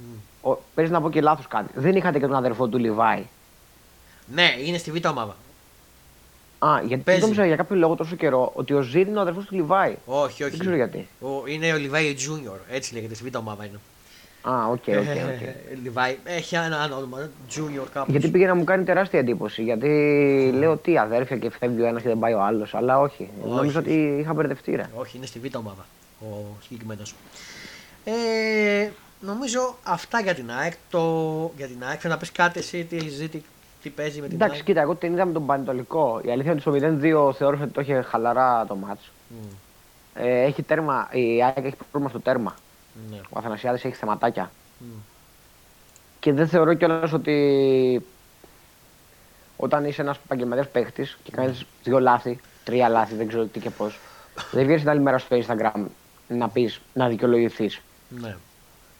[0.00, 0.18] Mm.
[0.44, 1.68] Ο, παίζει να πω και λάθος κάτι.
[1.74, 3.24] Δεν είχατε και τον αδερφό του Λιβάη.
[4.34, 5.36] Ναι, είναι στη β' ομάδα.
[6.58, 7.20] Α, γιατί Παίζει.
[7.20, 9.96] νόμιζα για κάποιο λόγο τόσο καιρό ότι ο Ζίνι είναι ο αδερφός του Λιβάη.
[10.06, 10.50] Όχι, όχι.
[10.50, 11.08] Δεν ξέρω γιατί.
[11.20, 13.78] Ο, είναι ο Λιβάη Junior, έτσι λέγεται, στη β' ομάδα είναι.
[14.42, 14.86] Α, OK, OK.
[15.82, 18.10] Λιβάη, έχει ένα άλλο όνομα, Junior κάπως.
[18.10, 19.62] Γιατί πήγε να μου κάνει τεράστια εντύπωση.
[19.62, 19.88] Γιατί
[20.54, 22.74] λέω τι αδέρφια και φεύγει ο ένας και δεν πάει ο άλλος.
[22.74, 23.28] Αλλά όχι.
[23.42, 23.54] όχι.
[23.54, 24.74] Νόμιζα ότι είχα μπερδευτεί.
[24.74, 24.88] Ρε.
[24.94, 25.86] Όχι, είναι στη β' ομάδα
[26.20, 26.26] ο
[26.62, 27.14] συγκεκριμένος.
[28.04, 28.12] Ε,
[29.24, 30.72] νομίζω αυτά για την ΑΕΚ.
[30.90, 31.00] Το...
[31.56, 33.44] Για την ΑΕΚ, να πεις κάτι εσύ, τι ζήτη,
[33.82, 36.20] τι παίζει με την Εντάξει, κοίτα, εγώ την είδα με τον Πανετολικό.
[36.24, 39.10] Η αλήθεια είναι ότι στο 0-2 θεώρησα ότι το είχε χαλαρά το μάτς.
[39.30, 39.48] Mm.
[40.14, 42.54] Ε, έχει τέρμα, η ΑΕΚ έχει πρόβλημα στο τέρμα.
[43.10, 43.20] Ναι.
[43.30, 44.50] Ο Αθανασιάδης έχει θεματάκια.
[44.80, 44.84] Mm.
[46.20, 48.06] Και δεν θεωρώ κιόλας ότι
[49.56, 53.70] όταν είσαι ένας επαγγελματίας παίχτης και κάνεις δύο λάθη, τρία λάθη, δεν ξέρω τι και
[53.70, 53.98] πώς,
[54.52, 55.84] δεν βγαίνεις την άλλη μέρα στο Instagram
[56.28, 57.80] να πεις, να δικαιολογηθείς.
[58.08, 58.36] Ναι.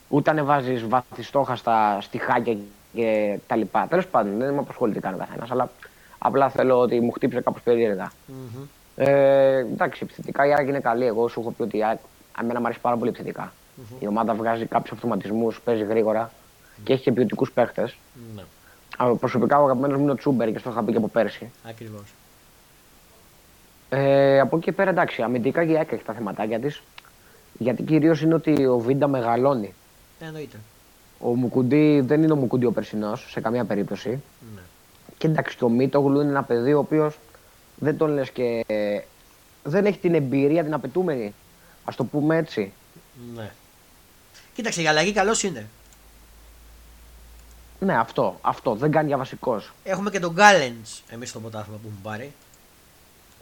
[0.09, 2.57] Ούτε ανεβάζει βαθιστόχαστα στοιχάκια
[2.93, 3.87] και τα λοιπά.
[3.91, 5.71] Τέλος πάντων, δεν με απασχολεί τι κάνει ο καθένας, αλλά
[6.19, 8.11] απλά θέλω ότι μου χτύπησε κάπως περίεργα.
[8.11, 8.67] Mm-hmm.
[8.97, 11.07] Ε, εντάξει, επιθετικά η Άρη είναι καλή.
[11.07, 11.79] Εγώ σου έχω πει ότι
[12.41, 13.53] εμένα μου αρέσει πάρα πολύ επιθετικά.
[13.53, 14.03] Mm-hmm.
[14.03, 16.81] Η ομάδα βγάζει κάποιους αυτοματισμούς, παίζει γρήγορα mm-hmm.
[16.85, 17.97] και έχει και ποιοτικούς παίχτες.
[18.37, 18.43] Ναι.
[19.15, 21.51] Προσωπικά ο αγαπημένος μου είναι ο Τσούμπερ και αυτό είχα πει και από πέρσι.
[21.69, 22.15] Ακριβώς.
[23.89, 26.83] Ε, από εκεί και πέρα εντάξει, αμυντικά και η έχει τα θεματάκια της.
[27.59, 29.75] Γιατί κυρίως είναι ότι ο Βίντα μεγαλώνει.
[30.27, 30.57] Εννοείται.
[31.19, 34.23] Ο Μουκουντή δεν είναι ο Μουκουντή ο περσινός σε καμία περίπτωση.
[34.55, 34.61] Ναι.
[35.19, 37.19] Και εντάξει, και ο Μίτογλου είναι ένα παιδί ο οποίος
[37.77, 38.65] δεν τον λες και.
[39.63, 41.35] Δεν έχει την εμπειρία την απαιτούμενη.
[41.85, 42.73] Α το πούμε έτσι.
[43.35, 43.51] Ναι.
[44.55, 45.67] Κοίταξε, η αλλαγή καλός είναι.
[47.81, 48.39] Ναι, αυτό.
[48.41, 48.75] Αυτό.
[48.75, 49.73] Δεν κάνει για βασικός.
[49.85, 50.77] Έχουμε και τον Γκάλεν
[51.11, 52.33] εμείς στο ποτάθμα που έχουμε πάρει.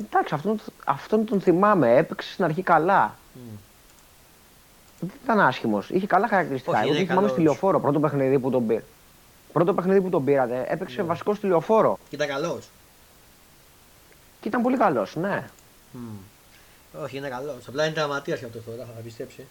[0.00, 1.96] Εντάξει, αυτόν, αυτόν τον θυμάμαι.
[1.96, 3.16] Έπαιξε στην αρχή καλά.
[3.34, 3.58] Mm.
[5.06, 5.90] Δεν ήταν άσχημος.
[5.90, 6.80] Είχε καλά χαρακτηριστικά.
[6.80, 7.80] Όχι, Εγώ θυμάμαι στη λεωφόρο.
[7.80, 8.82] Πρώτο παιχνίδι που τον πήρε.
[9.52, 11.06] Πρώτο παιχνίδι που τον πήρατε έπαιξε ναι.
[11.06, 11.98] βασικό στη λεωφόρο.
[12.08, 12.68] Και ήταν καλός.
[14.40, 15.44] Και ήταν πολύ καλός, ναι.
[15.94, 15.98] Mm.
[17.02, 17.68] Όχι, είναι καλός.
[17.68, 19.46] Απλά είναι τραυματίας για αυτός τώρα, θα πιστέψει.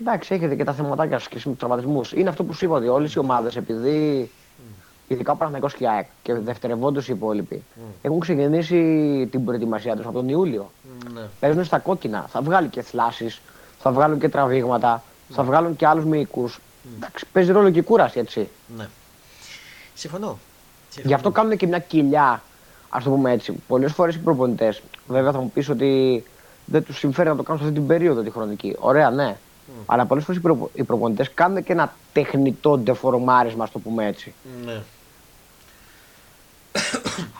[0.00, 2.12] Εντάξει, έχετε και τα θεματάκια σας και του τραυματισμούς.
[2.12, 4.62] Είναι αυτό που σου είπα ότι όλες οι ομάδες, επειδή mm.
[5.08, 7.80] ειδικά ο Παναγικό και ΑΕΚ και δευτερευόντως οι υπόλοιποι, mm.
[8.02, 8.78] έχουν ξεκινήσει
[9.30, 10.70] την προετοιμασία τους από τον Ιούλιο.
[10.84, 11.22] Mm, ναι.
[11.40, 12.26] Παίζουν στα κόκκινα.
[12.28, 13.40] Θα βγάλει και θλάσεις,
[13.84, 15.34] θα βγάλουν και τραβήγματα, mm.
[15.34, 16.50] θα βγάλουν και άλλους μυϊκού.
[16.50, 16.56] Mm.
[16.96, 18.48] Εντάξει, παίζει ρόλο και κούραση, έτσι.
[18.76, 18.88] Ναι.
[19.94, 20.38] Συμφωνώ.
[20.88, 21.08] Συμφωνώ.
[21.08, 22.42] Γι' αυτό κάνουν και μια κοιλιά,
[22.88, 23.52] ας το πούμε έτσι.
[23.66, 26.24] Πολλές φορές οι προπονητές, βέβαια θα μου πεις ότι
[26.64, 28.76] δεν τους συμφέρει να το κάνουν σε αυτή την περίοδο τη χρονική.
[28.78, 29.36] Ωραία, ναι.
[29.86, 30.70] Αλλά πολλές φορές οι, προ...
[30.74, 34.34] οι προπονητές κάνουν και ένα τεχνητό ντεφορμάρισμα, ας το πούμε έτσι.
[34.64, 34.82] Ναι.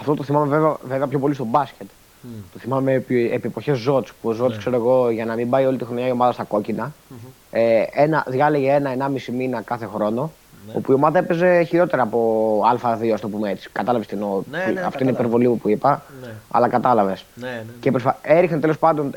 [0.00, 1.86] Αυτό το θυμάμαι βέβαια, βέβαια πιο πολύ στο μπάσκετ.
[2.24, 2.42] Mm.
[2.52, 4.06] Το θυμάμαι επί, επί εποχέ Ζότ.
[4.22, 4.56] Που ο Ζότ, ναι.
[4.56, 7.28] ξέρω εγώ, για να μην πάει όλη τη χρονιά η ομάδα στα κόκκινα, mm-hmm.
[7.50, 10.32] ε, ένα, διάλεγε ένα-ενάμιση μήνα κάθε χρόνο
[10.66, 10.72] ναι.
[10.76, 13.68] Όπου η ομάδα έπαιζε χειρότερα από Α2, ας το πούμε έτσι.
[13.72, 14.42] Κατάλαβες την εννοώ.
[14.50, 16.02] Ναι, ναι, Αυτή είναι η υπερβολή που είπα.
[16.22, 16.32] Ναι.
[16.50, 17.24] Αλλά κατάλαβες.
[17.34, 18.18] Ναι, ναι, Και προσπα...
[18.22, 19.10] έριχνε τέλος πάντων,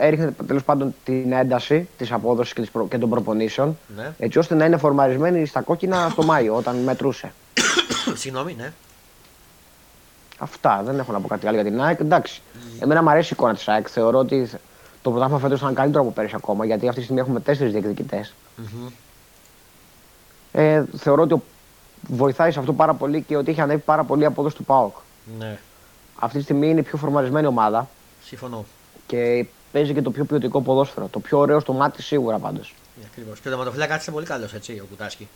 [0.48, 2.88] τέλος πάντων την ένταση της απόδοσης και, προ...
[2.88, 3.78] και των προπονήσεων.
[3.96, 4.12] Ναι.
[4.20, 7.34] Έτσι ώστε να είναι φορμαρισμένη στα κόκκινα στο Μάιο όταν μετρούσε.
[8.14, 8.72] Συγγνώμη, ναι.
[10.38, 10.82] Αυτά.
[10.84, 12.00] Δεν έχω να πω κάτι άλλο για την ΑΕΚ.
[12.00, 12.42] Εντάξει.
[12.42, 12.82] Mm.
[12.84, 13.88] Εμένα μου αρέσει η εικόνα της ΑΕΚ.
[13.90, 14.50] Θεωρώ ότι
[15.02, 18.34] το πρωτάθλημα φέτος ήταν καλύτερο από πέρυσι ακόμα γιατί αυτή τη στιγμή έχουμε τέσσερις διεκδικητές.
[18.58, 18.92] Mm-hmm.
[20.52, 21.42] Ε, θεωρώ ότι
[22.08, 24.96] βοηθάει σε αυτό πάρα πολύ και ότι έχει ανέβει πάρα πολύ η απόδοση του ΠΑΟΚ.
[25.40, 25.58] Ναι.
[26.20, 27.90] Αυτή τη στιγμή είναι η πιο φορμαρισμένη ομάδα.
[28.24, 28.66] Συμφωνώ.
[29.08, 31.08] Και παίζει και το πιο ποιοτικό ποδόσφαιρο.
[31.08, 32.76] Το πιο ωραίο στο μάτι σίγουρα πάντως.
[33.12, 33.40] Ακριβώς.
[33.40, 35.28] Και ο τερματοφύλακα είναι πολύ καλός, έτσι, ο Κουτάσκι.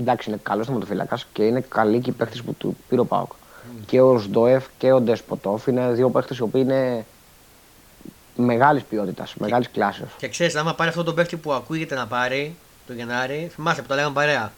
[0.00, 3.32] Εντάξει, είναι καλός θεματοφύλακας και είναι καλή και οι παίχτε που του πήρε ο Πάοκ.
[3.86, 7.04] Και ο Σντοεφ και ο Ντεσποτόφ είναι δύο παίχτε οι οποίοι είναι
[8.36, 10.02] μεγάλης ποιότητας, μεγάλης κλάση.
[10.18, 12.54] Και ξέρεις, άμα πάρει αυτό τον παίχτη που ακούγεται να πάρει
[12.86, 14.52] το Γενάρη, θυμάσαι που το λέγαμε παρέα;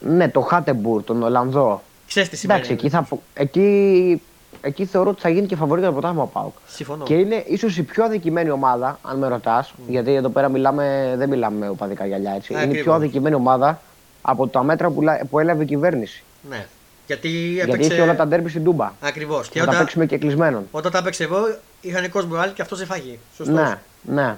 [0.00, 1.82] Ναι, το Χάτεμπουρ, τον Ολλανδό.
[2.08, 2.58] Ξέρεις τι σημαίνει.
[2.60, 4.22] Εντάξει, εκεί, θα, πω- εκεί,
[4.60, 6.52] εκεί θεωρώ ότι θα γίνει και φαβορή για το πρωτάθλημα ο Πάοκ.
[6.66, 7.04] Συμφωνώ.
[7.04, 11.28] Και είναι ίσως η πιο αδικημένη ομάδα, αν με ρωτάς, γιατί εδώ πέρα μιλάμε, δεν
[11.28, 12.52] μιλάμε με οπαδικά γυαλιά έτσι.
[12.52, 12.84] Είναι η Ακριβώς.
[12.84, 13.80] πιο αδικημένη ομάδα
[14.22, 16.22] από τα μέτρα που, λα- που έλαβε η κυβέρνηση.
[16.48, 16.66] Ναι.
[17.06, 17.92] Γιατί Γιατί έπαιξε.
[17.92, 18.92] είχε όλα τα ντέρμπι στην Τούμπα.
[19.00, 19.48] Ακριβώς.
[19.48, 20.68] Και Να τα όταν, παίξουμε και κλεισμένων.
[20.70, 21.38] όταν τα έπαιξε εγώ,
[21.80, 23.18] είχαν κόσμο άλλοι και αυτός σε φάγει.
[23.36, 23.54] Σωστός.
[23.56, 24.36] Ναι, ναι.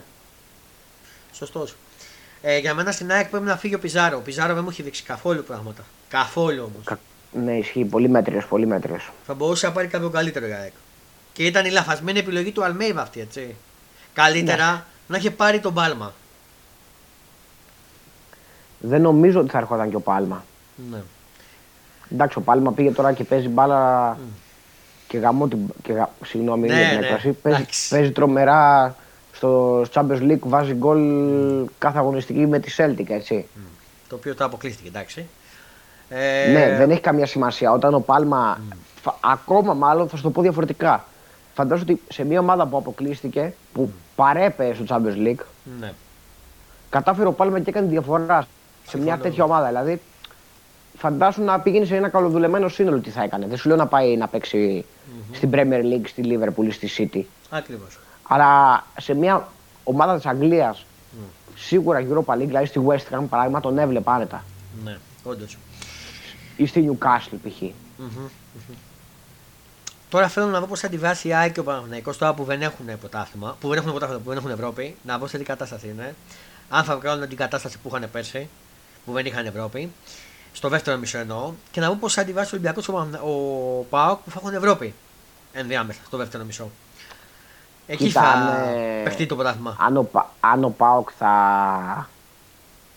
[1.33, 1.75] Σωστός.
[2.43, 4.17] Ε, για μένα στην ΑΕΚ πρέπει να φύγει ο Πιζάρο.
[4.17, 5.83] Ο Πιζάρο δεν μου έχει δείξει καθόλου πράγματα.
[6.09, 6.85] Καθόλου όμως.
[6.85, 6.99] Κα-
[7.45, 7.85] Ναι, ισχύει.
[7.85, 9.11] Πολύ μέτριος, πολύ μέτριος.
[9.27, 10.73] Θα μπορούσε να πάρει κάποιο καλύτερο για ΑΕΚ.
[11.33, 13.55] Και ήταν η λαθασμένη επιλογή του Αλμέιβα αυτή, έτσι.
[14.13, 14.83] Καλύτερα Ναι.
[15.07, 16.13] να είχε πάρει τον Πάλμα.
[18.79, 20.45] Δεν νομίζω ότι θα ερχόταν και ο Πάλμα.
[20.91, 20.99] Ναι.
[22.13, 24.17] Εντάξει, ο Πάλμα πήγε τώρα και παίζει μπάλα.
[25.09, 25.59] Και γαμώ την.
[25.83, 26.11] Και γα...
[26.25, 27.31] Συγγνώμη Ναι, για την ναι, έκφραση.
[27.33, 27.89] Παίζει, εντάξει.
[27.89, 28.95] παίζει τρομερά
[29.33, 31.01] στο Champions League, βάζει γκολ
[31.79, 33.47] κάθε αγωνιστική με τη Celtic, έτσι.
[34.09, 35.27] Το οποίο το αποκλείστηκε, εντάξει.
[36.09, 37.73] Ε, Ναι, δεν έχει καμία σημασία.
[37.73, 38.61] Όταν ο Πάλμα.
[39.03, 41.05] φα- Ακόμα μάλλον θα σου το πω διαφορετικά.
[41.55, 45.45] Φαντάζομαι ότι σε μια ομάδα που αποκλείστηκε, που παρέπεε στο Champions League,
[45.81, 45.93] ναι.
[46.91, 48.41] κατάφερε ο Πάλμα και έκανε διαφορά
[48.87, 49.23] σε μια Συμφωνώ.
[49.23, 49.67] τέτοια ομάδα.
[49.67, 50.01] Δηλαδή,
[50.99, 53.47] φαντάσου να πήγαινε σε ένα καλοδουλεμένο σύνολο τι θα έκανε.
[53.47, 54.85] Δεν σου λέω να πάει να παιξει
[55.33, 57.23] στην Premier League, στη Liverpool ή στη City.
[57.51, 57.99] Ακριβώς.
[58.23, 59.49] Αλλά σε μια
[59.85, 60.87] ομάδα της Αγγλίας,
[61.57, 64.45] σίγουρα Europa League, δηλαδή στη West Ham παράδειγμα, τον έβλεπα άνετα.
[64.85, 65.59] Ναι, όντως.
[66.57, 67.63] Ή στη Newcastle π.χ.
[70.09, 72.63] Τώρα θέλω να δω πώς θα αντιδράσει η ΑΕΚ και ο Παναθηναϊκός τώρα που δεν
[72.63, 75.89] έχουν πρωτάθλημα, που δεν έχουν πρωτάθλημα, που δεν έχουν Ευρώπη, να δω σε τι κατάσταση
[75.89, 76.15] είναι.
[76.69, 78.49] Αν θα βγάλουν την κατάσταση που είχαν πέρσι,
[79.05, 79.93] που δεν είχαν Ευρώπη,
[80.59, 83.33] στο δεύτερο μισό εννοώ, και να δω πώ θα αντιδράσει ο Ολυμπιακό ο, Παναθηνα- ο
[83.91, 84.95] ΠΑΟΚ που θα έχουν Ευρώπη
[85.53, 86.71] ενδιάμεσα, στο δεύτερο μισό.
[87.87, 89.77] Εκεί Κοίτα, θα αν, ε, παιχτεί το πρωτάθλημα.
[89.81, 91.33] Αν ο, Πα- αν ο Πάοκ θα,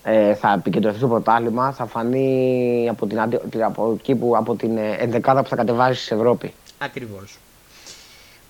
[0.04, 4.78] ε, θα επικεντρωθεί στο πρωτάθλημα, θα φανεί από, την, αντι- από, εκεί που, από την
[4.78, 6.54] ε, ενδεκάδα που θα κατεβάσει στην Ευρώπη.
[6.78, 7.38] Ακριβώς.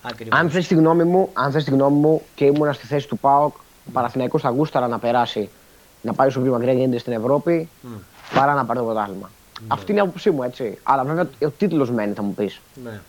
[0.02, 0.38] Ακριβώς.
[0.40, 3.18] Αν θες τη γνώμη μου, αν θες τη γνώμη μου και ήμουν στη θέση του
[3.18, 3.54] ΠΑΟΚ,
[3.86, 5.48] ο Παναθηναϊκός θα γούσταρα να περάσει,
[6.02, 7.68] να πάει στο πιο μακριά γίνεται στην Ευρώπη,
[8.34, 9.30] παρά να πάρει το πρωτάθλημα.
[9.68, 10.78] Αυτή είναι η άποψή μου, έτσι.
[10.82, 12.60] Αλλά βέβαια ο τίτλος μένει, θα μου πεις.
[12.84, 13.00] Ναι.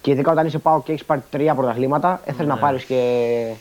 [0.00, 3.52] Και ειδικά όταν είσαι ΠΑΟΚ και έχεις πάρει τρία πρωταθλήματα, ε, θες να πάρεις και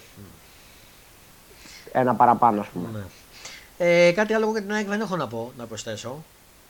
[1.92, 2.88] ένα παραπάνω, ας πούμε.
[2.94, 3.04] Ναι.
[3.78, 6.24] Ε, κάτι άλλο για την ΑΕΚ δεν έχω να πω, να προσθέσω.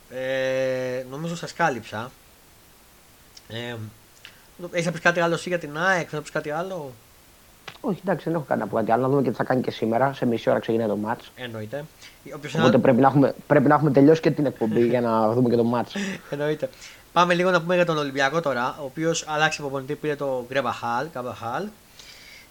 [0.09, 2.11] Ε, νομίζω σας κάλυψα.
[3.47, 3.75] Ε,
[4.71, 6.91] έχεις να πεις κάτι άλλο εσύ για την ΑΕΚ, θες να πεις κάτι άλλο;
[7.81, 9.01] Όχι, εντάξει, δεν έχω κάνει να πω κάτι άλλο.
[9.01, 10.13] Να δούμε και τι θα κάνει και σήμερα.
[10.13, 11.31] Σε μισή ώρα ξεκινάει το μάτς.
[11.35, 11.85] Εννοείται.
[12.35, 12.77] Όποιος Οπότε είναι...
[12.77, 15.63] πρέπει να, έχουμε, πρέπει να έχουμε τελειώσει και την εκπομπή για να δούμε και το
[15.63, 15.95] μάτς.
[16.29, 16.69] Εννοείται.
[17.13, 21.07] Πάμε λίγο να πούμε για τον Ολυμπιακό τώρα, ο οποίος αλλάξει προπονητή, πήρε το Γκρέμπαχαλ,
[21.13, 21.67] Καμπαχάλ.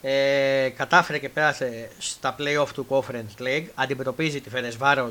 [0.02, 3.64] Ε, κατάφερε και πέρασε στα play-off του Conference League.
[3.74, 5.10] Αντιμετωπίζει τη Φερεσβάρο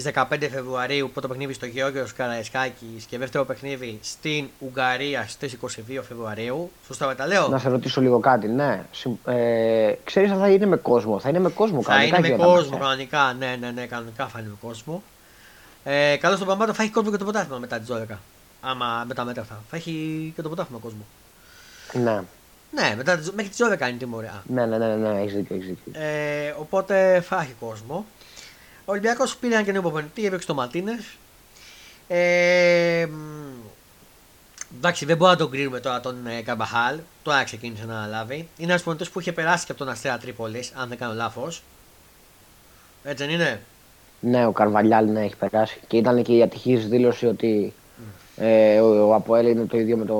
[0.00, 1.10] στις 15 Φεβρουαρίου.
[1.12, 6.70] Πρώτο παιχνίδι στο Γεώργιος Καραϊσκάκη και δεύτερο παιχνίδι στην Ουγγαρία στις 22 Φεβρουαρίου.
[6.86, 8.82] Σωστά με τα λέω; Να σε ρωτήσω λίγο κάτι, ναι.
[8.90, 11.18] Συμ- Ε, ξέρεις αν θα είναι με κόσμο.
[11.20, 12.82] Θα είναι με κόσμο Θα κανονικά είναι με και τα μάτς, κόσμο ε.
[12.84, 13.34] κανονικά.
[13.38, 15.02] Ναι, ναι, ναι, κανονικά θα είναι με κόσμο.
[15.84, 18.18] Ε, Καλώ στον Παμπάτο θα έχει κόσμο και το πρωτάθλημα μετά τις 12.
[18.60, 19.62] Άμα με τα μέτρα αυτά.
[19.70, 21.04] Θα έχει και το πρωτάθλημα κόσμο.
[21.92, 22.20] Ναι.
[22.70, 24.42] Ναι, μετά, τις- μέχρι τις 12 είναι η τιμωρία.
[24.46, 26.00] Ναι, ναι, ναι, ναι, ναι, έχεις δίκιο, έχεις δίκιο.
[26.00, 28.06] Ε, οπότε θα έχει κόσμο.
[28.88, 31.16] Ο Ολυμπιακός πήρε ένα καινούριο προπονητή, έπαιξε το Μαρτίνες.
[32.08, 33.16] Ε, μ,
[34.76, 36.98] εντάξει, δεν μπορούμε να τον κρίνουμε τώρα τον ε, Καμπαχάλ.
[37.22, 38.34] Τώρα ξεκίνησε να αναλάβει.
[38.34, 41.62] Είναι ένας προπονητής που είχε περάσει και από τον Αστέρα Τρίπολης, αν δεν κάνω λάθος.
[43.04, 43.60] Έτσι δεν είναι;
[44.20, 45.80] Ναι, ο Καρβαλιάλ ναι, έχει περάσει.
[45.86, 47.74] Και ήταν και η ατυχής δήλωση ότι
[48.36, 50.16] ε, ο, ο Αποέλ είναι το ίδιο με, το,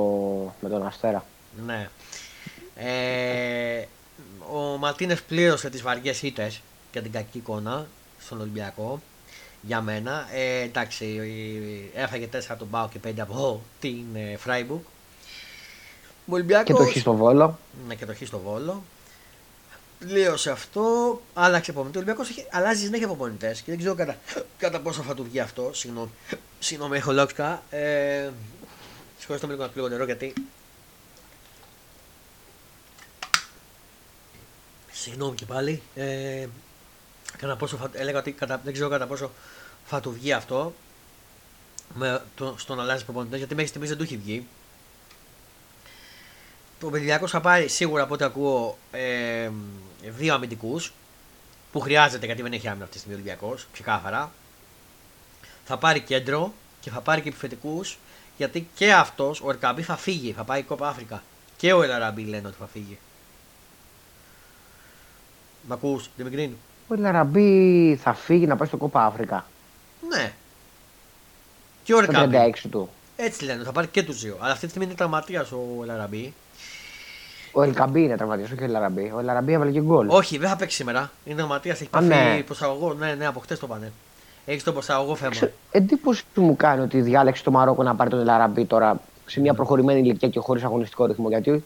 [0.61, 1.25] με τον Αστέρα.
[1.65, 1.89] Ναι.
[2.75, 3.85] Ε,
[4.53, 6.61] ο Μαρτίνες πλήρωσε τις βαριές ήττες
[6.91, 7.87] και την κακή εικόνα
[8.27, 9.01] στον Ολυμπιακό.
[9.61, 10.27] Για μένα.
[10.33, 11.05] Ε, εντάξει,
[11.93, 14.81] ε, έφαγε 4 από τον Πάο και 5 από την ε, Φράιμπουργκ.
[16.25, 17.59] Ο Ολυμπιακός, Και το έχει στο Βόλο.
[17.87, 18.83] Ναι, και το έχει στο Βόλο.
[19.99, 20.81] Πλήρωσε αυτό,
[21.33, 21.97] άλλαξε προπονητή.
[21.97, 24.17] Ο Ολυμπιακός αλλάζει συνέχεια προπονητέ και δεν ξέρω κατά,
[24.57, 25.69] κατά πόσο θα του βγει αυτό.
[25.73, 26.09] Συγγνώμη,
[26.59, 27.63] Συγγνώμη έχω λόξκα.
[27.69, 28.29] Ε,
[29.17, 30.33] Συγχωρέστε με λίγο να πιω λίγο νερό γιατί
[34.91, 35.81] Συγγνώμη και πάλι.
[35.95, 36.47] Ε,
[37.37, 39.31] κατά πόσο θα, έλεγα ότι κατά, δεν ξέρω κατά πόσο
[39.85, 40.73] θα του βγει αυτό.
[41.93, 44.47] Με, το, στο να αλλάζει προπονητές γιατί μέχρι στιγμής δεν του έχει βγει.
[46.83, 49.49] Ο Ολυμπιακό θα πάρει σίγουρα από ό,τι ακούω ε,
[50.01, 50.93] δύο αμυντικούς.
[51.71, 54.31] που χρειάζεται γιατί δεν έχει άμυνα αυτή τη στιγμή ο Ολυμπιακός, ξεκάθαρα.
[55.65, 57.97] Θα πάρει κέντρο και θα πάρει και επιθετικούς
[58.37, 61.23] γιατί και αυτός ο Ερκαμπή θα φύγει, θα πάει κόπα Αφρικα.
[61.57, 62.99] Και ο Ελαραμπή λένε ότι θα φύγει.
[65.67, 66.55] Μ' ακούς, Δημικρήν.
[66.87, 69.45] Ο Ελαραμπή θα φύγει να πάει στο Κόπα Αφρικα.
[70.09, 70.31] Ναι.
[71.83, 72.37] Και ο Το Ερκαμπή.
[72.65, 72.89] 36 του.
[73.15, 74.37] Έτσι λένε, θα πάρει και τους δύο.
[74.39, 76.33] Αλλά αυτή τη στιγμή είναι τραυματίας ο Ελαραμπή.
[77.51, 79.11] Ο Ελκαμπή είναι τραυματίας, όχι ο Ελαραμπή.
[79.15, 80.07] Ο Ελαραμπή έβαλε και γκολ.
[80.09, 81.11] Όχι, δεν θα παίξει σήμερα.
[81.25, 82.41] Είναι τραυματίας, έχει Α, πάθει ναι.
[82.45, 82.93] προσαγωγό.
[82.93, 83.91] Ναι, ναι, από χτες το πάνε.
[84.45, 85.31] Έχεις τον προσαγωγό θέμα.
[85.31, 89.37] Ξε- Εντύπωση του μου κάνει ότι διάλεξε το Μαρόκο να πάρει τον Ελαραμπή τώρα σε
[89.39, 89.41] Ναι.
[89.43, 91.29] μια προχωρημένη ηλικία και χωρίς αγωνιστικό ρυθμό.
[91.29, 91.63] Γιατί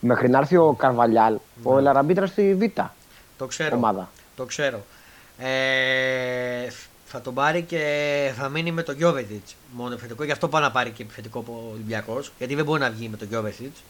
[0.00, 1.38] μέχρι να έρθει ο Καρβαλιάλ, Ναι.
[1.62, 2.80] ο Ελαραμπή ήταν στη Β'
[3.38, 3.76] Το ξέρω.
[3.76, 4.08] ομάδα.
[4.36, 4.84] Το ξέρω.
[5.38, 6.68] Ε,
[7.04, 10.24] θα τον πάρει και θα μείνει με τον Γιώβετιτς μόνο επιθετικό.
[10.24, 12.32] Γι' αυτό πάει να πάρει και επιθετικό ο Ολυμπιακός.
[12.38, 13.82] Γιατί δεν μπορεί να βγει με τον Γιώβετιτς.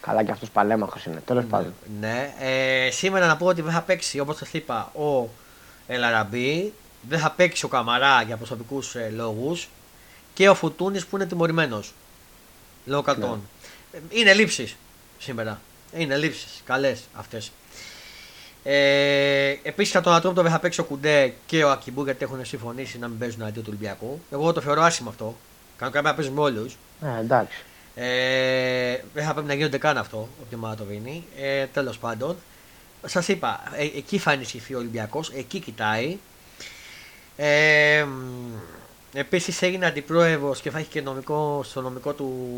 [0.00, 1.22] Καλά και αυτός παλέμαχος είναι.
[1.26, 1.74] Τέλος πάντων.
[2.00, 2.34] Ναι.
[2.40, 5.28] Ε, σήμερα να πω ότι δεν θα παίξει όπως σας είπα ο
[5.86, 6.72] Ελαραμπή.
[7.08, 9.68] Δεν θα παίξει ο Καμαρά για προσωπικούς ε, λόγους.
[10.34, 11.92] Και ο Φουτούνης που είναι τιμωρημένος.
[12.84, 13.42] Λόγω καρτών.
[13.92, 14.76] Ε, Είναι λήψεις
[15.18, 15.60] σήμερα.
[15.96, 16.62] Είναι λήψεις.
[16.64, 17.52] Καλές αυτές.
[18.62, 22.44] Ε, Επίσης για τον Ατρόμητο δεν θα παίξει ο Κουντέ και ο Ακιμπού γιατί έχουν
[22.44, 24.20] συμφωνήσει να μην παίζουν αντί του Ολυμπιακού.
[24.30, 25.36] Εγώ το θεωρώ άσχημο αυτό.
[25.76, 26.76] Κάνω πρέπει να παίζουν με όλους.
[27.02, 27.58] Ε, εντάξει.
[27.94, 31.24] Ε, δεν θα πρέπει να γίνονται καν αυτό, όποια ομάδα το δίνει.
[31.40, 32.36] Ε, Τέλος πάντων,
[33.06, 36.16] σας είπα, ε, εκεί θα ενισχυθεί ο Ολυμπιακός, εκεί κοιτάει.
[37.36, 38.06] Ε,
[39.12, 42.48] Επίσης έγινε αντιπρόεδρος και θα έχει και νομικό, στο νομικό του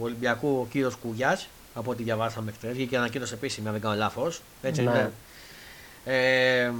[0.00, 1.40] Ολυμπιακού ο κύριος Κούγια.
[1.74, 2.72] Από ό,τι διαβάσαμε χθες.
[2.72, 4.40] Βγήκε ανακοίνωση επίσημη, αν δεν κάνω λάθος.
[4.62, 4.90] Έτσι Ναι.
[4.90, 5.12] είναι.
[6.10, 6.70] Ε,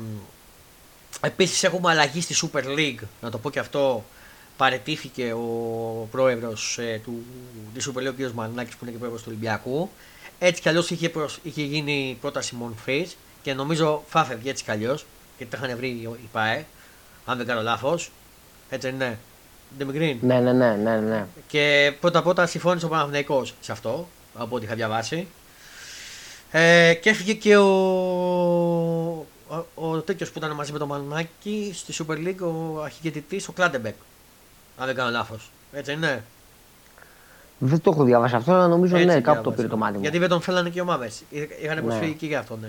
[1.20, 3.06] Επίσης έχουμε αλλαγή στη Super League.
[3.20, 4.04] Να το πω και αυτό.
[4.56, 7.24] Παρετήθηκε ο πρόεδρος ε, του
[7.74, 8.32] της Super League, ο κ.
[8.34, 9.90] Μανάκη, που είναι και πρόεδρος του Ολυμπιακού.
[10.38, 13.08] Έτσι κι αλλιώς είχε, προσ- είχε γίνει πρόταση μορφή
[13.42, 15.06] και νομίζω θα φεύγει έτσι κι αλλιώς.
[15.36, 16.64] Γιατί τα είχαν βρει η ΠΑΕ.
[17.24, 18.10] Αν δεν κάνω λάθος.
[18.70, 19.18] Έτσι δεν είναι.
[19.78, 20.18] Δεν με κρίνει.
[20.22, 21.26] Ναι, ναι, ναι, ναι, ναι.
[21.46, 25.26] Και πρώτα πρώτα συμφώνησε ο Παναθηναϊκός σε αυτό, από ό,τι είχα διαβάσει.
[26.58, 27.66] Ε, και έφυγε και ο,
[29.48, 33.52] ο, ο τέτοιος που ήταν μαζί με τον Μανάκη στη Super League, ο αρχηγητητή, ο
[33.52, 33.94] Κλάντεμπεκ.
[34.78, 35.50] Αν δεν κάνω λάθος.
[35.72, 36.24] Έτσι δεν είναι;
[37.58, 39.56] Δεν το έχω διαβάσει αυτό, αλλά νομίζω Έτσι ναι, κάπου το διάβασα.
[39.56, 40.00] πήρε το μάτι μου.
[40.00, 41.22] Γιατί δεν τον θέλανε και οι ομάδες.
[41.62, 41.82] Είχαν Ναι.
[41.82, 42.68] προσφύγει και για αυτό, ναι.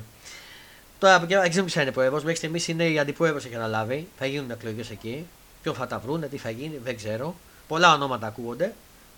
[0.99, 2.15] Τώρα δεν ξέρω ποιο είναι πρόεδρο.
[2.15, 4.07] Μέχρι στιγμής είναι η αντιπρόεδρο έχει αναλάβει.
[4.17, 5.25] Θα γίνουν εκλογές εκεί.
[5.63, 7.35] Ποιο θα τα βρούνε, τι θα γίνει, δεν ξέρω.
[7.67, 8.73] Πολλά ονόματα ακούγονται.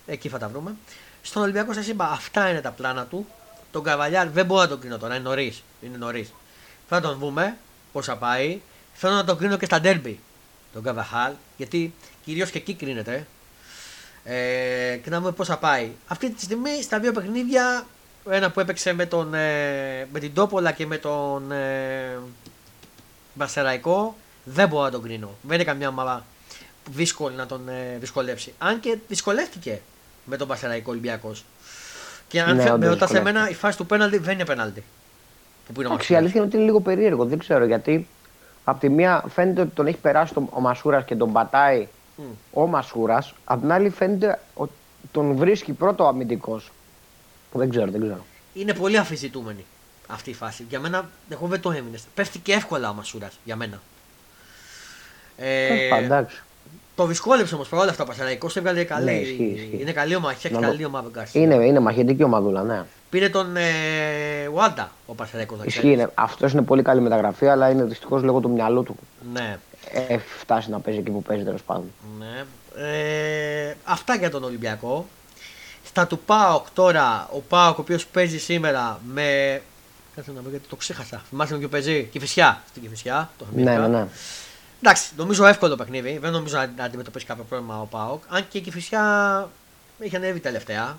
[0.07, 0.75] Εκεί θα τα βρούμε.
[1.21, 3.27] Στον Ολυμπιακό σας είπα, αυτά είναι τα πλάνα του.
[3.71, 5.63] Τον Καβαλιάρ δεν μπορώ να τον κρίνω τώρα, είναι νωρίς.
[5.81, 6.33] Είναι νωρίς.
[6.89, 7.57] Θα τον δούμε
[7.91, 8.61] πώς θα πάει.
[8.93, 10.19] Θέλω να τον κρίνω και στα ντέρμπι.
[10.73, 11.93] Τον Καβαχάλ, γιατί
[12.25, 13.27] κυρίως και εκεί κρίνεται.
[14.23, 15.91] Ε, και να δούμε πώς θα πάει.
[16.07, 17.87] Αυτή τη στιγμή στα δύο παιχνίδια,
[18.29, 22.19] ένα που έπαιξε με, τον, ε, με την Τόπολα και με τον ε,
[23.33, 25.37] Μπασεραϊκό, δεν μπορώ να τον κρίνω.
[25.41, 26.25] Δεν είναι καμιά ομάδα
[26.89, 28.53] δύσκολη να τον ε, δυσκολεύσει.
[28.57, 29.81] Αν και δυσκολεύτηκε
[30.25, 31.43] με τον Μπασεραϊκό Ολυμπιακός.
[32.29, 33.29] Και αν Ναι, θε- όντως με ρωτάς δυσκολεύτηκε.
[33.37, 34.83] εμένα, η φάση του πέναλτι δεν είναι πέναλτι.
[35.67, 36.19] Που πήρε ο Εντάξει, η Μαξιμάς.
[36.21, 37.25] αλήθεια είναι ότι είναι λίγο περίεργο.
[37.25, 38.07] Δεν ξέρω γιατί.
[38.63, 42.23] Απ' τη μία φαίνεται ότι τον έχει περάσει τον, ο Μασούρας και τον πατάει Μμ.
[42.53, 43.33] ο Μασούρας.
[43.43, 44.71] Απ' την άλλη φαίνεται ότι
[45.11, 46.71] τον βρίσκει πρώτο αμυντικός.
[47.51, 48.25] Δεν ξέρω, δεν ξέρω.
[48.53, 49.65] Είναι πολύ αμφισβητούμενη
[50.07, 50.65] αυτή η φάση.
[50.69, 52.03] Για μένα, εγώ δεν το έμεινες.
[52.15, 53.81] Πέφτει και εύκολα ο Μασούρας για μένα.
[55.37, 56.43] Τέλος Ε, πάντων, εντάξει.
[56.99, 58.55] Το δυσκόλεψε όμως παρόλα αυτά ο Πασαραϊκός.
[58.55, 59.05] Έβγαλε καλή.
[59.05, 59.77] Ναι, ισχύει, ισχύει.
[59.81, 60.31] Είναι καλή ομάδα.
[60.33, 61.41] Έχει Να το- καλή ομάδα ο Γκάρσια.
[61.41, 62.83] Είναι, είναι μαχητική ομαδούλα, ναι.
[63.09, 63.63] Πήρε τον ε,
[64.51, 65.57] Βάντα ο Πασαραϊκός.
[65.63, 66.09] Ισχύει, είναι.
[66.13, 68.95] Αυτός είναι πολύ καλή μεταγραφή, αλλά είναι δυστυχώς λόγω του μυαλού του.
[69.33, 69.57] Ναι.
[70.07, 71.91] Έχει φτάσει να παίζει εκεί που παίζει τέλος πάντων.
[72.19, 72.43] ναι.
[72.85, 75.05] Ε, αυτά για τον Ολυμπιακό.
[75.85, 79.61] Στα του Πάοκ τώρα, ο Πάοκ ο οποίος παίζει σήμερα με.
[80.15, 81.21] Κάτσε να πω γιατί το ξέχασα.
[81.29, 82.61] Θυμάσαι με ποιο παίζει; Κυφυσιά.
[82.69, 83.29] Στην Κυφυσιά.
[83.37, 83.87] Το Ναι, θυμήθηκα.
[83.87, 84.07] ναι, ναι.
[84.81, 86.17] Εντάξει, νομίζω εύκολο παιχνίδι.
[86.17, 88.23] Δεν νομίζω να να αντιμετωπίσει κάποιο πρόβλημα ο Πάοκ.
[88.29, 89.49] Αν και η Κυφυσιά
[89.99, 90.97] έχει ανέβει τελευταία.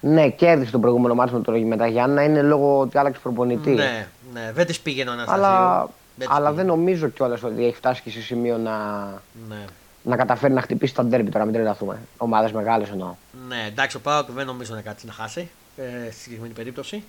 [0.00, 2.22] Ναι, κέρδισε το προηγούμενο μάτι με τον Μεταγιάννα.
[2.22, 3.70] Είναι λόγω ότι άλλαξε προπονητή.
[3.70, 5.44] Ναι, ναι, δεν της πήγαινε ο Αναστασίου.
[5.44, 5.88] αλλά
[6.18, 6.56] της αλλά πήγαινε.
[6.56, 9.06] δεν νομίζω κιόλας ότι έχει φτάσει και σε σημείο να,
[9.48, 9.64] Ναι.
[10.02, 11.98] να καταφέρει να χτυπήσει τα ντέρμπι τώρα, μην τρελαθούμε.
[12.16, 13.14] Ομάδες μεγάλες εννοώ.
[13.48, 17.02] ναι, εντάξει, ο Πάοκ δεν νομίζω να κάτσει να χάσει ε, στη συγκεκριμένη περίπτωση.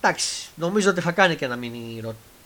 [0.00, 1.56] Εντάξει, νομίζω ότι θα κάνει και ένα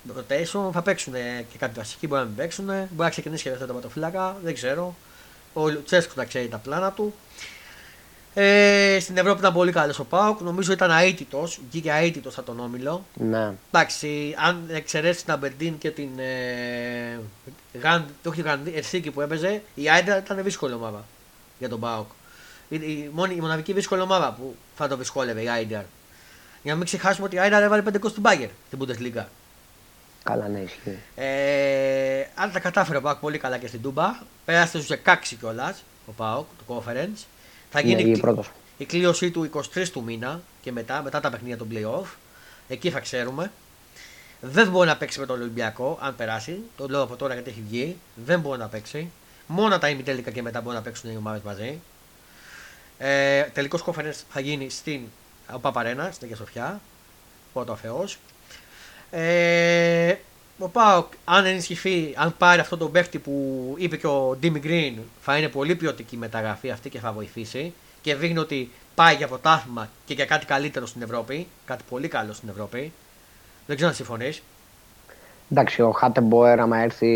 [0.07, 0.73] mini ρο- rotation.
[0.73, 1.13] Θα παίξουν
[1.51, 2.65] και κάποιοι βασικοί, μπορεί να μην παίξουν.
[2.67, 4.95] Μπορεί να ξεκινήσει και δεύτερο τερματοφύλακα, δεν ξέρω.
[5.53, 7.15] Ο Λουτσέσκου τα ξέρει τα πλάνα του.
[8.35, 10.41] Ε, στην Ευρώπη ήταν πολύ καλός ο Πάοκ.
[10.41, 11.61] Νομίζω ήταν αίτητος.
[11.71, 13.05] Βγήκε αίτητος από τον Όμιλο.
[13.15, 13.53] Ναι.
[13.71, 16.09] Εντάξει, αν εξαιρέσεις την Αμπερντίν και την.
[16.19, 17.19] Ε,
[17.83, 21.05] Γαν, το όχι την Γαν- Ερσίκη που έπαιζε, η Άιντα ήταν δύσκολη ομάδα
[21.59, 22.07] για τον Πάοκ.
[22.69, 25.85] Η, η, μόνη, η μοναδική δύσκολη ομάδα που θα το δυσκόλευε η Άιντα.
[26.63, 29.25] Για να μην ξεχάσουμε ότι η Άιντα έβαλε 5 στην Μπάγκερ στην Bundesliga.
[30.25, 30.99] Καλά, ναι, ισχύει.
[31.15, 34.15] Ε, αν τα κατάφερε ο Πάοκ πολύ καλά και στην Τούμπα,
[34.45, 37.25] πέρασε στους 16 κιόλας ο Πάοκ, το conference.
[37.71, 38.51] Θα Ναι, γίνει βγήκε η, πρώτος.
[38.77, 42.07] η κλήρωσή του 23 του μήνα και μετά, μετά τα παιχνίδια των playoff.
[42.69, 43.53] Εκεί θα ξέρουμε.
[44.41, 46.59] Δεν μπορεί να παίξει με τον Ολυμπιακό, αν περάσει.
[46.77, 47.97] Το λέω από τώρα γιατί έχει βγει.
[48.15, 49.11] Δεν μπορεί να παίξει.
[49.47, 51.81] Μόνο τα ημιτέλικα και μετά μπορεί να παίξουν οι ομάδες μαζί.
[52.99, 55.01] Ε, Τελικός conference θα γίνει στην
[55.61, 56.81] Παπαρένα, στην Αγία Σοφιά.
[57.53, 58.19] Πρώτο ο Θεός.
[59.15, 60.15] Ε,
[60.59, 63.33] ο Πάοκ, αν ενισχυθεί, αν πάρει αυτό το παίχτη που
[63.79, 67.73] είπε και ο Ντίμι Γκριν, θα είναι πολύ ποιοτική μεταγραφή αυτή και θα βοηθήσει.
[68.03, 71.47] Και δείχνει ότι πάει για πρωτάθλημα και για κάτι καλύτερο στην Ευρώπη.
[71.65, 72.93] Κάτι πολύ καλό στην Ευρώπη.
[73.67, 74.43] Δεν ξέρω αν συμφωνείς.
[75.51, 77.11] Εντάξει, ο Χάτεμποερ, άμα έρθει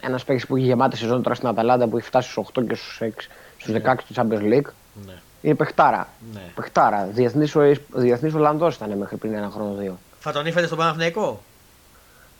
[0.00, 2.74] ένας παίκτης που έχει γεμάτη σεζόν τώρα στην Αταλάντα που έχει φτάσει στους 8 και
[2.74, 4.70] στους 6, στους 16 του Champions League,
[5.06, 5.12] Ναι.
[5.42, 6.08] είναι παιχτάρα.
[6.32, 6.40] ναι.
[6.54, 7.06] Παιχτάρα.
[7.12, 7.54] Διεθνής
[7.92, 9.98] διεθνής Ολλανδός ήταν μέχρι πριν ένα χρόνο δύο.
[10.20, 11.42] Θα τον ήθελες στον Παναθηναϊκό;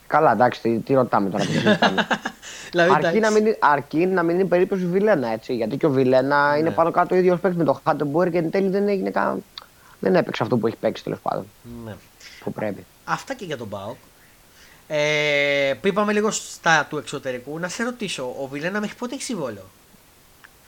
[0.06, 1.44] Καλά, εντάξει, τι, τι ρωτάμε τώρα.
[1.44, 2.06] τι συζητάμε.
[2.70, 3.18] δηλαδή, αρκεί, εντάξει.
[3.18, 5.54] να μην, αρκεί να μην είναι περίπτωση Βιλένα, έτσι.
[5.54, 8.50] Γιατί και ο Βιλένα είναι πάνω κάτω ο ίδιος παίκτης με τον Χάτεμποερ και εν
[8.50, 9.38] τέλει δεν, έγινε κα...
[9.98, 11.46] δεν έπαιξε αυτό που έχει παίξει τέλος πάντων.
[11.84, 11.94] Ναι.
[12.40, 12.86] Που πρέπει.
[13.04, 13.96] Αυτά και για τον Πάοκ.
[14.88, 19.22] Ε, πριν πάμε λίγο στα του εξωτερικού, να σε ρωτήσω, ο Βιλένα μέχρι πότε έχει
[19.22, 19.64] συμβόλαιο;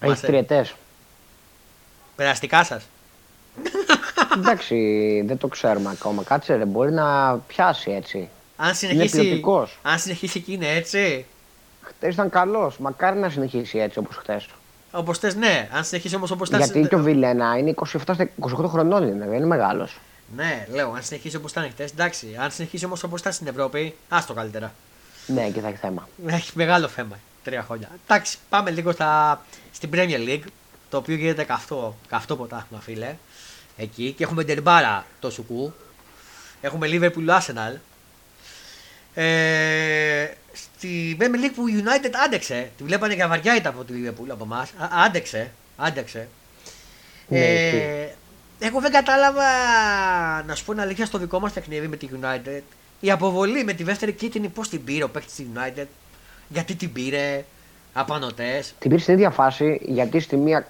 [0.01, 0.27] Έχει Μάστε.
[0.27, 0.75] τριετές.
[2.17, 2.83] Περαστικά σας.
[4.37, 4.77] Εντάξει,
[5.27, 6.23] δεν το ξέρουμε ακόμα.
[6.23, 8.29] Κάτσε, ρε, μπορεί να πιάσει έτσι.
[8.57, 9.79] Αν συνεχίσει, ποιοτικός.
[9.83, 11.27] αν συνεχίσει και είναι έτσι,
[11.83, 12.79] Χθε ήταν καλός.
[12.79, 14.41] Μακάρι να συνεχίσει έτσι όπως χθε.
[14.91, 15.69] όπως θες, ναι.
[15.73, 16.59] Αν συνεχίσει όμως όπως θες.
[16.59, 19.99] Γιατί και ο Βιλένα είναι 27, στα- 28 χρονών, είναι, δεν είναι μεγάλος.
[20.37, 22.27] Ναι, λέω, αν συνεχίσει όπως ήταν χτες, εντάξει.
[22.41, 24.73] Αν συνεχίσει όμως όπως ήταν στην Ευρώπη, άστο καλύτερα.
[25.27, 26.09] Ναι, και θα έχει θέμα.
[26.27, 27.19] Έχει μεγάλο θέμα.
[27.45, 27.89] Τρία χρόνια.
[28.07, 29.41] Εντάξει, πάμε λίγο στα,
[29.73, 30.45] στην Premier League.
[30.91, 33.15] Το οποίο γίνεται καυτό, καυτό ποτάθμα, φίλε.
[33.83, 34.13] Εκεί.
[34.17, 35.73] Και έχουμε Ντερμπάρα το Σουκού.
[36.61, 37.77] Έχουμε Liverpool Arsenal.
[39.15, 42.71] Ε, στη Premier League που η United άντεξε.
[42.77, 44.73] Τη βλέπανε για βαριά ήταν από τη Liverpool από εμάς.
[45.07, 45.51] Άντεξε.
[45.77, 46.29] Άντεξε.
[47.29, 48.09] Ναι, ε,
[48.59, 49.43] εγώ δεν κατάλαβα
[50.47, 52.61] να σου πω την αλήθεια στο δικό μας παιχνίδι με τη United.
[53.01, 55.87] Η αποβολή με τη δεύτερη κίτρινη πώς την πήρε ο παίκτης της United.
[56.49, 57.45] Γιατί την πήρε.
[57.93, 58.75] Απανοτές.
[58.79, 60.67] Την πήρε στην ίδια φάση γιατί στη μία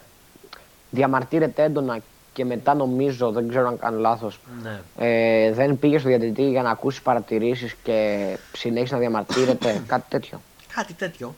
[0.91, 2.03] διαμαρτύρεται έντονα
[2.33, 4.81] και μετά νομίζω, δεν ξέρω αν κάνω λάθος, Ναι.
[4.99, 8.27] ε, δεν πήγε στο διαιτητή για να ακούσει παρατηρήσεις και
[8.57, 9.83] συνέχισε να διαμαρτύρεται.
[9.87, 10.41] κάτι τέτοιο.
[10.75, 11.35] Κάτι τέτοιο.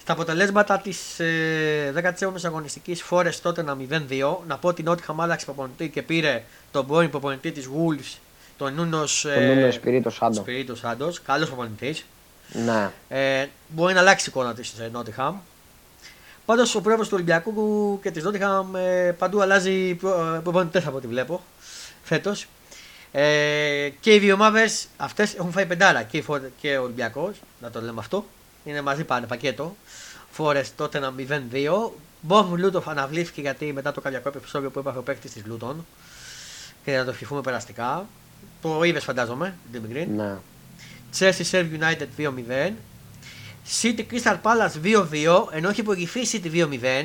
[0.00, 5.20] Στα αποτελέσματα της ε, 17η αγωνιστικής φορέ τότε να 0-2, να πω ότι η Νότιχαμ
[5.22, 8.16] άλλαξε προπονητή και πήρε τον πρώην προπονητή της Wolves,
[8.58, 10.34] τον Νούνος Το Νούνο Σπυρίτο Σάντο.
[10.34, 11.12] Σπυρίτο Σάντο.
[11.26, 12.04] Καλός προπονητής.
[12.52, 12.90] Ναι.
[13.08, 15.36] Ε, μπορεί να αλλάξει η εικόνα της Νότιχαμ.
[16.46, 19.94] Πάντως ο πρόεδρος του Ολυμπιακού και της Νότιχαμ ε, παντού αλλάζει
[20.42, 21.42] προπονητές από ό,τι βλέπω
[22.02, 22.46] φέτος.
[23.12, 26.02] Ε, και οι δύο ομάδες αυτές έχουν φάει πεντάρα.
[26.02, 28.26] Και, η Φόρ- και ο Ολυμπιακός, να το λέμε αυτό.
[28.64, 29.76] Είναι μαζί πάνε πακέτο.
[30.30, 31.92] Φόρες τότε ένα 0-2.
[32.20, 35.86] Μπόμ Λούτοφ αναβλήθηκε γιατί μετά το καρδιακό επεισόδιο που έπαθε ο παίκτης της Λούτων.
[36.84, 38.06] Και να το ευχηθούμε περαστικά.
[38.62, 40.06] Το είδες φαντάζομαι, την Green.
[40.16, 40.34] ναι.
[41.18, 42.72] Chelsea Serve United 2-0.
[43.82, 45.48] City Crystal Palace 2-2.
[45.50, 46.50] Ενώ έχει προηγηθεί η City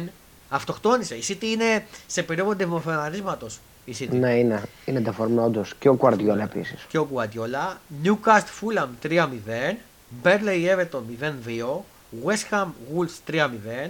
[0.06, 0.08] 2-0.
[0.50, 1.16] Αυτοκτόνησε.
[1.16, 3.60] Η City είναι σε περίοδο δεμοφαναρίσματος.
[3.86, 4.10] Η City.
[4.10, 4.64] Ναι, είναι.
[4.86, 5.74] Είναι ντεφορμέ όντως.
[5.80, 6.86] Και ο Κουαρτιόλα επίσης.
[6.88, 7.76] Και ο Guardiola.
[8.04, 9.78] Newcastle Fulham 3-0.
[10.24, 11.86] Burnley Everton 0-2.
[12.26, 13.90] West Ham Wolves 3-0.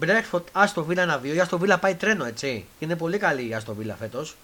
[0.00, 1.24] Brentford Aston Villa 1-2.
[1.24, 2.64] Η Aston Villa πάει τρένο έτσι.
[2.78, 4.36] Είναι πολύ καλή η Aston Villa φέτος.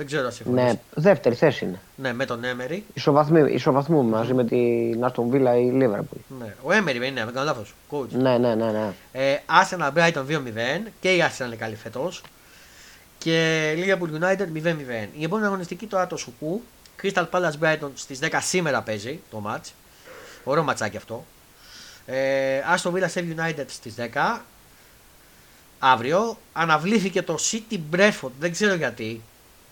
[0.00, 0.62] Δεν ξέρω αν συμφωνείς.
[0.64, 1.80] Ναι, δεύτερη θέση είναι.
[1.96, 2.78] ναι, με τον Emery.
[2.94, 6.18] Ισοβαθμού, ισοβαθμού μαζί με την Άστον Βίλα ή Λίβερπουλ.
[6.40, 6.54] Ναι.
[6.62, 7.74] Ο Emery δεν είναι, δεν κάνω λάθος.
[7.90, 8.08] Coach.
[8.08, 8.92] Ναι, ναι, ναι, ναι.
[9.12, 12.22] Ε, Arsenal Brighton 2-0 και η Arsenal είναι καλή φέτος.
[13.18, 15.08] Και Liverpool United 0-0.
[15.18, 16.62] Η επόμενη αγωνιστική τώρα το Σουκού.
[17.02, 19.70] Crystal Palace Brighton στις 10 σήμερα παίζει το match.
[20.44, 21.24] Ωραίο ματσάκι αυτό.
[22.06, 24.40] Ε, Aston Villa Sheffield United στις 10.
[25.78, 28.30] Αύριο αναβλήθηκε το City Brentford.
[28.38, 29.22] Δεν ξέρω γιατί.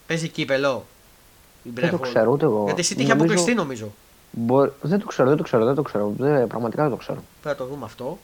[0.08, 0.86] Παίζει κύπελο.
[1.62, 2.00] Η Δεν το Brentford.
[2.02, 2.62] ξέρω ούτε εγώ.
[2.64, 3.92] Γιατί η City είχε Νομίζω- αποκλειστεί νομίζω.
[4.30, 6.12] Μπο- Δεν το ξέρω, δεν το ξέρω, δεν το ξέρω.
[6.18, 7.22] Δεν, πραγματικά δεν το ξέρω.
[7.42, 8.18] Πρέπει να το δούμε αυτό.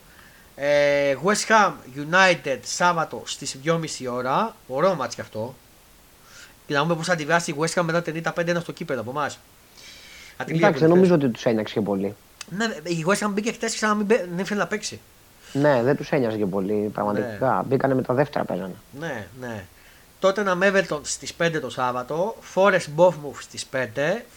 [0.55, 4.55] Ε, West Ham United Σάββατο στις 2.30 ώρα.
[4.67, 5.55] Ωραίο μάτς και αυτό.
[6.67, 8.71] Και να δούμε πώς θα τη βγάσει η West Ham μετά την ήττα 5-1 στο
[8.71, 9.39] κήπεδο από εμάς.
[10.37, 11.23] Από τη Εντάξει, Liverpool δεν νομίζω χθες.
[11.25, 12.15] ότι τους ένιωξε και πολύ.
[12.49, 14.99] Ναι, η West Ham μπήκε χτες και σαν να μην, μπαι- δεν ήθελε να παίξει.
[15.53, 16.89] Ναι, δεν τους ένοιαζε και πολύ.
[16.93, 17.63] Πραγματικά.
[17.67, 18.73] Μπήκανε με τα δεύτερα παίζανε.
[18.99, 19.65] Ναι, ναι.
[20.25, 23.77] Τότε να Everton στις 5 το Σάββατο, Forest Bournemouth στις 5,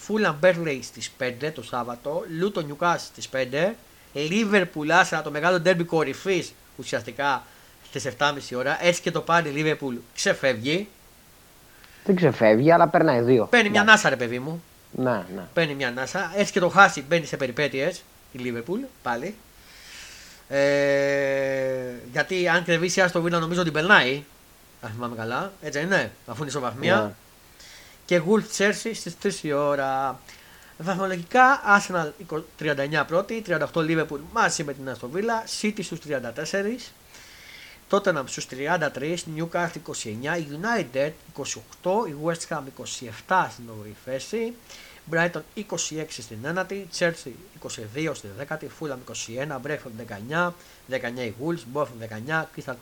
[0.06, 3.74] Fulham Burnley στις 5 το Σάββατο, Luton Newcastle στις 5,
[4.14, 7.42] Liverpool Arsenal το μεγάλο derby κορυφής ουσιαστικά
[7.86, 10.88] στις 7.30 ώρα, έτσι και το πάρει Liverpool ξεφεύγει,
[12.04, 13.44] Δεν ξεφεύγει, αλλά περνάει δύο.
[13.44, 15.42] παίρνει μια ανάσα ρε παιδί μου, Ναι, ναι.
[15.52, 16.32] Παίρνει μια ανάσα.
[16.36, 18.02] Έτσι και το χάσει, μπαίνει σε περιπέτειες
[18.32, 19.34] η Λίβερπουλ πάλι.
[20.48, 20.60] Ε,
[22.12, 24.24] γιατί αν κρεβήσει άστο Βίλα νομίζω ότι περνάει.
[24.80, 25.52] Αν θυμάμαι καλά.
[25.62, 26.84] Έτσι, ναι, αφού είναι στο Yeah.
[26.84, 27.12] Ναι.
[28.04, 30.20] Και Γουλτ Τσέρσι στις 3 η ώρα.
[30.78, 32.10] Βαθμολογικά, Arsenal
[32.58, 36.92] 39 πρώτη, 38 Liverpool μαζί με την Αστοβίλα, Σίτι στους 34,
[37.90, 42.62] Tottenham στους 33, Newcastle 29, United 28, η West Ham
[43.28, 44.54] 27 στην όγδοη θέση,
[45.10, 45.64] Brighton 26
[46.08, 47.32] στην ένατη, Chelsea
[47.62, 48.98] 22 στην δέκατη, Fulham
[49.48, 50.52] 21, Brentford 19,
[50.90, 52.74] 19 η Wolves, Bournemouth 19, Crystal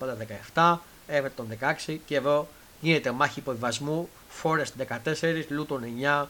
[0.55, 0.77] 17.
[1.10, 1.44] Everton
[1.88, 2.48] 16 και εδώ
[2.80, 4.08] γίνεται μάχη υποβιβασμού,
[4.42, 5.80] Forest 14, Luton
[6.20, 6.26] 9,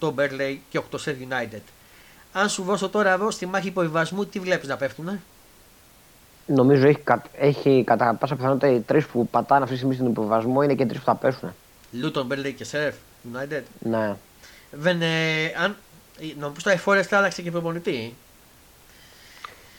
[0.00, 1.60] 8 Burnley και 8 Sheffield United.
[2.32, 5.20] Αν σου δώσω τώρα εδώ στη μάχη υποβιβασμού, τι βλέπεις να πέφτουνε;
[6.46, 10.06] Νομίζω έχει, κα- έχει κατά πάσα πιθανότητα οι τρεις που πατάνε αυτή τη στιγμή στον
[10.10, 11.54] υποβασμό είναι και οι τρεις που θα πέσουν.
[12.02, 14.14] Luton, Burnley και Sheffield United; Ναι.
[14.70, 15.76] Δεν, ε, αν,
[16.20, 18.14] ε, νομίζω ότι η Forest άλλαξε και προπονητή.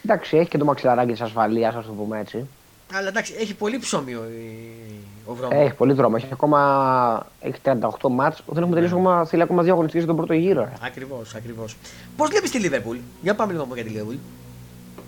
[0.05, 2.47] Εντάξει, έχει και το μαξιλαράκι της ασφαλείας, ας το πούμε έτσι.
[2.93, 4.93] Αλλά εντάξει, έχει πολύ ψωμί ο, η-
[5.26, 5.51] ο Βρώμο.
[5.61, 6.15] Έχει πολύ δρόμο.
[6.19, 8.43] Έχει ακόμα έχει 38 μάτς.
[8.47, 10.61] Δεν έχουμε τελειώσει ακόμα, θέλει ακόμα δύο αγωνιστικές για τον πρώτο γύρο.
[10.61, 10.72] ρε.
[10.85, 11.76] Ακριβώς, ακριβώς.
[12.18, 14.18] Πώς βλέπεις τη Liverpool, για πάμε λίγο για τη Liverpool.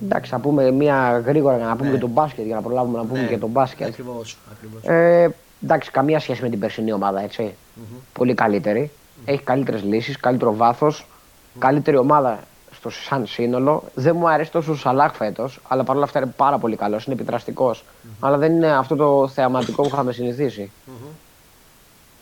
[0.03, 1.93] Εντάξει, να πούμε μία γρήγορα για να πούμε Ναι.
[1.95, 3.88] και τον μπάσκετ, για να προλάβουμε να πούμε και τον μπάσκετ.
[3.88, 4.38] Ακριβώς.
[4.51, 4.81] Ακριβώς.
[4.84, 7.53] Ε, εντάξει, καμία σχέση με την περσινή ομάδα, έτσι.
[8.14, 8.91] Πολύ καλύτερη.
[9.26, 11.06] Έχει καλύτερες λύσεις, καλύτερο βάθος,
[11.60, 12.39] καλύτερη ομάδα
[12.80, 13.84] στο σαν σύνολο.
[13.95, 17.15] Δεν μου αρέσει τόσο ο Σαλάχ φέτος, αλλά παρόλα αυτά είναι πάρα πολύ καλός, είναι
[17.15, 17.84] επιτραστικός.
[18.19, 20.72] Αλλά δεν είναι αυτό το θεαματικό που είχαμε συνηθίσει.
[20.85, 20.93] Μμμ.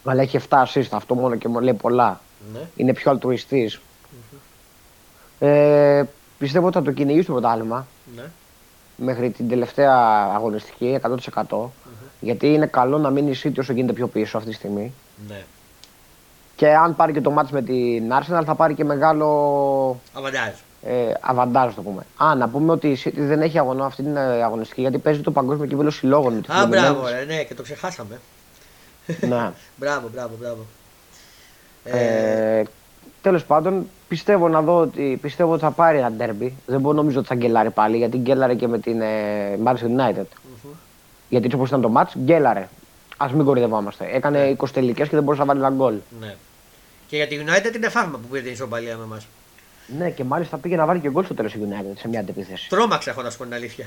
[0.06, 2.20] Αλλά έχει 7 assist, αυτό μόνο και μου λέει πολλά.
[2.54, 2.60] Ναι.
[2.76, 3.82] Είναι πιο αλτρουιστής.
[5.40, 6.04] Ε,
[6.38, 8.24] πιστεύω ότι θα το κυνηγήσει το πρωτάθλημα ναι.
[8.96, 9.96] μέχρι την τελευταία
[10.34, 11.00] αγωνιστική
[11.50, 11.58] 100%.
[12.20, 14.94] Γιατί είναι καλό να μείνει η City όσο γίνεται πιο πίσω αυτή τη στιγμή.
[15.28, 15.46] ναι.
[16.58, 19.28] Και αν πάρει και το μάτς με την Arsenal θα πάρει και μεγάλο
[20.14, 20.52] Αβαντάζ.
[20.84, 22.06] ε, αβαντάζ το πούμε.
[22.18, 25.22] Α, να πούμε ότι η City δεν έχει αγωνό αυτή την ε, αγωνιστική γιατί παίζει
[25.22, 26.34] το παγκόσμιο κύπελο συλλόγων.
[26.34, 27.12] με τη Α, μπράβο, Fluminense.
[27.28, 28.20] ρε, ναι, και το ξεχάσαμε.
[29.22, 29.28] ναι.
[29.80, 30.66] Μπράβο, μπράβο, μπράβο.
[31.84, 32.64] Ε, Ε,
[33.22, 36.54] Τέλος πάντων, πιστεύω να δω ότι, πιστεύω ότι θα πάρει ένα ντέρμπι.
[36.66, 40.26] Δεν μπορώ νομίζω ότι θα γκέλαρε πάλι γιατί γκέλαρε και με την ε, Manchester United.
[41.30, 42.68] Γιατί έτσι όπως ήταν το match, γκέλαρε.
[43.18, 44.10] Α μην κορυδευόμαστε.
[44.14, 45.96] Έκανε 20 τελικές και δεν μπορούσε να βάλει ένα γκολ.
[46.20, 46.36] ναι.
[47.08, 49.28] Και για τη United είναι φάρμα που πήρε την ισοπαλία με εμάς.
[49.98, 52.70] Ναι, και μάλιστα πήγε να βάλει και γκολ στο τέλος η United σε μια αντεπίθεση.
[52.70, 53.86] Τρόμαξα, έχω να σου πω την αλήθεια.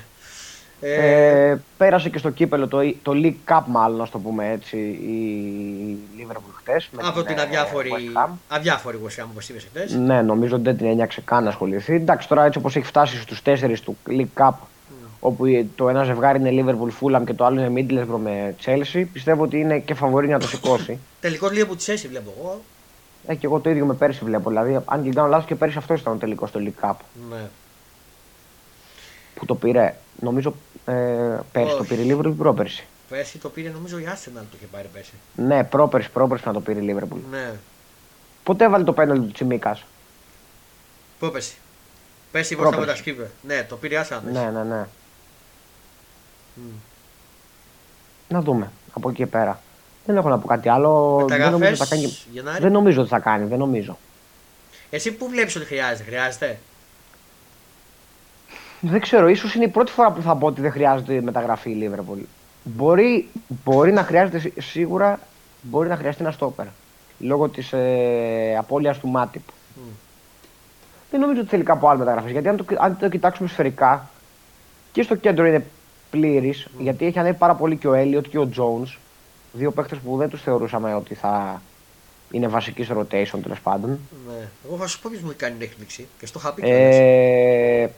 [0.80, 4.76] Ε, Ε, πέρασε και στο κύπελο το, το League Cup, μάλλον να το πούμε έτσι,
[4.78, 6.90] η Liverpool χτες.
[6.96, 7.90] από την αδιάφορη,
[8.48, 9.92] αδιάφορη West Ham, όπως είπες χθες.
[9.94, 11.94] Ναι, νομίζω ότι δεν την ένιωξε καν να ασχοληθεί.
[11.94, 14.52] Εντάξει, τώρα έτσι όπως έχει φτάσει στους 4 του League Cup,
[15.20, 15.44] όπου
[15.76, 19.58] το ένα ζευγάρι είναι Liverpool Fulham και το άλλο είναι Middlesbrough με Chelsea, πιστεύω ότι
[19.58, 20.98] είναι και φαβορή να το σηκώσει.
[21.20, 22.60] Τελικώ λίγο που τη βλέπω εγώ.
[23.26, 24.48] Ε, και εγώ το ίδιο με πέρσι βλέπω.
[24.48, 26.94] Δηλαδή, αν και κάνω λάθος και πέρσι αυτό ήταν ο τελικός στο League Cup
[27.30, 27.48] Ναι.
[29.34, 29.96] που το πήρε.
[30.20, 30.54] Νομίζω
[30.86, 30.92] ε,
[31.52, 31.88] πέρσι το Όχι.
[31.88, 35.12] πήρε η Liverpool ή πρόπερσι; Πέρσι το πήρε νομίζω η Arsenal το είχε πάρει πέρσι.
[35.36, 37.18] Ναι, πρόπερσι, πρόπερσι να το πήρε η Liverpool.
[37.30, 37.52] Ναι.
[38.42, 39.84] Πότε έβαλε το πέναλ του Τσιμίκας;
[41.18, 41.54] Πού πέρσι.
[42.30, 43.10] Πέρσι μπροστά από τα Πρόπερσι.
[43.10, 43.30] σκύπε.
[43.42, 44.20] Ναι, το πήρε η Arsenal.
[44.24, 44.38] πέρσι.
[44.38, 44.86] Ναι, ναι, ναι.
[46.54, 46.62] Μμ.
[48.28, 49.60] Να δούμε από εκεί και πέρα.
[50.10, 51.14] Δεν έχω να πω κάτι άλλο.
[51.16, 52.16] Δεν Μεταγραφές, νομίζω, ότι θα κάνει...
[52.32, 52.62] Γενάρη.
[52.62, 53.46] δεν νομίζω ότι θα κάνει.
[53.46, 53.98] Δεν νομίζω.
[54.90, 56.58] Εσύ που βλέπεις ότι χρειάζεται, χρειάζεται;
[58.80, 61.74] Δεν ξέρω, ίσως είναι η πρώτη φορά που θα πω ότι δεν χρειάζεται μεταγραφή η
[61.74, 62.20] Λίβερπουλ.
[62.62, 63.28] Μπορεί,
[63.64, 65.20] μπορεί να χρειάζεται σί- σίγουρα
[65.62, 66.66] μπορεί να χρειαστεί ένα στόπερ.
[67.18, 69.42] Λόγω της ε, απώλειας του Μάτιπ.
[69.74, 69.80] Μμ.
[71.10, 72.32] Δεν νομίζω ότι θέλει κάπου άλλο μεταγραφή.
[72.32, 74.10] Γιατί αν το, αν το κοιτάξουμε σφαιρικά
[74.92, 75.66] και στο κέντρο είναι
[76.10, 76.66] πλήρης.
[76.78, 78.92] Γιατί έχει ανέβει πάρα πολύ και ο Έλιοτ και ο Τζόουν.
[79.52, 81.62] Δύο παίχτε που δεν τους θεωρούσαμε ότι θα
[82.30, 83.90] είναι βασικοί στο rotation τέλος πάντων.
[84.28, 84.48] Ναι.
[84.66, 86.94] Εγώ θα σου πω ποιος μου κάνει την έκπληξη και στο είχα πει κιόλας.
[86.94, 87.90] Ε,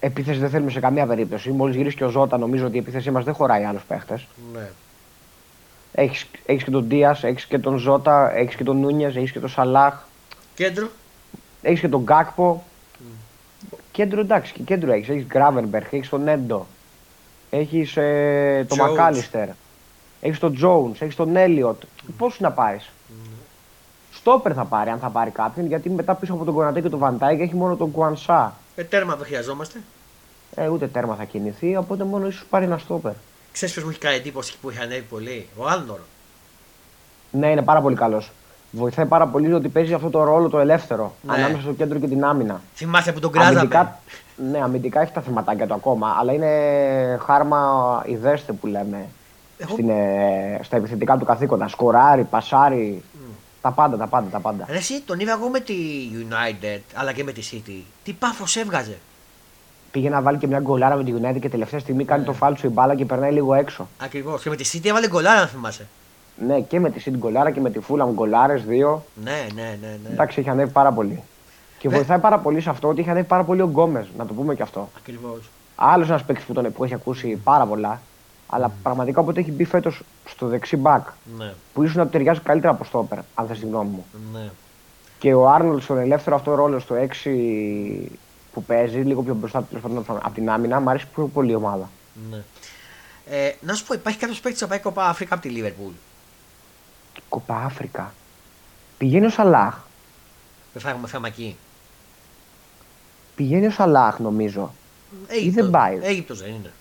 [0.00, 1.50] επίθεση δεν θέλουμε σε καμία περίπτωση.
[1.50, 4.26] Μόλις γυρίσει και ο Ζώτα, νομίζω ότι η επίθεσή μας δεν χωράει άλλους παίχτες.
[4.52, 4.68] Ναι.
[5.92, 9.40] Έχεις έχεις και τον Δίας, έχεις και τον Ζώτα, έχεις και τον Νούνιε, έχεις και
[9.40, 10.02] τον Σαλάχ,
[10.54, 10.88] Κέντρο.
[11.62, 12.64] έχεις και τον Γκάκπο.
[13.92, 15.08] Κέντρο εντάξει, και κέντρο έχεις.
[15.08, 16.66] Έχεις Γκράβενμπεργκ, έχεις τον Νέντο,
[17.50, 18.88] έχεις ε, τον Jones.
[18.88, 19.48] Μακάλιστερ,
[20.20, 21.82] έχεις τον Τζόουνς, έχεις τον Έλιοτ.
[22.18, 22.90] Πόσου να πάρεις;
[24.12, 26.98] Στόπερ θα πάρει, αν θα πάρει κάποιον, γιατί μετά πίσω από τον Κονατέ και τον
[26.98, 28.54] Βαντάικ έχει μόνο τον Κουανσά.
[28.76, 29.80] Ε, τέρμα δεν χρειαζόμαστε.
[30.54, 33.12] Ε, ούτε τέρμα θα κινηθεί, οπότε μόνο ίσως πάρει ένα στόπερ.
[33.52, 35.48] Ξέρεις ποιος μου έχει κάνει εντύπωση που είχε ανέβει πολύ.
[35.56, 35.98] Ο Άρνολντ.
[37.30, 38.30] Ναι, είναι πάρα πολύ καλός.
[38.70, 41.32] Βοηθάει πάρα πολύ ότι παίζει αυτό το ρόλο το ελεύθερο Ναι.
[41.32, 42.60] ανάμεσα στο κέντρο και την άμυνα.
[42.74, 43.58] Θυμάσαι που τον κράζαμε.
[43.58, 43.98] Αμυντικά,
[44.50, 46.50] ναι, αμυντικά έχει τα θεματάκια του ακόμα, αλλά είναι
[47.24, 49.06] χάρμα ιδέστε που λέμε
[49.62, 51.68] Εγώ- στην, ε, στα επιθετικά του καθήκοντα.
[51.68, 53.02] Σκοράρει, πασάρει.
[53.62, 54.64] Τα πάντα, τα πάντα, τα πάντα.
[54.68, 55.74] Ρε, εσύ τον είδα εγώ με τη
[56.28, 57.82] United αλλά και με τη City.
[58.04, 58.98] Τι πάφο έβγαζε.
[59.90, 62.66] Πήγε να βάλει και μια γκολάρα με τη United και τελευταία στιγμή κάνει το φάλτσο
[62.66, 63.88] η μπάλα και περνάει λίγο έξω.
[63.98, 64.42] Ακριβώς.
[64.42, 65.86] Και με τη City έβαλε γκολάρα, αν θυμάσαι.
[66.46, 69.04] Ναι, και με τη City γκολάρα και με τη Fulham γκολάρες δύο.
[69.24, 69.98] Ναι, ναι, ναι.
[70.02, 70.08] ναι.
[70.12, 71.22] Εντάξει, έχει ανέβει πάρα πολύ.
[71.78, 71.94] Και Ναι.
[71.94, 74.54] βοηθάει πάρα πολύ σε αυτό ότι έχει ανέβει πάρα πολύ ο Γκόμες, να το πούμε
[74.54, 74.88] και αυτό.
[74.98, 75.50] Ακριβώς.
[75.74, 78.00] Άλλος ένας παίκτης που, τον, που έχει ακούσει πάρα πολλά.
[78.52, 81.06] Αλλά πραγματικά όποτε έχει μπει φέτος στο δεξί μπακ,
[81.38, 84.04] Ναι, που ίσως να του ταιριάζει καλύτερα από στόπερ, αν θες τη γνώμη μου.
[84.32, 84.50] ναι.
[85.18, 88.08] Και ο Άρνολτ στον ελεύθερο αυτό ρόλο στο 6
[88.52, 91.54] που παίζει, λίγο πιο μπροστά τέλος πάντων, από την άμυνα, μου αρέσει πιο πολύ η
[91.54, 91.88] ομάδα.
[92.30, 92.42] ναι.
[93.32, 95.92] Ε, να σου πω, υπάρχει κάποιος παίκτης που θα πάει κοπά Αφρικα από τη Λίβερπουλ;
[97.28, 98.12] Κοπά Αφρικα.
[98.98, 99.78] Πηγαίνει ο Σαλάχ.
[100.72, 101.56] Δεν θα έχουμε θέμα εκεί.
[103.36, 104.72] Πηγαίνει ο Σαλάχ, νομίζω.
[105.44, 105.98] Ή δεν πάει.
[106.02, 106.72] Αίγυπτος δεν είναι.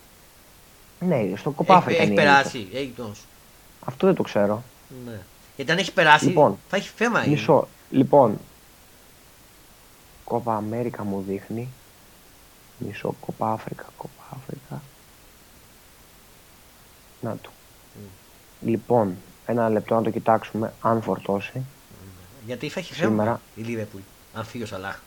[1.00, 2.02] Ναι, στο Κοπά Έχει, Αφρικα.
[2.02, 2.68] έχει είναι η περάσει.
[2.74, 3.26] Αίγυπτος.
[3.86, 4.64] Αυτό δεν το ξέρω.
[5.06, 5.20] Ναι.
[5.56, 7.26] Γιατί αν έχει περάσει, Λοιπόν, θα έχει θέμα.
[7.26, 7.68] η- Μισό.
[7.90, 8.40] Λοιπόν,
[10.24, 11.68] Κόπα Αμέρικα μου δείχνει.
[12.78, 13.16] Μισό.
[13.26, 13.86] Κόπα Αφρικα.
[13.98, 14.82] Κόπα Αφρικα.
[17.22, 17.52] Να του.
[18.62, 19.16] Λοιπόν,
[19.46, 21.62] ένα λεπτό να το κοιτάξουμε αν φορτώσει.
[22.46, 23.42] Γιατί θα έχει θέμα Σήμερα.
[23.56, 24.02] η Λίβερπουλ.
[24.34, 25.00] Αν φύγει ο Σαλάχ.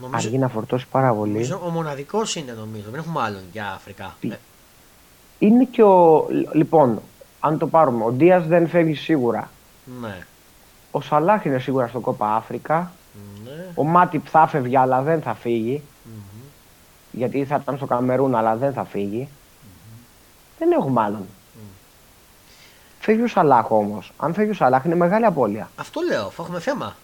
[0.00, 1.32] Νομ- Νομίζω, Αργεί να φορτώσει πάρα πολύ.
[1.32, 2.90] νομίζω ο μοναδικός είναι νομίζω.
[2.90, 4.16] Δεν έχουμε άλλον για Αφρικά.
[4.20, 4.38] Τι- Ε,
[5.38, 6.26] Είναι και ο.
[6.52, 7.00] Λοιπόν,
[7.40, 9.50] αν το πάρουμε, ο Ντίας δεν φεύγει σίγουρα.
[10.00, 10.24] ναι.
[10.90, 12.92] Ο Σαλάχ είναι σίγουρα στο Κόπα Αφρικα.
[13.44, 13.66] ναι.
[13.74, 15.82] Ο Μάτιπ θα φεύγει, αλλά δεν θα φύγει.
[16.04, 16.42] Μμμ.
[17.10, 19.28] Γιατί θα ήταν στο Καμερούν, αλλά δεν θα φύγει.
[20.58, 21.26] Δεν έχουμε άλλον.
[23.00, 24.12] Φεύγει ο Σαλάχ όμως.
[24.16, 25.70] Αν φεύγει ο Σαλάχ είναι μεγάλη απώλεια.
[25.76, 26.96] Αυτό λέω, θα έχουμε θέμα.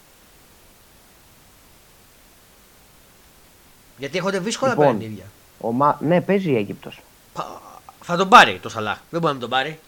[4.00, 4.86] Γιατί έχονται δύσκολα Λοιπόν.
[4.98, 5.24] παιχνίδια.
[5.60, 5.98] Ο Μα...
[6.00, 7.00] Ναι, παίζει η Αίγυπτος.
[7.32, 7.60] Πα-
[8.02, 8.98] Θα τον πάρει το Σαλάχ.
[9.10, 9.78] Δεν μπορεί να τον πάρει.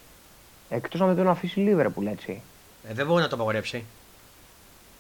[0.69, 2.43] Εκτός να με τον αφήσει Λίβερπουλ έτσι.
[2.89, 3.85] Ε, δεν μπορεί να το απαγορέψει.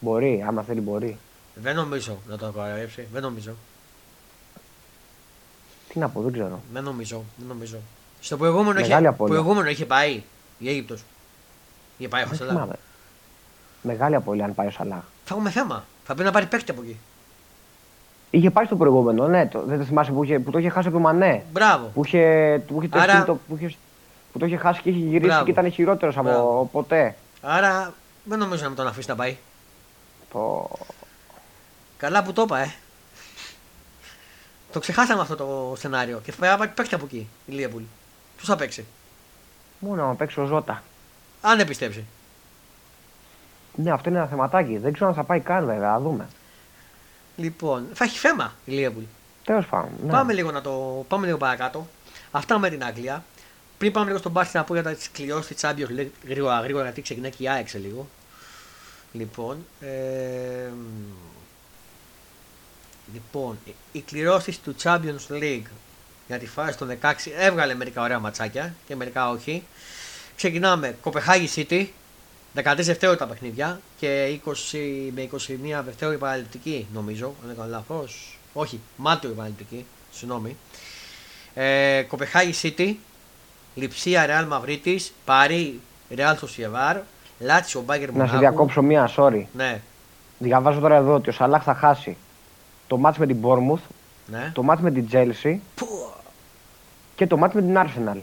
[0.00, 1.18] Μπορεί, άμα θέλει μπορεί.
[1.54, 3.06] Δεν νομίζω να το απαγορέψει.
[3.12, 3.54] Δεν νομίζω.
[5.88, 6.60] Τι να πω, δεν ξέρω.
[6.72, 7.24] Δεν νομίζω.
[7.36, 7.76] Δεν νομίζω.
[8.20, 9.34] Στο προηγούμενο, Μεγάλη είχε, απώλεια.
[9.34, 10.22] προηγούμενο είχε πάει
[10.58, 11.02] η Αίγυπτος.
[11.98, 12.52] Είχε πάει ο Δεν Σαλάχ.
[12.54, 12.74] θυμάμαι.
[13.82, 15.02] Μεγάλη απώλεια αν πάει ο Σαλάχ.
[15.24, 15.84] Θα έχουμε θέμα.
[16.04, 16.96] Θα πρέπει να πάρει παίκτη από εκεί.
[18.34, 20.88] Είχε πάει στο προηγούμενο, ναι, το, δεν το θυμάσαι που, είχε, που το είχε χάσει
[20.88, 21.42] από το Μανέ.
[21.52, 21.86] Μπράβο.
[21.94, 23.76] Που, είχε, που, είχε Άρα- τεστεί το, που, είχε,
[24.32, 25.44] που το είχε χάσει και είχε γυρίσει Μπράβο.
[25.44, 26.68] και ήταν χειρότερος από Μπράβο.
[26.72, 27.14] ποτέ.
[27.42, 27.92] Άρα
[28.24, 29.36] δεν νομίζω να με τον αφήσει να πάει.
[30.32, 30.70] Το...
[31.96, 32.72] Καλά που το είπα, ε.
[34.72, 36.20] Το ξεχάσαμε αυτό το σενάριο.
[36.24, 37.82] Και θα πρέπει να πάρει παίκτη από εκεί η Λίβερπουλ.
[38.36, 38.84] Ποιος θα παίξει;
[39.78, 40.82] Μόνο να παίξει ο Ζώτα.
[41.40, 42.04] Αν δεν πιστέψει.
[43.74, 44.78] Ναι, αυτό είναι ένα θεματάκι.
[44.78, 46.26] Δεν ξέρω αν θα πάει καν βέβαια, θα δούμε.
[47.36, 49.02] Λοιπόν, θα έχει θέμα η Λίβερπουλ.
[49.44, 49.90] Τέλος πάντων.
[50.04, 50.10] Ναι.
[50.10, 51.88] Πάμε, λίγο να το, πάμε λίγο παρακάτω.
[52.30, 53.24] Αυτά με την Αγγλία.
[53.78, 56.84] Πριν πάμε λίγο στον μπάσκετ να πω για τι κληρώσει της Champions League γρήγορα, γρήγορα
[56.84, 58.08] γιατί ξεκινάει και η ΑΕΚ σε λίγο.
[59.12, 60.68] Λοιπόν, ε,
[63.12, 65.62] λοιπόν, οι- οι κληρώσεις του Champions League
[66.26, 69.62] για τη φάση των 16 έβγαλε μερικά ωραία ματσάκια και μερικά όχι.
[70.36, 71.86] Ξεκινάμε Κοπεχάγη City,
[72.54, 74.50] 13 Δευτέρου τα παιχνίδια και 20
[75.14, 78.38] με 21 Δευτέρου η παραληπτική νομίζω, αν δεν κάνω λάθος.
[78.52, 80.56] Όχι, Μάρτιο η παραληπτική, συγγνώμη.
[81.54, 82.94] Ε, Κοπεχάγη City,
[83.74, 85.80] Λιψία Ρεάλ Μαυρίτη, Παρί
[86.14, 86.96] Ρεάλ Σοσιεβάρ,
[87.38, 88.38] Λάτσιο Μπάγκερ Να σε Μονάχου.
[88.38, 89.42] διακόψω μία, sorry.
[89.52, 89.80] Ναι,
[90.38, 92.16] Διαβάζω τώρα εδώ ότι ο Σαλάχ θα χάσει
[92.86, 93.80] το μάτς με την Bournemouth,
[94.26, 94.50] ναι.
[94.54, 95.86] το μάτς με την Chelsea Που,
[97.14, 98.18] και το μάτς με την Arsenal.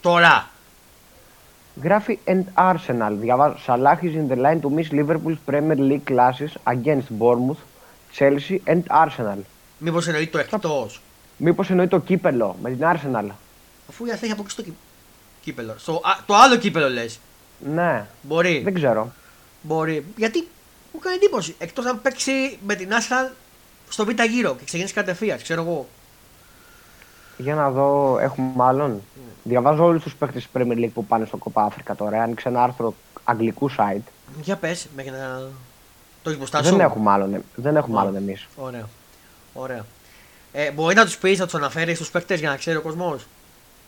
[0.00, 0.50] τώρα.
[1.82, 3.12] Γράφει and Arsenal.
[3.20, 3.56] Διαβάζω.
[3.66, 7.60] Salah is in the line to miss Liverpool's Premier League classes against Bournemouth,
[8.18, 9.38] Chelsea and Arsenal.
[9.78, 11.00] Μήπως εννοεί το εκτός;
[11.36, 13.26] Μήπως εννοεί το κύπελο με την Arsenal.
[13.88, 14.74] Αφού η Αθήνα έχει αποκλείσει το κύ-
[15.40, 15.74] κύπελο.
[15.78, 17.18] Στο, α, το άλλο κύπελο λες.
[17.74, 18.60] Ναι, Μπορεί.
[18.64, 19.12] δεν ξέρω.
[19.62, 20.04] Μπορεί.
[20.16, 20.48] Γιατί
[20.92, 21.54] μου κάνει εντύπωση.
[21.58, 23.32] Εκτός αν παίξει με την Arsenal
[23.88, 25.86] στο β' γύρο και ξεκινήσει κατευθείαν, ξέρω εγώ.
[27.38, 29.02] Για να δω, έχουμε άλλον.
[29.44, 32.22] Διαβάζω όλους τους παίκτες της Premier League που πάνε στο Copa Africa τώρα.
[32.22, 32.94] Άνοιξε ένα άρθρο
[33.24, 34.02] αγγλικού site.
[34.42, 35.40] Για πες, μέχρι να.
[36.22, 36.70] Το έχεις μπροστά σου.
[36.70, 38.08] Δεν έχουμε άλλον, ε- δεν έχουμε Ωραία.
[38.08, 38.46] άλλον εμείς.
[38.56, 38.88] Ωραία.
[39.52, 39.84] Ωραία.
[40.52, 43.26] Ε, μπορεί να τους πεις, να τους αναφέρεις στου παίκτες για να ξέρει ο κόσμος;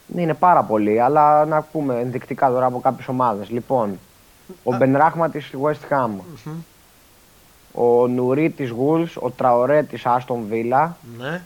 [0.06, 3.50] Ναι, είναι πάρα πολύ, αλλά να πούμε ενδεικτικά τώρα από κάποιες ομάδες.
[3.50, 3.98] Λοιπόν,
[4.62, 4.76] ο Α.
[4.76, 6.10] Μπενράχμα της West Ham,
[7.72, 10.88] ο Νουρί της Wolves, ο Τραωρέ της Aston Villa.
[11.18, 11.42] Ναι.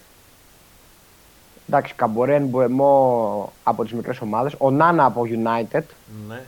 [1.69, 4.55] Εντάξει, Καμπορέν, Μποεμό από τις μικρές ομάδες.
[4.59, 5.82] Ο Νάνα από United.
[6.28, 6.40] ναι.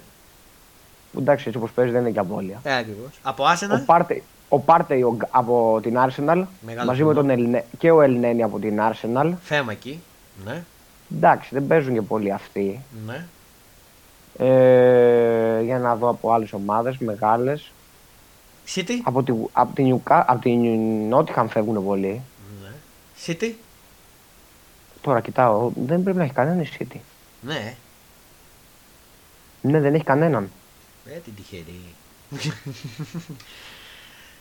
[1.12, 2.60] Που εντάξει, έτσι όπως παίζει δεν είναι και απώλεια.
[2.62, 3.10] Ε, ακριβώς.
[3.22, 3.82] Από Ο Arsenal.
[3.86, 6.44] Πάρτε, ο Πάρτεϊ ο- από την Arsenal.
[6.60, 7.14] Μεγάλος μαζί με θέμα.
[7.14, 9.32] τον Ελνέ, και ο Ελνένη από την Arsenal.
[9.42, 10.00] Θέμα εκεί.
[10.44, 10.62] Ναι.
[11.16, 12.80] Εντάξει, δεν παίζουν και πολύ αυτοί.
[13.06, 13.24] Ναι.
[14.38, 17.72] Ε, για να δω από άλλες ομάδες μεγάλες.
[18.74, 18.90] City.
[19.02, 20.50] Από τη, από τη, Νιουκα, από τη
[21.08, 22.20] Νότιχαμ φεύγουν πολλοί.
[22.62, 22.70] Ναι.
[23.26, 23.52] City.
[25.00, 26.96] Τώρα κοιτάω, δεν πρέπει να έχει κανέναν η City.
[27.40, 27.74] Ναι.
[29.62, 30.50] Ναι, δεν έχει κανέναν.
[31.06, 31.80] Ε, την τυχερή.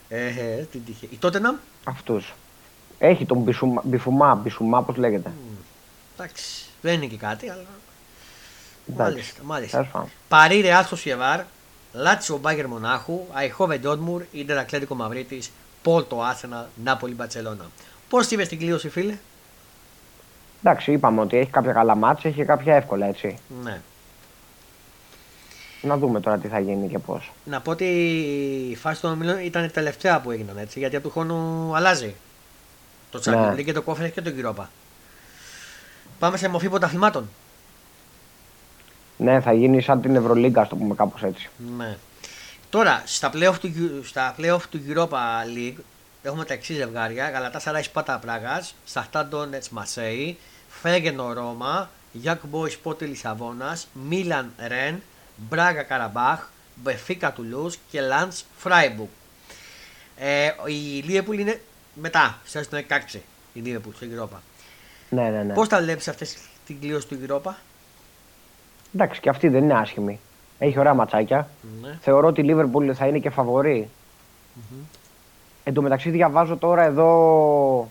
[0.10, 1.14] ε, ε, την τυχερή.
[1.14, 1.56] Η Τότεναμ.
[1.84, 2.34] Αυτούς.
[3.00, 5.32] Έχει τον Μπισουμά, Μπιφουμά, Μπισουμά, πώς λέγεται.
[6.18, 6.66] Εντάξει.
[6.82, 7.66] Δεν είναι και κάτι, αλλά.
[8.92, 9.12] Εντάξει.
[9.12, 9.78] Μάλιστα, μάλιστα.
[9.78, 10.10] Τέλος πάντων.
[10.28, 11.44] Παρή Ρεάλ Σοσιεβάρ,
[11.94, 15.44] Λάτσιο Μπάγκερ Μονάχου, Αϊχόβε Ντόρτμουρ, Ιντερ Ακλέτικο Μαυρίτη,
[15.82, 17.70] Πόλτο Άσενα, Νάπολη Μπαρσελόνα.
[18.10, 19.18] Πώς είπες την κλείωση, φίλε;
[20.64, 23.38] Εντάξει, είπαμε ότι έχει κάποια καλά μάτια, έχει και κάποια εύκολα έτσι.
[23.64, 23.82] Ναι.
[25.82, 27.32] Να δούμε τώρα τι θα γίνει και πώς.
[27.46, 27.86] Να πω ότι
[28.72, 32.16] η φάση των ομιλών ήταν η τελευταία που έγιναν έτσι, γιατί από του χρόνου αλλάζει.
[33.12, 33.54] Το Champions Ναι.
[33.54, 34.66] League και το Conference και το Europa.
[36.20, 37.30] Πάμε σε μορφή πρωταθλημάτων.
[39.18, 41.50] Ναι, θα γίνει σαν την Ευρωλίγκα, ας το πούμε κάπως έτσι.
[41.78, 41.98] Ναι.
[42.70, 45.18] Τώρα, στα playoff του, Euro- στα playoff του Europa
[45.58, 45.78] League
[46.24, 47.30] έχουμε τα εξής ζευγάρια.
[47.30, 50.38] Γαλατασαράι Σπάρτα Πράγας, Σαχτάρ Ντόνετσκ Μαρσέιγ,
[50.70, 55.02] Φέγενορντ Ρώμα, Γιανγκ Μπόις Σπόρτινγκ Λισαβόνας, Μίλαν Ρεν,
[55.36, 59.10] Μπράγα Καραμπάχ, Μπενφίκα Τουλούς και Λανς Φράιμπουργκ.
[60.18, 61.62] Ε, η Λίβερπουλ είναι
[61.94, 62.78] μετά, σε στο
[63.14, 63.20] 16
[63.54, 64.38] η Λίβερπουλ στο Europa.
[65.10, 65.54] Ναι, ναι, ναι.
[65.54, 67.52] Πώς τα βλέπεις αυτές την κλήρωση του Europa,
[68.94, 70.20] Εντάξει, και αυτή δεν είναι άσχημη.
[70.60, 71.50] Έχει ωραία ματσάκια.
[71.82, 71.98] ναι.
[72.02, 73.90] Θεωρώ ότι η Liverpool θα είναι και φαβορή.
[75.70, 77.90] Εν τω μεταξύ διαβάζω τώρα εδώ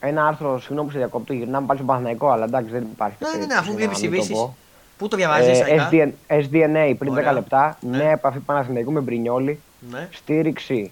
[0.00, 3.16] ένα άρθρο, συγγνώμη που σε διακόπτω, γυρνάμε πάλι στο Παναθηναϊκό, αλλά εντάξει δεν υπάρχει.
[3.18, 4.34] Ναι, ναι, ναι, περίπτωση αφού να βλέπεις μην το ειδήσεις.
[4.36, 4.56] πω.
[4.98, 7.30] Πού το διαβάζεις, Ε, SDN, SDNA πριν Ωραία.
[7.30, 7.96] 10 λεπτά, Ναι.
[7.96, 9.60] νέα επαφή Παναθηναϊκού με Μπρινιόλη,
[9.90, 10.08] ναι.
[10.12, 10.90] στήριξη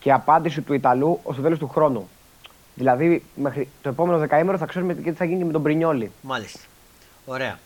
[0.00, 2.08] και απάντηση του Ιταλού ως το τέλος του χρόνου.
[2.74, 6.10] Δηλαδή, μέχρι το επόμενο δεκαήμερο θα ξέρουμε και τι θα γίνει με τον Μπρινιόλη.
[6.20, 6.58] Μάλιστα.
[7.24, 7.58] Ωραία.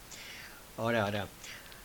[0.77, 1.25] Ωραία, ωραία.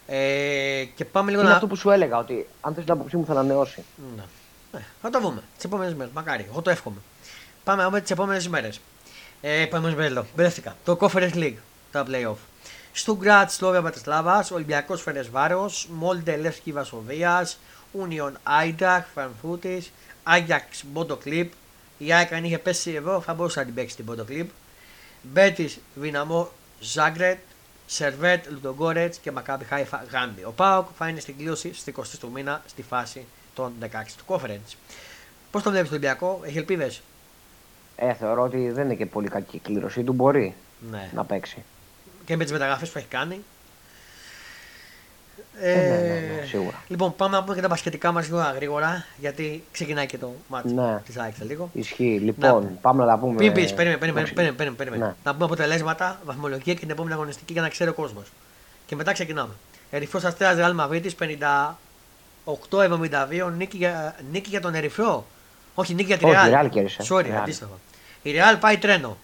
[0.07, 1.55] Ε, και πάμε λίγο Είναι να.
[1.55, 3.83] αυτό που σου έλεγα, ότι αν θες την άποψή μου θα ανανεώσει.
[4.15, 4.23] Ναι.
[4.71, 6.13] Ναι, θα το δούμε τις επόμενες μέρες.
[6.13, 6.97] Μακάρι, εγώ το εύχομαι.
[7.63, 8.79] Πάμε με τις επόμενες μέρες.
[9.41, 10.25] Ε, πάμε με εδώ.
[10.35, 10.75] Μπερδεύτηκα.
[10.83, 11.57] Το Conference League,
[11.91, 12.35] τα playoff.
[12.91, 17.59] Στουγκράτ, Σλόβια Μπατεσλάβα, Ολυμπιακός Φερεσβάρο, Μόλντε Λεύσκι Βασοβίας,
[17.91, 19.85] Ούνιον Άινταχ, Φρανφούτη,
[20.23, 21.51] Άγιαξ Μπότο Κλιπ.
[21.97, 24.49] Η ΑΕΚ αν είχε πέσει εδώ θα μπορούσε να την παίξει την Μπότο Κλιπ.
[25.21, 27.39] Μπέτη Δυναμό Ζάγκρετ,
[27.85, 30.43] Σερβέτ Λουντογκόρετς και Μακάμπι Χάιφα Γάντι.
[30.43, 33.85] Ο Πάοκ θα είναι στην κλήρωση στις 20 του μήνα στη φάση των 16
[34.17, 34.75] του Conference.
[35.51, 37.01] Πώς το βλέπεις το Ολυμπιακό, έχει ελπίδες;
[37.95, 40.53] Ε, θεωρώ ότι δεν είναι και πολύ κακή η κλήρωσή του, μπορεί
[40.91, 41.09] Ναι.
[41.13, 41.63] να παίξει.
[42.25, 43.41] Και με τις μεταγραφές που έχει κάνει.
[45.59, 46.83] Ε, ναι, ναι, ναι, σίγουρα.
[46.87, 50.73] Λοιπόν, πάμε να πούμε και τα μπασκετικά μας λίγο γρήγορα, γιατί ξεκινάει και το μάτι
[50.73, 51.01] Ναι.
[51.05, 51.69] της ΑΕΚ σε λίγο.
[51.73, 52.19] Ισχύει.
[52.23, 53.35] Λοιπόν, πάμε να τα πούμε.
[53.35, 54.33] Πριν πεις, περίμενε, περίμενε, Εντάξει.
[54.33, 55.05] περίμενε, περίμενε, περίμενε.
[55.05, 55.15] Ναι.
[55.23, 58.25] Να πούμε αποτελέσματα, βαθμολογία και την επόμενη αγωνιστική για να ξέρει ο κόσμος.
[58.85, 59.53] Και μετά ξεκινάμε.
[59.91, 61.15] Ερυθρός Αστέρας Ρεάλ Μαβρίτη
[62.45, 65.25] 58-72 νίκη για, νίκη για τον Ερυθρό.
[65.73, 66.65] Όχι, νίκη για τη Όχι, Ρεάλ.
[66.65, 67.03] η Real κέρδισε.
[67.09, 67.29] Sorry, Real.
[67.29, 67.69] αντίστοιχα.
[68.21, 69.17] Η Ρεάλ πάει τρένο.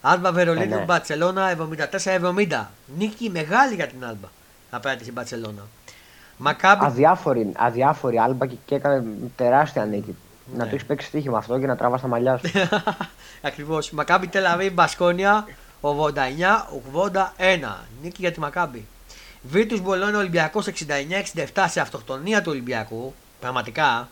[0.00, 0.84] Άλμπα Βερολίνο Ε, ναι.
[0.84, 1.56] Μπαρσελόνα
[2.04, 2.64] 74-70.
[2.98, 4.28] Νίκη μεγάλη για την Άλμπα
[4.70, 5.62] απέναντι στην Μπαρσελόνα.
[6.36, 6.84] Μακάμπι.
[6.84, 9.04] Αδιάφορη, αδιάφορη άλμπα και, και έκανε
[9.36, 10.16] τεράστια νίκη.
[10.52, 10.56] Ναι.
[10.56, 12.50] Να το έχεις παίξει στοίχημα αυτό και να τράβας στα μαλλιά σου.
[13.42, 13.90] Ακριβώς.
[13.90, 15.46] Μακάμπι Τελαβή Μπασκόνια
[15.80, 15.88] 89-81.
[18.02, 18.86] Νίκη για τη Μακάμπι.
[19.42, 20.66] Βίτου Μπολόνια Ολυμπιακός
[21.54, 23.14] 69-67 σε αυτοκτονία του Ολυμπιακού.
[23.40, 24.08] Πραγματικά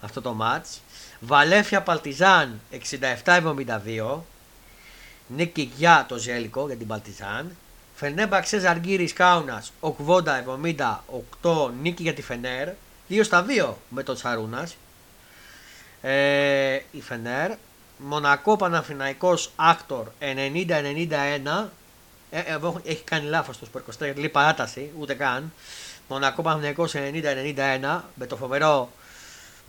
[0.00, 0.66] αυτό το ματ.
[1.20, 2.60] Βαλέφια Παλτιζάν
[3.24, 4.20] 67-72.
[5.26, 7.56] Νίκη για το Ζέλικο για την Παλτιζάν.
[7.94, 9.72] Φενέμπα Ξέζ Αργύρι Κάουνας
[11.42, 11.70] 80-78.
[11.82, 12.68] Νίκη για τη Φενέρ.
[13.08, 14.68] 2 στα 2 με τον Τσαρούνα.
[16.00, 17.50] Ε, η Φενέρ.
[17.98, 21.68] Μονακό Παναφυναϊκός Άκτορ 90-91.
[22.30, 25.52] Ε, εδώ έχει κάνει λάθος το Σπορ 24 γιατί λέει παράταση, ούτε καν.
[26.08, 28.90] Μονακό Παναφυναϊκός 90-91 με το φοβερό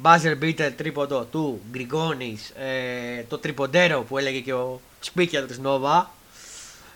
[0.03, 4.81] buzzer beater τρίποντο του Γκριγκόνης, ε, το τριποντέρο που έλεγε και ο
[5.13, 6.11] speaker της Νόβα.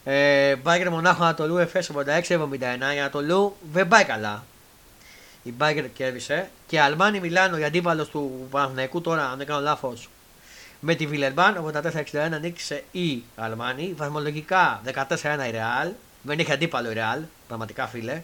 [0.03, 2.93] Ε, Μπάγκερ Μονάχο Ανατολού Εφές 86-71.
[2.95, 4.43] Η Ανατολού δεν πάει καλά.
[5.43, 6.49] Η Μπάγκερ κέρδισε.
[6.67, 10.09] Και Αλμάνι Μιλάνο, η αντίπαλος του Παναθηναϊκού τώρα, αν δεν κάνω λάθος,
[10.85, 13.93] με τη Βιλερμπάν 84-61 νίκησε η Αλμάνι.
[13.97, 15.91] Βαθμολογικά 14-1 η Ρεάλ.
[16.21, 18.23] Δεν έχει αντίπαλο η Ρεάλ, πραγματικά φίλε.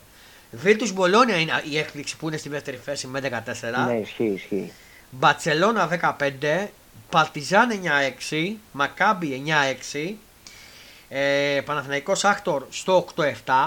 [0.52, 3.86] Βίλτους Μπολόνια είναι η έκπληξη που είναι στη δεύτερη θέση με 14.
[3.88, 4.72] ναι, ισχύει, ισχύει.
[5.10, 6.68] Μπαρσελόνα 15,
[7.10, 7.69] Παρτιζάν
[8.30, 9.44] 9-6, Μακάμπι
[9.94, 10.14] 9-6,
[11.10, 13.23] ε, Παναθηναϊκός Άκτορ στο 8-7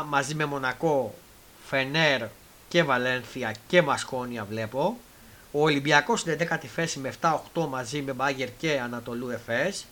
[0.09, 1.15] μαζί με Μονακό,
[1.67, 2.23] Φενέρ
[2.69, 4.99] και Βαλένθια και Μασκόνια βλέπω.
[5.53, 9.87] Ο Ολυμπιακός είναι 10η θέση με 7-8 μαζί με Μπάγκερ και Ανατολού Εφές.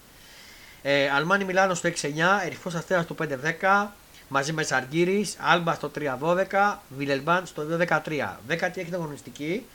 [0.83, 3.93] Ε, Αλμάνι Μιλάνο στο 6-9, Ερυθρός Αστέρας στο 5-10,
[4.29, 8.39] μαζί με Σαργύρι, Άλμπα στο 3-12, Βιλελμπάν στο 2-13.
[8.47, 9.67] Δέκατη έχει αγωνιστική.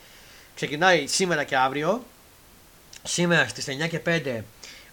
[0.56, 2.04] Ξεκινάει σήμερα και αύριο.
[3.04, 4.44] Σήμερα στις 9 και 5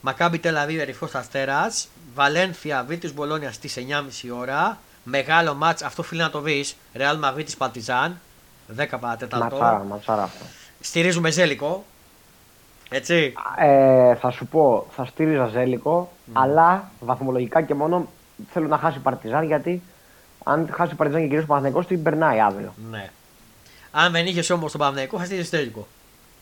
[0.04, 4.78] Μακάμπι Τελαβίβ Ερυθρός Αστέρας, Βαλένθια Βίλτιους Μπολόνια στις 9.30 ώρα.
[5.04, 6.76] Μεγάλο μάτς, αυτό φίλε να το δεις.
[6.94, 8.20] Ρεάλ Μαβίτη Παρτιζάν,
[8.76, 9.56] 10 παρατέταρτο.
[9.56, 10.44] Ματσάρα, ματσάρα αυτό.
[10.82, 11.84] Στηρίζουμε Ζέλικο.
[12.88, 13.32] Έτσι.
[13.58, 18.08] Ε, θα σου πω, θα στήριζα Ζέλικο, αλλά βαθμολογικά και μόνο
[18.52, 19.82] θέλω να χάσει η Παρτιζάν γιατί
[20.44, 22.74] αν χάσει η Παρτιζάν και κυρίω ο Παναθηναϊκός την περνάει αύριο.
[22.90, 23.10] Ναι.
[23.90, 25.86] Αν δεν είχες όμως τον Παναγενικό, θα στείλεις Ζέλικο.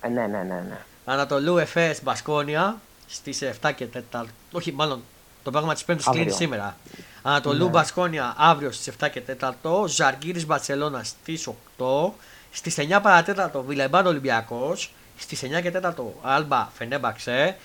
[0.01, 0.65] Ε, ναι, ναι, ναι.
[0.69, 0.79] ναι.
[1.05, 4.25] Ανατολού Εφές Μπασκόνια στις 7 και 4.
[4.53, 5.03] Όχι, μάλλον
[5.43, 6.25] το πράγμα της Πέμπτης Αύριο.
[6.25, 6.77] κλείνει σήμερα.
[7.23, 9.87] Ανατολού Μπασκόνια αύριο στις 7 και 4.
[9.87, 11.49] Ζαργκύρη Μπαρσελόνα στις
[11.79, 12.11] 8.
[12.51, 14.93] Στις 9 παρατέταρτο Βιλεμπάν Ολυμπιακός.
[15.16, 17.56] Στις 9 και 4 Άλμπα Φενέμπαξε.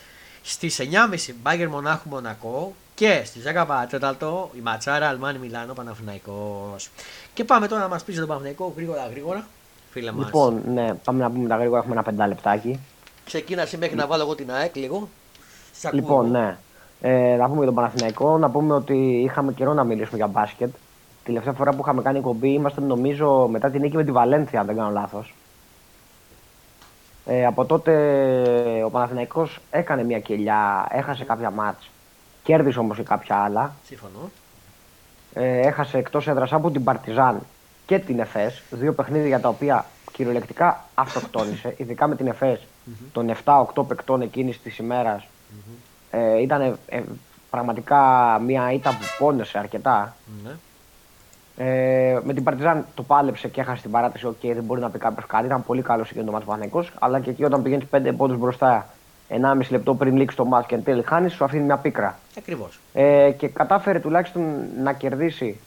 [0.43, 2.73] Στις 9.30 Μπάγκερ Μονάχου Μονακό.
[2.95, 6.75] Και στις 10 παρατέταρτο η Ματσάρα Αλμάνι Μιλάνο Παναφυναϊκό.
[7.33, 9.47] Και πάμε τώρα να μας πει για τον Παναφυναϊκό γρήγορα γρήγορα.
[9.91, 10.25] Φίλε μας.
[10.25, 12.79] Λοιπόν, ναι, πάμε να πούμε τα γρήγορα, έχουμε ένα πεντάλεπτάκι.
[13.25, 15.09] Ξεκίνα εσύ μέχρι να βάλω εγώ την ΑΕΚ λίγο.
[15.79, 16.37] Σ' ακούω Λοιπόν, εγώ.
[16.37, 16.57] ναι.
[17.01, 20.69] Ε, να πούμε για τον Παναθηναϊκό, να πούμε ότι είχαμε καιρό να μιλήσουμε για μπάσκετ.
[21.25, 24.59] Τη τελευταία φορά που είχαμε κάνει εκπομπή ήμασταν νομίζω μετά την νίκη με τη Βαλένθια,
[24.59, 25.33] αν δεν κάνω λάθος.
[27.25, 31.89] Ε, από τότε ο Παναθηναϊκός έκανε μια κοιλιά, έχασε κάποια μάτς,
[32.43, 33.75] κέρδισε όμως και κάποια άλλα.
[33.85, 34.29] Σύμφωνοι.
[35.33, 37.41] Ε, έχασε εκτός έδρας από την Παρτιζάν
[37.85, 42.61] και την ΕΦΕΣ, δύο παιχνίδια τα οποία κυριολεκτικά αυτοκτόνησε, ειδικά με την ΕΦΕΣ
[43.11, 45.27] των 7-8 παικτών εκείνης της ημέρας.
[46.11, 47.01] Ε, ήταν ε,
[47.49, 48.01] πραγματικά
[48.45, 50.15] μια ήττα που πόνεσε αρκετά.
[51.57, 51.63] Ναι.
[51.65, 54.25] Ε, με την Παρτιζάν το πάλεψε και έχασε στην παράταση.
[54.25, 55.45] Οκ, δεν μπορεί να πει κάποιος κάτι.
[55.45, 56.85] Ήταν πολύ καλός εκείνο το ματς ο Παναθηναϊκός.
[56.99, 58.87] Αλλά και εκεί όταν πηγαίνει 5 πόντους μπροστά,
[59.29, 62.17] 1,5 λεπτό πριν λήξει το μάτι και εν τέλει χάνεις, σου αφήνει μια πίκρα.
[62.37, 62.79] Ακριβώς.
[62.93, 64.43] Ε, και κατάφερε τουλάχιστον
[64.83, 65.59] να κερδίσει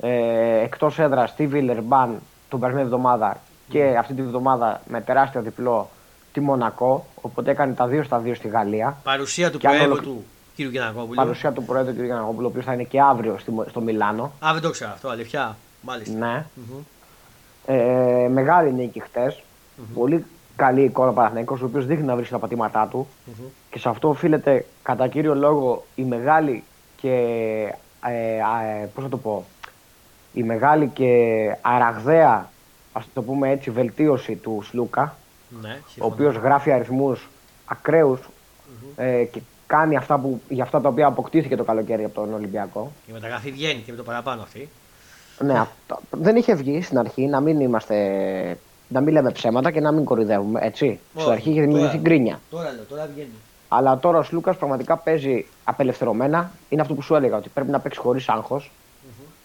[0.00, 3.36] ε, εκτός έδρας τη Βιλερμπάν την περσμένη εβδομάδα
[3.68, 5.88] και αυτή τη βδομάδα με τεράστιο διπλό
[6.32, 7.06] τη Μονακό.
[7.20, 8.96] Οπότε έκανε τα 2 στα 2 στη Γαλλία.
[9.02, 10.24] Παρουσία του Και αν Προέδρου όλο- του
[10.64, 10.70] κ.
[10.70, 11.14] Γιανακόπουλου.
[11.14, 11.96] Παρουσία του Προέδρου κ.
[12.04, 14.32] Γιανναγόπουλου, ο οποίος θα είναι και αύριο στη, στο Μιλάνο.
[14.46, 15.56] Α, δεν το ξέρω αυτό, αλήθεια.
[15.80, 16.18] Μάλιστα.
[16.18, 16.44] Ναι.
[16.54, 16.78] Μμμ.
[17.66, 19.42] Ε, μεγάλη νίκη χτες.
[19.94, 20.24] Πολύ
[20.56, 23.06] καλή εικόνα ο Παναθηναϊκός, ο οποίος δείχνει να βρίσκει τα πατήματά του.
[23.24, 23.46] Μμμ.
[23.70, 26.64] Και σε αυτό οφείλεται κατά κύριο λόγο η μεγάλη
[26.96, 27.12] και.
[28.06, 29.44] Ε, α, ε, πώς να το πω.
[30.32, 31.14] Η μεγάλη και
[31.60, 32.50] αραγδαία,
[32.92, 35.16] ας το πούμε έτσι, βελτίωση του Σλούκα,
[35.62, 36.14] Ναι, ο σύμφωνα.
[36.14, 37.28] οποίος γράφει αριθμούς
[37.64, 38.20] ακραίους
[38.96, 42.92] ε, και κάνει αυτά που, για αυτά τα οποία αποκτήθηκε το καλοκαίρι από τον Ολυμπιακό.
[43.06, 44.68] Η μεταγραφή βγαίνει και με το παραπάνω αυτή.
[45.38, 47.96] Ναι, αυτό- δεν είχε βγει στην αρχή να μην είμαστε.
[48.90, 50.98] να μην λέμε ψέματα και να μην κορυδεύουμε, έτσι.
[51.10, 52.02] Στην Όχι, αρχή είχε δημιουργηθεί τώρα.
[52.02, 52.40] γκρίνια.
[52.50, 53.30] Τώρα λέω, τώρα βγαίνει.
[53.68, 56.50] Αλλά τώρα ο Σλούκας πραγματικά παίζει απελευθερωμένα.
[56.68, 58.70] Είναι αυτό που σου έλεγα, ότι πρέπει να παίξει χωρίς άγχος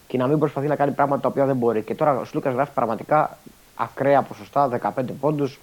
[0.08, 1.82] και να μην προσπαθεί να κάνει πράγματα τα οποία δεν μπορεί.
[1.84, 3.38] Και τώρα ο Σλούκας γράφει πραγματικά
[3.76, 5.60] ακραία ποσοστά, 15 πόντους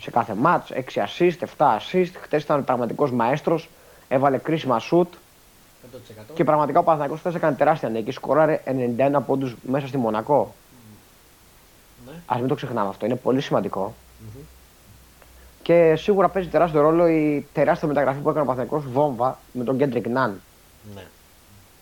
[0.00, 2.10] σε κάθε μάτς, 6 assist, 7 assist.
[2.20, 3.68] Χθε ήταν πραγματικός μαέστρος,
[4.08, 6.34] έβαλε κρίσιμα σουτ 100%.
[6.34, 8.10] και πραγματικά ο Παναθηναϊκός χθες έκανε τεράστια νίκη.
[8.10, 8.62] Σκοράρε
[8.98, 10.54] 91 πόντους μέσα στη Μονακό.
[12.06, 12.12] Ναι.
[12.26, 13.94] Ας μην το ξεχνάμε αυτό, είναι πολύ σημαντικό.
[15.62, 19.78] Και σίγουρα παίζει τεράστιο ρόλο η τεράστια μεταγραφή που έκανε ο Παναθηναϊκός βόμβα με τον
[19.78, 20.40] Κέντρικ Ναν.
[20.94, 21.02] Ναι.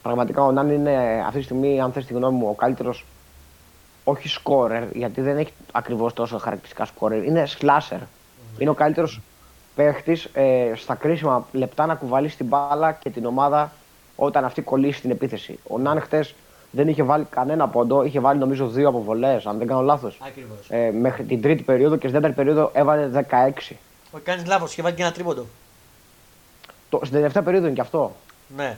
[0.02, 3.04] Πραγματικά ο Ναν είναι αυτή τη στιγμή, αν θες τη γνώμη μου, ο καλύτερος.
[4.04, 7.24] Όχι σκόρερ, γιατί δεν έχει ακριβώς τόσο χαρακτηριστικά σκόρερ.
[7.24, 7.98] Είναι slasher.
[8.58, 9.20] Είναι ο καλύτερος
[9.74, 13.72] παίχτης ε, στα κρίσιμα λεπτά να κουβαλήσει την μπάλα και την ομάδα
[14.16, 15.58] όταν αυτή κολλήσει στην επίθεση.
[15.68, 16.34] Ο Ναν χτες
[16.70, 20.18] δεν είχε βάλει κανένα πόντο, είχε βάλει νομίζω δύο αποβολές, αν δεν κάνω λάθος.
[20.26, 20.66] Ακριβώς.
[20.68, 23.76] Ε, μέχρι την τρίτη περίοδο και στην τέταρτη περίοδο έβαλε 16.
[24.10, 25.46] Όχι, κάνεις λάθος και βάλει και ένα τρίποντο.
[26.88, 28.12] Το, στην τελευταία περίοδο είναι και αυτό.
[28.56, 28.76] Ναι.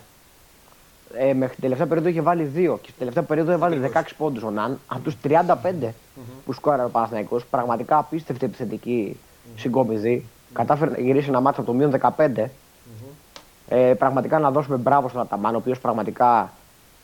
[1.17, 4.43] Ε, μέχρι την τελευταία περίοδο είχε βάλει 2 και στην τελευταία περίοδο έβαλε 16 πόντους
[4.43, 5.89] ο Ναν από τους 35
[6.45, 7.45] που σκόραρε ο Παναθηναϊκός.
[7.45, 9.17] Πραγματικά απίστευτη επιθετική
[9.57, 10.25] συγκομιδή.
[10.55, 12.45] Κατάφερε να γυρίσει ένα μάτσο από το μείον 15.
[13.69, 16.53] Ε, πραγματικά να δώσουμε μπράβο στον Αταμάν, ο οποίος πραγματικά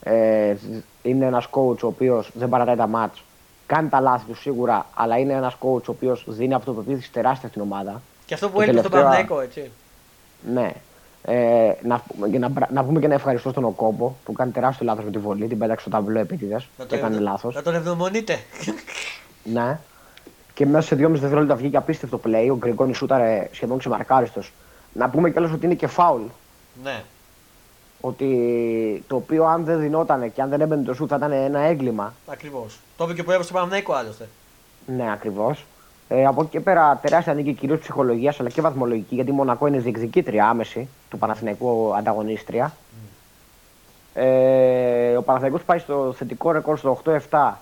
[0.02, 0.54] ε,
[1.02, 3.22] είναι ένας coach ο οποίος δεν παρατάει τα μάτς.
[3.66, 7.60] Κάνει τα λάθη του σίγουρα, αλλά είναι ένας coach ο οποίος δίνει αυτοπεποίθηση τεράστια στην
[7.62, 8.02] ομάδα.
[8.26, 9.70] Και αυτό που Το έλειπε στον τελευταίο- Παναγενικό, έτσι.
[10.52, 10.72] Ναι.
[11.22, 14.50] Ε, να, πούμε και να, μπρα- να πούμε και να ευχαριστώ στον Οκόμπο που κάνει
[14.50, 15.46] τεράστιο λάθος με τη βολή.
[15.46, 17.54] Την πέταξε στο ταμπλό επίτηδες Να και έκανε λάθος.
[17.54, 18.38] Να τον ευδομονείτε.
[19.44, 19.78] Ναι.
[20.60, 22.48] Και μέσα σε 2,5 δευτερόλεπτα βγήκε απίστευτο play.
[22.50, 24.52] Ο Γκριγκόνη σούταρε σχεδόν ξεμαρκάριστος.
[24.92, 26.22] Να πούμε κιόλας ότι είναι και φάουλ.
[26.82, 27.02] ναι.
[28.00, 31.60] Ότι το οποίο αν δεν δινόταν και αν δεν έμπαινε το σούτ θα ήταν ένα
[31.60, 32.14] έγκλημα.
[32.26, 32.78] Ακριβώς.
[32.96, 34.28] Το είπε και ο πρόεδρο του Παναγενικού άλλωστε.
[34.86, 35.64] Ναι, ακριβώς.
[36.08, 39.66] Ε, από εκεί και πέρα τεράστια νίκη κυρίως ψυχολογίας αλλά και βαθμολογική γιατί η Μονακό
[39.66, 40.88] είναι διεκδικήτρια άμεση.
[41.10, 42.72] του Παναθηναϊκού ανταγωνίστρια.
[44.14, 47.00] Ε, ο Παναθηναϊκός πάει στο θετικό ρεκόρ στο
[47.30, 47.52] 8-7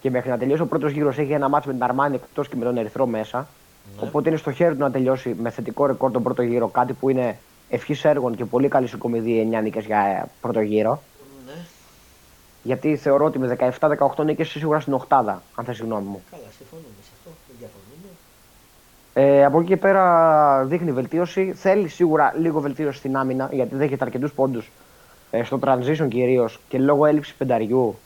[0.00, 2.56] και μέχρι να τελειώσει ο πρώτος γύρος έχει ένα μάτσο με την Αρμάνη εκτός και
[2.56, 3.38] με τον Ερυθρό μέσα.
[3.38, 4.06] Ναι.
[4.08, 6.68] Οπότε είναι στο χέρι του να τελειώσει με θετικό ρεκόρ τον πρώτο γύρο.
[6.68, 11.02] Κάτι που είναι ευχής έργων και πολύ καλή συγκομιδή 9 νίκες για ε, πρώτο γύρο.
[11.46, 11.52] Ναι.
[12.62, 16.22] Γιατί θεωρώ ότι με 17-18 νίκες είσαι σίγουρα στην Οχτάδα, αν θες τη γνώμη μου.
[16.30, 17.30] Καλά, συμφωνούμε σε αυτό.
[17.46, 17.80] Δεν διαφωνούμε.
[19.12, 21.52] Ε, από εκεί και πέρα δείχνει βελτίωση.
[21.52, 24.70] Θέλει σίγουρα λίγο βελτίωση στην άμυνα, γιατί δέχεται αρκετούς πόντους
[25.30, 27.98] ε, στο transition κυρίως και λόγω έλλειψης πενταριού,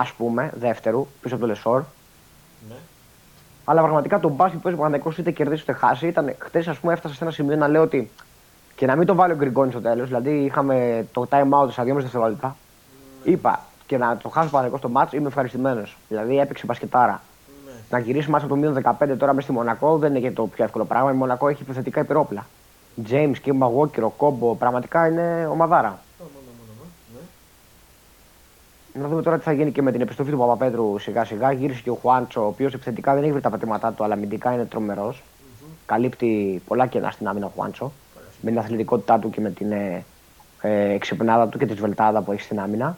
[0.00, 1.82] ας πούμε, δεύτερου, πίσω από το Λεσόρ.
[2.68, 2.74] Ναι.
[3.64, 6.06] Αλλά πραγματικά το μπάσκετ που παίζει ο Παναγενικό είτε κερδίσει είτε χάσει.
[6.06, 8.10] Ήταν χτε, ας πούμε, έφτασε σε ένα σημείο να λέω ότι
[8.74, 10.06] και να μην το βάλει ο Γκριγκόνη στο τέλος.
[10.06, 12.56] Δηλαδή είχαμε το time out στα 2,5 δευτερόλεπτα.
[13.24, 15.96] Είπα και να το χάσει ο Παναγενικό στο μάτσο είμαι ευχαριστημένος.
[16.08, 17.22] Δηλαδή έπαιξε μπασκετάρα.
[17.66, 17.72] Ναι.
[17.90, 20.46] Να γυρίσει μάτσο από το μείον 15 τώρα μέσα στη Μονακό δεν είναι και το
[20.46, 21.10] πιο εύκολο πράγμα.
[21.10, 22.46] Η Μονακό έχει επιθετικά υπερόπλα.
[23.10, 25.98] James, Κίμπα, Walker, ο Κόμπο, πραγματικά είναι ομαδάρα.
[26.18, 26.90] Μόνο, μόνο, μόνο.
[27.14, 27.20] Ναι.
[28.92, 31.52] Να δούμε τώρα τι θα γίνει και με την επιστροφή του Παπαπέτρου σιγά σιγά.
[31.52, 34.52] Γύρισε και ο Χουάντσο, ο οποίος επιθετικά δεν έχει βρει τα πατήματά του, αλλά αμυντικά
[34.52, 35.22] είναι τρομερός.
[35.86, 37.92] Καλύπτει πολλά κενά στην άμυνα ο Χουάντσο.
[38.40, 40.04] Με την αθλητικότητά του και με την ε,
[40.60, 42.96] ε, εξυπνάδα του και τη σβελτάδα που έχει στην άμυνα.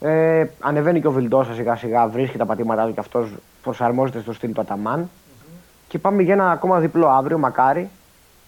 [0.00, 4.32] Ε, ανεβαίνει και ο Βιλντόσα σιγά σιγά, βρίσκει τα πατήματά του και αυτός προσαρμόζεται στο
[4.32, 5.10] στυλ του αταμαν
[5.88, 7.90] Και πάμε για ένα ακόμα διπλό αύριο, μακάρι.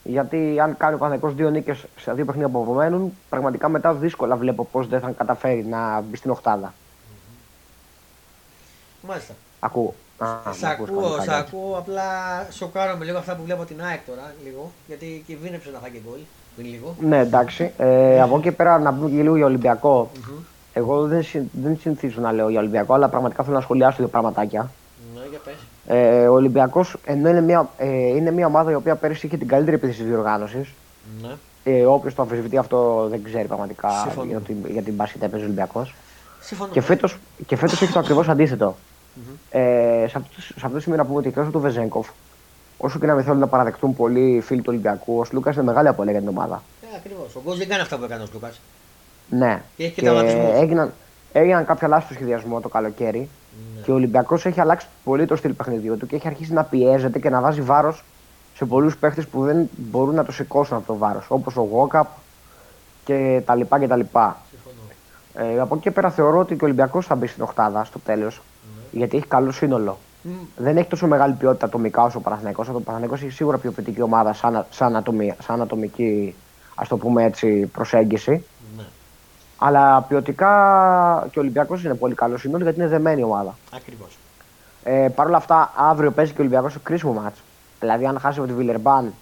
[0.05, 4.37] Γιατί αν κάνει ο Παναγενικό δύο νίκες σε δύο παιχνίδια που απομένουν, πραγματικά μετά δύσκολα
[4.37, 6.75] βλέπω πώς δεν θα καταφέρει να μπει στην Οχτάδα.
[9.09, 9.33] Μάλιστα.
[9.61, 9.95] Ακούω.
[10.19, 11.55] Α, Σ' με ακούς ακούω, κανονικά, σ' εντάξει.
[11.57, 12.03] ακούω, απλά
[12.51, 16.19] σοκάρομαι λίγο αυτά που βλέπω την ΑΕΚ τώρα, λίγο, γιατί κινδύνεψε να φάγει γκολ
[16.57, 16.95] πριν λίγο.
[17.01, 17.73] Ναι, εντάξει.
[17.79, 20.11] Ε, από εκεί και πέρα να πούμε και λίγο για Ολυμπιακό.
[20.73, 24.09] Εγώ δεν, συν- δεν συνηθίζω να λέω για Ολυμπιακό, αλλά πραγματικά θέλω να σχολιάσω δύο
[24.09, 24.71] πραγματάκια.
[25.15, 25.55] Ναι, για πες.
[25.87, 29.49] Ε, ο Ολυμπιακός ενώ είναι μια, ε, είναι μια ομάδα η οποία πέρυσι είχε την
[29.49, 30.75] καλύτερη επίθεση της διοργάνωση.
[31.23, 31.29] Ναι.
[31.65, 34.29] Ε, Όποιος το αμφισβητεί αυτό δεν ξέρει πραγματικά Συμφωνώ.
[34.29, 35.95] για, την- για την μπάσκετ έπαιζε ο Ολυμπιακός.
[36.41, 36.73] Συμφωνώ.
[36.73, 38.77] Και φέτος και φέτος έχει το ακριβώς αντίθετο.
[39.51, 39.61] Ε,
[40.09, 42.09] σε, αυτό, σε αυτό το σημείο να πούμε ότι εκτός του Βεζέγκοφ,
[42.79, 45.89] όσο και να μην θέλουν να παραδεχτούν πολλοί φίλοι του Ολυμπιακού, ο Λούκα είναι μεγάλη
[45.89, 46.63] απολύτω για την ομάδα.
[46.83, 47.35] Ε, ακριβώς.
[47.37, 48.61] Ο Γκος δεν κάνει αυτά που έκανε ο Λούκας.
[49.31, 49.63] Ναι.
[49.77, 50.61] Και έχει και τραυματισμούς.
[50.61, 50.93] έγιναν,
[51.33, 53.29] έγιναν κάποια λάθη στο σχεδιασμό το καλοκαίρι.
[53.83, 53.89] Ναι.
[53.89, 57.19] Και ο Ολυμπιακός έχει αλλάξει πολύ το στυλ παιχνιδιού του και έχει αρχίσει να πιέζεται
[57.19, 58.05] και να βάζει βάρος
[58.55, 61.25] σε πολλούς παίχτες που δεν μπορούν να το σηκώσουν αυτό το βάρος.
[61.29, 62.07] Όπως ο Γόκαπ
[63.05, 64.37] και τα λοιπά και τα λοιπά.
[64.51, 65.53] Συμφωνώ.
[65.55, 67.99] Ε, από εκεί και πέρα θεωρώ ότι και ο Ολυμπιακός θα μπει στην Οχτάδα στο
[67.99, 68.43] τέλος.
[68.91, 69.99] Γιατί έχει καλό σύνολο.
[70.23, 72.69] Μμ, Δεν έχει τόσο μεγάλη ποιότητα ατομικά όσο ο Παναθηναϊκός.
[72.69, 76.35] Ο Παναθηναϊκός έχει σίγουρα πιο ποιοτική ομάδα σαν, σαν, ατομι, σαν ατομική
[76.75, 78.45] ας το πούμε έτσι, προσέγγιση.
[78.77, 78.83] Ναι.
[79.65, 80.49] Αλλά ποιοτικά
[81.33, 83.55] και ο Ολυμπιακός είναι πολύ καλός σύνολο γιατί είναι δεμένη η ομάδα.
[83.77, 84.19] Ακριβώς.
[84.85, 87.43] Ε, Παρ' όλα αυτά, αύριο παίζει και ο Ολυμπιακός σε κρίσιμο μάτς.
[87.81, 89.13] Δηλαδή, αν χάσει από τη Βιλερμπάν,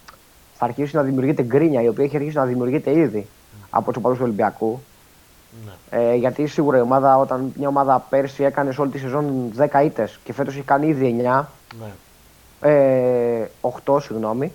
[0.53, 3.27] θα αρχίσει να δημιουργείται γκρίνια, η οποία έχει αρχίσει να δημιουργείται ήδη
[3.69, 4.79] από τους οπαδούς του Ολυμπιακού.
[5.65, 5.99] Ναι.
[5.99, 9.83] Ε, γιατί σίγουρα η ομάδα, όταν μια ομάδα πέρσι έκανε σε όλη τη σεζόν 10
[9.83, 11.45] ήττες και φέτος έχει κάνει ήδη 9,
[11.79, 12.69] Ναι.
[12.71, 14.51] ε, 8 συγγνώμη,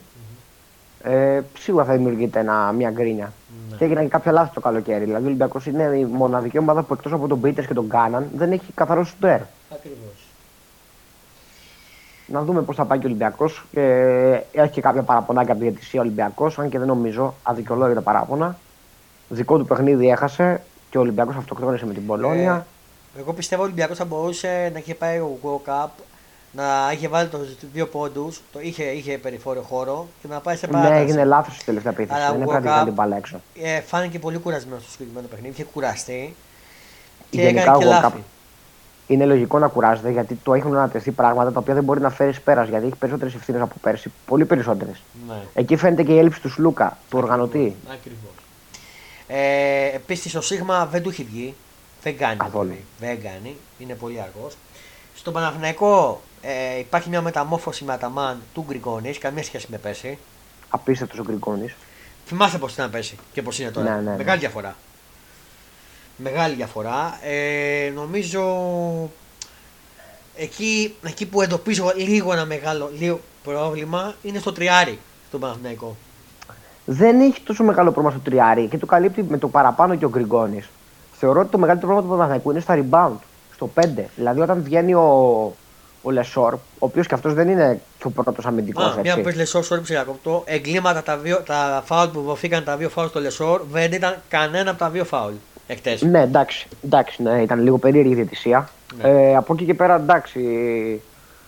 [1.02, 3.32] ε, σίγουρα θα δημιουργείται ένα, μια γκρίνια.
[3.76, 3.78] Ναι.
[3.78, 5.04] Και έγιναν και κάποια λάθη το καλοκαίρι.
[5.04, 8.30] Δηλαδή, ο Ολυμπιακός είναι η μοναδική ομάδα που εκτός από τον Πίτερ και τον Κάναν
[8.34, 9.40] δεν έχει καθαρό σουτέρ.
[9.72, 10.28] Ακριβώς.
[12.26, 13.64] Να δούμε πώς θα πάει και ο Ολυμπιακός.
[13.72, 18.58] Ε, έχει και κάποια παραπονάκια από τη διαιτησία Ολυμπιακός, αν και δεν νομίζω αδικαιολόγητα παράπονα.
[19.28, 22.66] Δικό του παιχνίδι έχασε και ο Ολυμπιακός αυτοκτόνησε με την Πολώνια.
[23.18, 25.88] Εγώ πιστεύω ο Ολυμπιακός θα μπορούσε να είχε πάει ο World Cup,
[26.56, 30.66] να είχε βάλει του δύο πόντους, το είχε, είχε περιφόριο χώρο και να πάει σε
[30.66, 31.00] ναι, παράταση.
[31.00, 32.20] έγινε λάθος η τελευταία επίθεση.
[32.20, 33.40] Αλλά Δεν ο έπρεπε να World βγάλει Cup- την μπάλα έξω.
[33.62, 36.34] Ε, φάνηκε πολύ κουρασμένος στο συγκεκριμένο παιχνίδι, είχε κουραστεί
[37.30, 38.16] και Γενικά έκανε και ο World λάθη.
[38.18, 38.20] Cup
[39.06, 42.40] είναι λογικό να κουράζεται γιατί του έχουν ανατεθεί πράγματα τα οποία δεν μπορεί να φέρεις
[42.40, 44.12] πέρας γιατί έχει περισσότερες ευθύνες από πέρσι.
[44.26, 45.02] Πολύ περισσότερες.
[45.28, 45.34] Ναι.
[45.54, 47.76] Εκεί φαίνεται και η έλλειψη του Σλούκα, του οργανωτή.
[47.92, 48.30] Ακριβώς.
[49.26, 51.54] Ε, Επίσης ο Σίγμα δεν του έχει βγει.
[52.02, 52.36] Δεν κάνει.
[52.36, 52.68] Καθόλου.
[52.68, 52.84] πολύ.
[53.00, 53.56] Δεν κάνει.
[53.78, 54.54] Είναι πολύ αργός.
[55.16, 60.18] Στον Παναθηναϊκό ε, υπάρχει μια μεταμόρφωση με Αταμάν του Γκριγκόνης, καμία σχέση με πέρσι.
[60.68, 61.74] Απίστευτος ο Γκρικόνη.
[62.26, 63.94] Θυμάστε πώς ήταν πέρσι και πώς είναι τώρα.
[63.94, 64.16] Ναι, ναι, ναι.
[64.16, 64.76] Μεγάλη διαφορά.
[66.16, 67.18] Μεγάλη διαφορά.
[67.22, 68.42] Ε, νομίζω
[70.36, 74.98] εκεί, εκεί που εντοπίζω λίγο ένα μεγάλο λίγο πρόβλημα είναι στο τριάρι
[75.28, 75.96] στον Παναθηναϊκό.
[76.84, 80.08] δεν έχει τόσο μεγάλο πρόβλημα στο τριάρι και το καλύπτει με το παραπάνω και ο
[80.08, 80.68] Γκριγκόνης.
[81.18, 83.18] Θεωρώ ότι το μεγαλύτερο πρόβλημα του Παναθηναϊκού είναι στα rebound,
[83.56, 83.88] στο 5.
[84.16, 85.54] Δηλαδή όταν βγαίνει ο,
[86.02, 88.84] ο Λεσόρ, ο οποίος και αυτός δεν είναι και ο πρώτος αμυντικός.
[88.84, 90.42] Α, μια που πες Λεσόρ, sorry που σε διακόπτω.
[90.46, 94.70] Εγκλήματα τα, δύο, τα φάουλ που δοθήκαν τα δύο φάουλ στο Λεσόρ δεν ήταν κανένα
[94.70, 95.34] από τα δύο φάουλ
[95.66, 96.02] εχθές.
[96.02, 98.68] Ναι, εντάξει, εντάξει ναι, ήταν λίγο περίεργη η διαιτησία.
[99.02, 99.08] Ναι.
[99.08, 100.40] Ε, από εκεί και πέρα, εντάξει.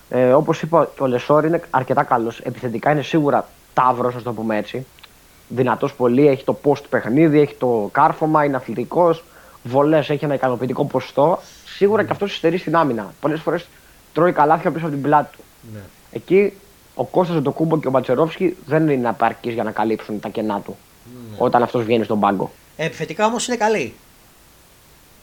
[0.09, 2.41] Ε, Όπως είπα, ο Λεσόρ είναι αρκετά καλός.
[2.41, 4.87] Επιθετικά είναι σίγουρα ταύρος, ας το πούμε έτσι.
[5.49, 9.25] δυνατός πολύ, έχει το post παιχνίδι, έχει το κάρφωμα, είναι αθλητικός,
[9.63, 11.39] βολές, έχει ένα ικανοποιητικό ποσοστό.
[11.79, 13.13] Σίγουρα και αυτός υστερεί στην άμυνα.
[13.21, 13.67] Πολλές φορές
[14.13, 15.43] τρώει καλάθια πίσω από την πλάτη του.
[15.75, 15.81] Ναι.
[16.13, 16.53] Εκεί
[16.95, 20.61] ο Κώστας το Κούμπο και ο Μπατσερόφσκι δεν είναι απαρκεί για να καλύψουν τα κενά
[20.61, 20.77] του
[21.31, 21.37] Ναι.
[21.39, 22.51] όταν αυτός βγαίνει στον πάγκο.
[22.77, 23.95] Ε, επιθετικά όμως είναι καλή.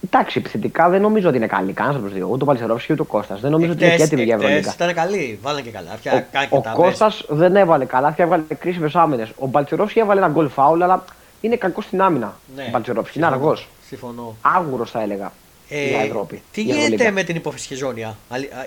[0.06, 1.74] Εντάξει, επιθετικά δεν νομίζω ότι είναι καλή.
[1.74, 2.28] Κανένας από τους δύο.
[2.32, 3.40] Ούτε ο Μπατσερόφσκι ούτε ο Κώστας.
[3.42, 4.72] Δεν νομίζω ότι είναι και έτοιμοι για Ευρωλίγκα.
[4.76, 5.40] ήταν καλή.
[5.42, 5.92] Βάλανε και καλά.
[5.94, 9.32] Ο, Πια, κάνει ο τα Κώστας δεν έβαλε καλά, και έβαλε κρίσιμες άμυνες.
[9.40, 11.04] Ο Μπαλτσερόφσκι έβαλε ένα γκολ φάουλ, αλλά
[11.42, 12.34] είναι κακός στην άμυνα.
[12.56, 12.64] Ναι.
[12.64, 13.46] Ο Μπαλτσερόφσκι είναι Συμφωνώ.
[13.50, 13.68] αργός.
[13.88, 14.36] Συμφωνώ.
[14.42, 15.32] Άγουρος θα έλεγα.
[15.70, 16.42] Ε, για Ευρώπη.
[16.52, 17.12] Τι για γίνεται Ευρωλίγκα.
[17.12, 18.18] με την υποφυσιζόνια.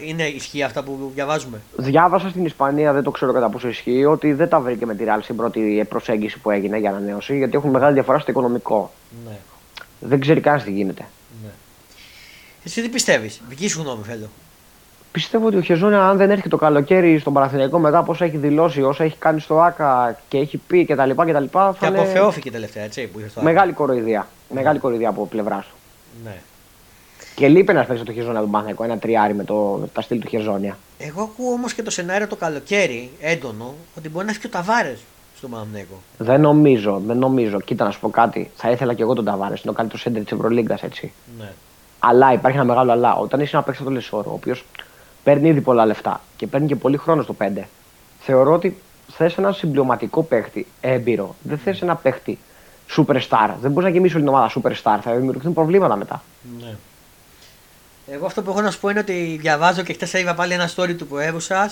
[0.07, 4.33] Είναι ισχύει αυτά που διαβάζουμε; Διάβασα στην Ισπανία, δεν το ξέρω κατά πόσο ισχύει, ότι
[4.33, 7.71] δεν τα βρήκε με τη Real στην πρώτη προσέγγιση που έγινε για ανανέωση, γιατί έχουν
[7.71, 8.91] μεγάλη διαφορά στο οικονομικό.
[9.27, 9.37] Ναι.
[10.01, 11.05] Δεν ξέρει κανένας τι γίνεται.
[11.45, 11.51] ναι.
[12.65, 14.29] Εσύ τι πιστεύεις, δική σου γνώμη θέλω.
[15.13, 18.37] Πιστεύω ότι ο Χεζόνια, αν δεν έρχεται το καλοκαίρι στον Παναθηναϊκό μετά από όσα έχει
[18.37, 21.11] δηλώσει, όσα έχει κάνει στο ΑΚΑ και έχει πει κτλ.
[21.11, 24.29] κτλ θα Και είναι αποφεώθηκε τελευταία, έτσι, που είχε στο μεγάλη κοροϊδία.
[24.55, 25.75] Μεγάλη κοροϊδία από πλευράς του.
[26.25, 26.37] Ναι.
[27.39, 30.21] Και λείπει ένας παίξει το Χεζόνια τον Παναθηναϊκό, ένα τριάρι με, το, με τα στυλ
[30.21, 30.79] του Χεζόνια.
[30.99, 34.51] Εγώ ακούω όμως και το σενάριο το καλοκαίρι έντονο ότι μπορεί να έρθει και ο
[34.51, 34.99] Ταβάρες
[35.37, 36.01] στο Μαμνέκο.
[36.19, 37.61] Δεν νομίζω, δεν νομίζω.
[37.61, 38.51] Κοίτα να σου πω κάτι.
[38.57, 39.61] Θα ήθελα και εγώ τον Ταβάρες.
[39.61, 41.13] Είναι ο καλύτερος σέντερ της Ευρωλίγκας, έτσι.
[41.39, 41.53] Ναι.
[41.99, 43.15] Αλλά υπάρχει ένα μεγάλο αλλά.
[43.15, 44.65] Όταν είσαι ένα παίκτης το Λεσόρο, ο οποίος
[45.25, 47.63] παίρνει ήδη πολλά λεφτά και παίρνει και πολύ χρόνο στο 5,
[48.21, 48.79] θεωρώ ότι
[49.11, 51.35] θες ένα συμπληρωματικό παίκτη έμπειρο.
[51.43, 52.39] Δεν θες ένα παίκτη
[52.97, 53.51] superstar.
[53.61, 54.99] Δεν μπορείς να γεμίσεις όλη την ομάδα superstar.
[55.03, 56.23] Θα δημιουργηθούν προβλήματα μετά.
[56.61, 56.77] ναι.
[58.13, 60.71] Εγώ αυτό που έχω να σου πω είναι ότι διαβάζω και χθες είδα πάλι ένα
[60.77, 61.71] story του προέδρου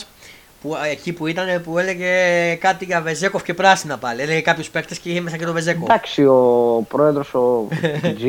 [0.63, 2.09] που, ε, εκεί που ήταν που έλεγε
[2.55, 4.21] κάτι για Βεζέκοφ και πράσινα πάλι.
[4.23, 5.83] Έλεγε κάποιους παίκτες και είχε μέσα και τον Βεζέκοφ.
[5.83, 7.69] Εντάξει, ο πρόεδρος, ο
[8.03, 8.25] G,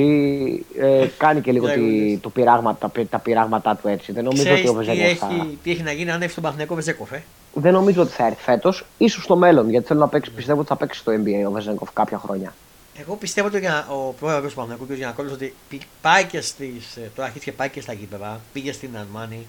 [0.80, 2.20] ε, κάνει και λίγο τη, Λέγοντας.
[2.22, 4.12] το πειράγμα, τα, πει- τα πειράγματά του έτσι.
[4.12, 5.28] Δεν νομίζω Ξέρεις ότι ο τι, Βεζέκοφ θα.
[5.36, 7.24] έχει, τι έχει να γίνει αν έρθει στον Παθηνικό Βεζέκοφ, ε;
[7.54, 9.70] Δεν νομίζω ότι θα έρθει φέτος, ίσως στο μέλλον.
[9.70, 12.54] Γιατί θέλω να παίξει, πιστεύω ότι θα παίξει στο NBA ο Βεζέγκοφ κάποια χρόνια.
[13.02, 14.92] Εγώ πιστεύω ότι ο Γιαννα- ο πρόεδρος του Παναγιακού κ.
[14.92, 18.72] Γιανακόπουλο ότι πη- πάει και στις, ε, τώρα αρχίζει και πάει και στα γήπεδα, πήγε
[18.72, 19.48] στην Αρμάνη,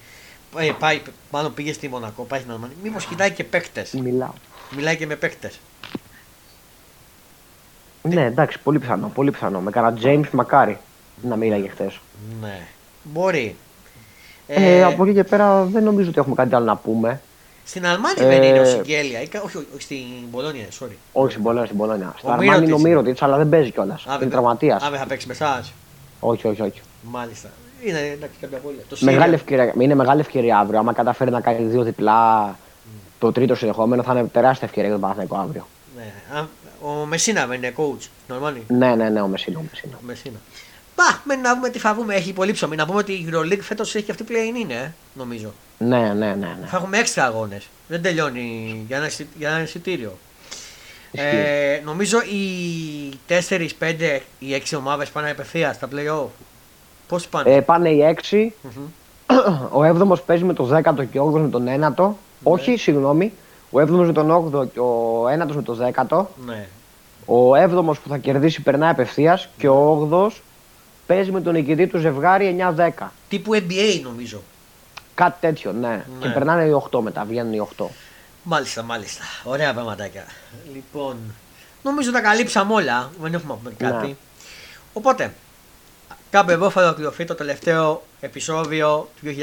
[0.59, 2.73] ε, πάει, μάλλον πήγε στη Μονακό, πάει στην Αρμάνη.
[2.83, 3.93] Μήπως κοιτάει και παίκτες.
[3.93, 4.33] Μιλάω.
[4.77, 5.59] Μιλάει και με παίκτες.
[8.03, 9.09] Ναι, εντάξει, πολύ πιθανό.
[9.15, 9.61] Πολύ πιθανό.
[9.61, 10.79] Με κανένα James μακάρι
[11.23, 11.99] να μίλαγε χθες.
[12.41, 12.67] Ναι.
[13.03, 13.57] Μπορεί.
[14.47, 17.21] Ε, από εκεί και πέρα δεν νομίζω ότι έχουμε κάτι άλλο να πούμε.
[17.69, 19.23] Στην Αλμάνη Ε, δεν είναι ο Σιγγέλια.
[19.23, 20.93] ή κα- Όχι, όχι, όχι, στην Πολώνια, sorry.
[21.13, 22.15] Όχι στην Πολώνια, στην Πολώνια.
[22.17, 22.83] Στην Ο Αρμάνι είναι ο Μύρωτιτς.
[22.83, 24.03] Μύρωτιτ, αλλά δεν παίζει κιόλας.
[24.07, 24.83] Α, Είναι δεν- τραυματίας.
[24.83, 25.73] Α, δεν θα παίξει με εσάς.
[26.21, 26.81] Όχι, όχι, όχι.
[27.03, 27.49] Μάλιστα.
[27.85, 28.81] Είναι εντάξει, κάποια απώλεια.
[28.89, 30.79] Το Μεγάλη Σίγια- ευκαιρία, είναι μεγάλη ευκαιρία αύριο.
[30.79, 32.57] Άμα καταφέρει να κάνει δύο διπλά
[33.19, 35.67] το τρίτο συνεχόμενο, θα είναι τεράστια ευκαιρία για τον Παναθηναϊκό αύριο.
[35.97, 36.39] Ναι.
[36.39, 36.47] Α,
[36.83, 38.01] Ο Μεσίνα δεν είναι coach.
[38.01, 38.63] στην Αλμάνη.
[38.69, 39.59] Ναι, ναι, ναι, ο Μεσίνο.
[39.59, 39.93] Ο Μεσίνο.
[39.97, 40.37] Ο Μεσίνα.
[40.99, 42.15] Πα, με να δούμε τι θα βγούμε.
[42.15, 42.77] Έχει πολύ ψωμί.
[42.77, 45.53] Να πούμε ότι η EuroLeague φέτος έχει και αυτή πλέον είναι, ε, νομίζω.
[45.79, 46.35] Ναι, ναι, ναι.
[46.35, 46.67] ναι.
[46.67, 47.69] Θα έχουμε έξτρα αγώνες.
[47.89, 50.19] Δεν τελειώνει για ένα, εισι- για ένα εισιτήριο.
[51.11, 51.27] Ισχύει.
[51.37, 56.27] Ε, νομίζω οι 4, 5, οι 6 ομάδες πάνε απευθείας στα playoff.
[57.09, 58.55] Πώς πάνε; Ε, πάνε οι έξι.
[58.63, 58.85] Μμμ.
[59.73, 61.67] Ο 7ο παίζει με το 10ο και ο 8ο με τον
[61.97, 62.11] 9ο.
[62.43, 63.33] Όχι, συγγνώμη.
[63.71, 66.27] Ο 7ο με τον 8ο και ο 9ο με τον 10ο.
[66.47, 66.67] Ναι.
[67.27, 70.31] Ο 7ο που θα κερδίσει περνάει απευθείας και ο 8ο
[71.09, 72.91] παίζει με τον νικητή του ζευγάρι 9-10.
[73.29, 74.43] Τύπου NBA νομίζω.
[75.15, 75.89] Κάτι τέτοιο, ναι.
[75.89, 76.05] Ναι.
[76.21, 77.87] Και περνάνε οι 8 μετά, βγαίνουν οι 8.
[78.43, 79.25] Μάλιστα, μάλιστα.
[79.45, 80.25] Ωραία πραγματάκια.
[80.73, 81.17] Λοιπόν,
[81.83, 83.11] νομίζω τα καλύψαμε όλα.
[83.21, 84.07] Δεν έχουμε να πούμε κάτι.
[84.07, 84.15] Ναι.
[84.93, 85.35] Οπότε,
[86.31, 89.35] κάπου εδώ θα ολοκληρωθεί το τελευταίο επεισόδιο του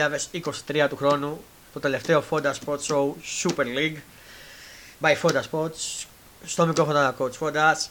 [0.68, 1.42] 2023 του χρόνου.
[1.74, 3.14] Το τελευταίο Fonda Sports Show
[3.44, 3.98] Super League.
[5.02, 6.06] By Fonda Sports.
[6.46, 7.88] Στο μικρόφωνο ήταν ο Coach Fondas.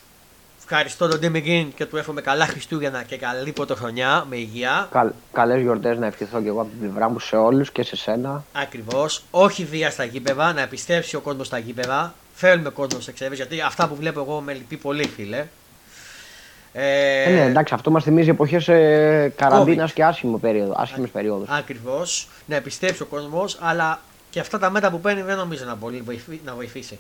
[0.68, 4.88] Ευχαριστώ τον Timmy Green και του εύχομαι καλά Χριστούγεννα και καλή πρωτοχρονιά με υγεία.
[4.92, 7.96] Καλ, Καλές γιορτές να ευχηθώ και εγώ από την πλευρά μου σε όλους και σε
[7.96, 8.44] σένα.
[8.52, 9.22] Ακριβώς.
[9.30, 12.14] Όχι βία στα γήπεδα, να επιστρέψει ο κόσμος στα γήπεδα.
[12.34, 15.46] Θέλουμε κόσμο σε εξέβει, γιατί αυτά που βλέπω εγώ με λυπεί πολύ, φίλε.
[16.72, 19.94] Ε, Ε, ναι, εντάξει, αυτό μας θυμίζει εποχές ε, καραντίνας COVID.
[19.94, 21.48] και άσχημη περίοδο, άσχημες περιόδους.
[21.50, 22.28] Ακριβώς.
[22.46, 24.00] Να επιστρέψει ο κόσμος, αλλά
[24.30, 26.98] και αυτά τα μέτρα που παίρνει δεν νομίζω να μπορεί βοηθήσει- να βοηθήσει.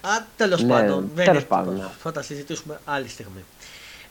[0.00, 1.10] Α, τέλος Ναι, πάντων.
[1.14, 1.88] δεν τέλος είναι πάντων, τίποτα.
[1.92, 1.98] ναι.
[2.02, 3.44] Θα τα συζητήσουμε άλλη στιγμή.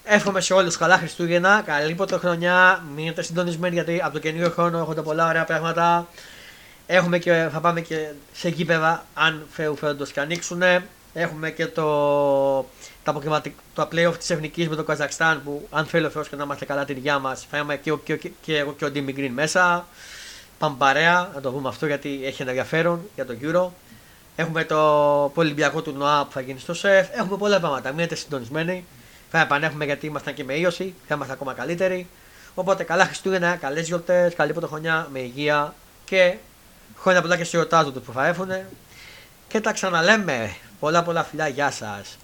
[0.04, 2.84] Εύχομαι σε όλους καλά Χριστούγεννα, καλή πρωτοχρονιά.
[2.96, 6.08] Μείνετε συντονισμένοι γιατί από το καινούριο χρόνο έρχονται πολλά ωραία πράγματα.
[6.88, 10.62] Έχουμε και, θα πάμε και σε γήπεδα αν φέρουν φέροντος και ανοίξουν.
[11.14, 11.86] Έχουμε και το,
[13.04, 16.36] τα, αποκριματικ- τα playoff της Εθνικής με το Καζακστάν που αν θέλει ο Θεός και
[16.36, 18.86] να είμαστε καλά την υγεία μας, θα είμαι και, ο- και, ο- και εγώ και
[18.86, 19.88] ο Ντίμι Γκριν μέσα.
[20.60, 23.68] Πάμε παρέα, να το πούμε αυτό γιατί έχει ενδιαφέρον για το Euro.
[24.40, 27.08] Έχουμε το Ολυμπιακό του ΝΟΑ που θα γίνει στο ΣΕΦ.
[27.12, 27.92] Έχουμε πολλά πράγματα.
[27.92, 28.86] Μείνετε συντονισμένοι.
[29.32, 30.94] Θα επανέχουμε γιατί ήμασταν και με ίωση.
[31.08, 32.08] Θα είμαστε ακόμα καλύτεροι.
[32.54, 35.74] Οπότε καλά Χριστούγεννα, καλές γιορτές, καλή πρωτοχρονιά με υγεία
[36.06, 36.38] και
[36.98, 38.50] χρόνια πολλά και σε εορτάζοντε που θα έρθουν.
[39.48, 40.56] Και τα ξαναλέμε.
[40.80, 42.18] Πολλά πολλά φιλιά, γεια σας.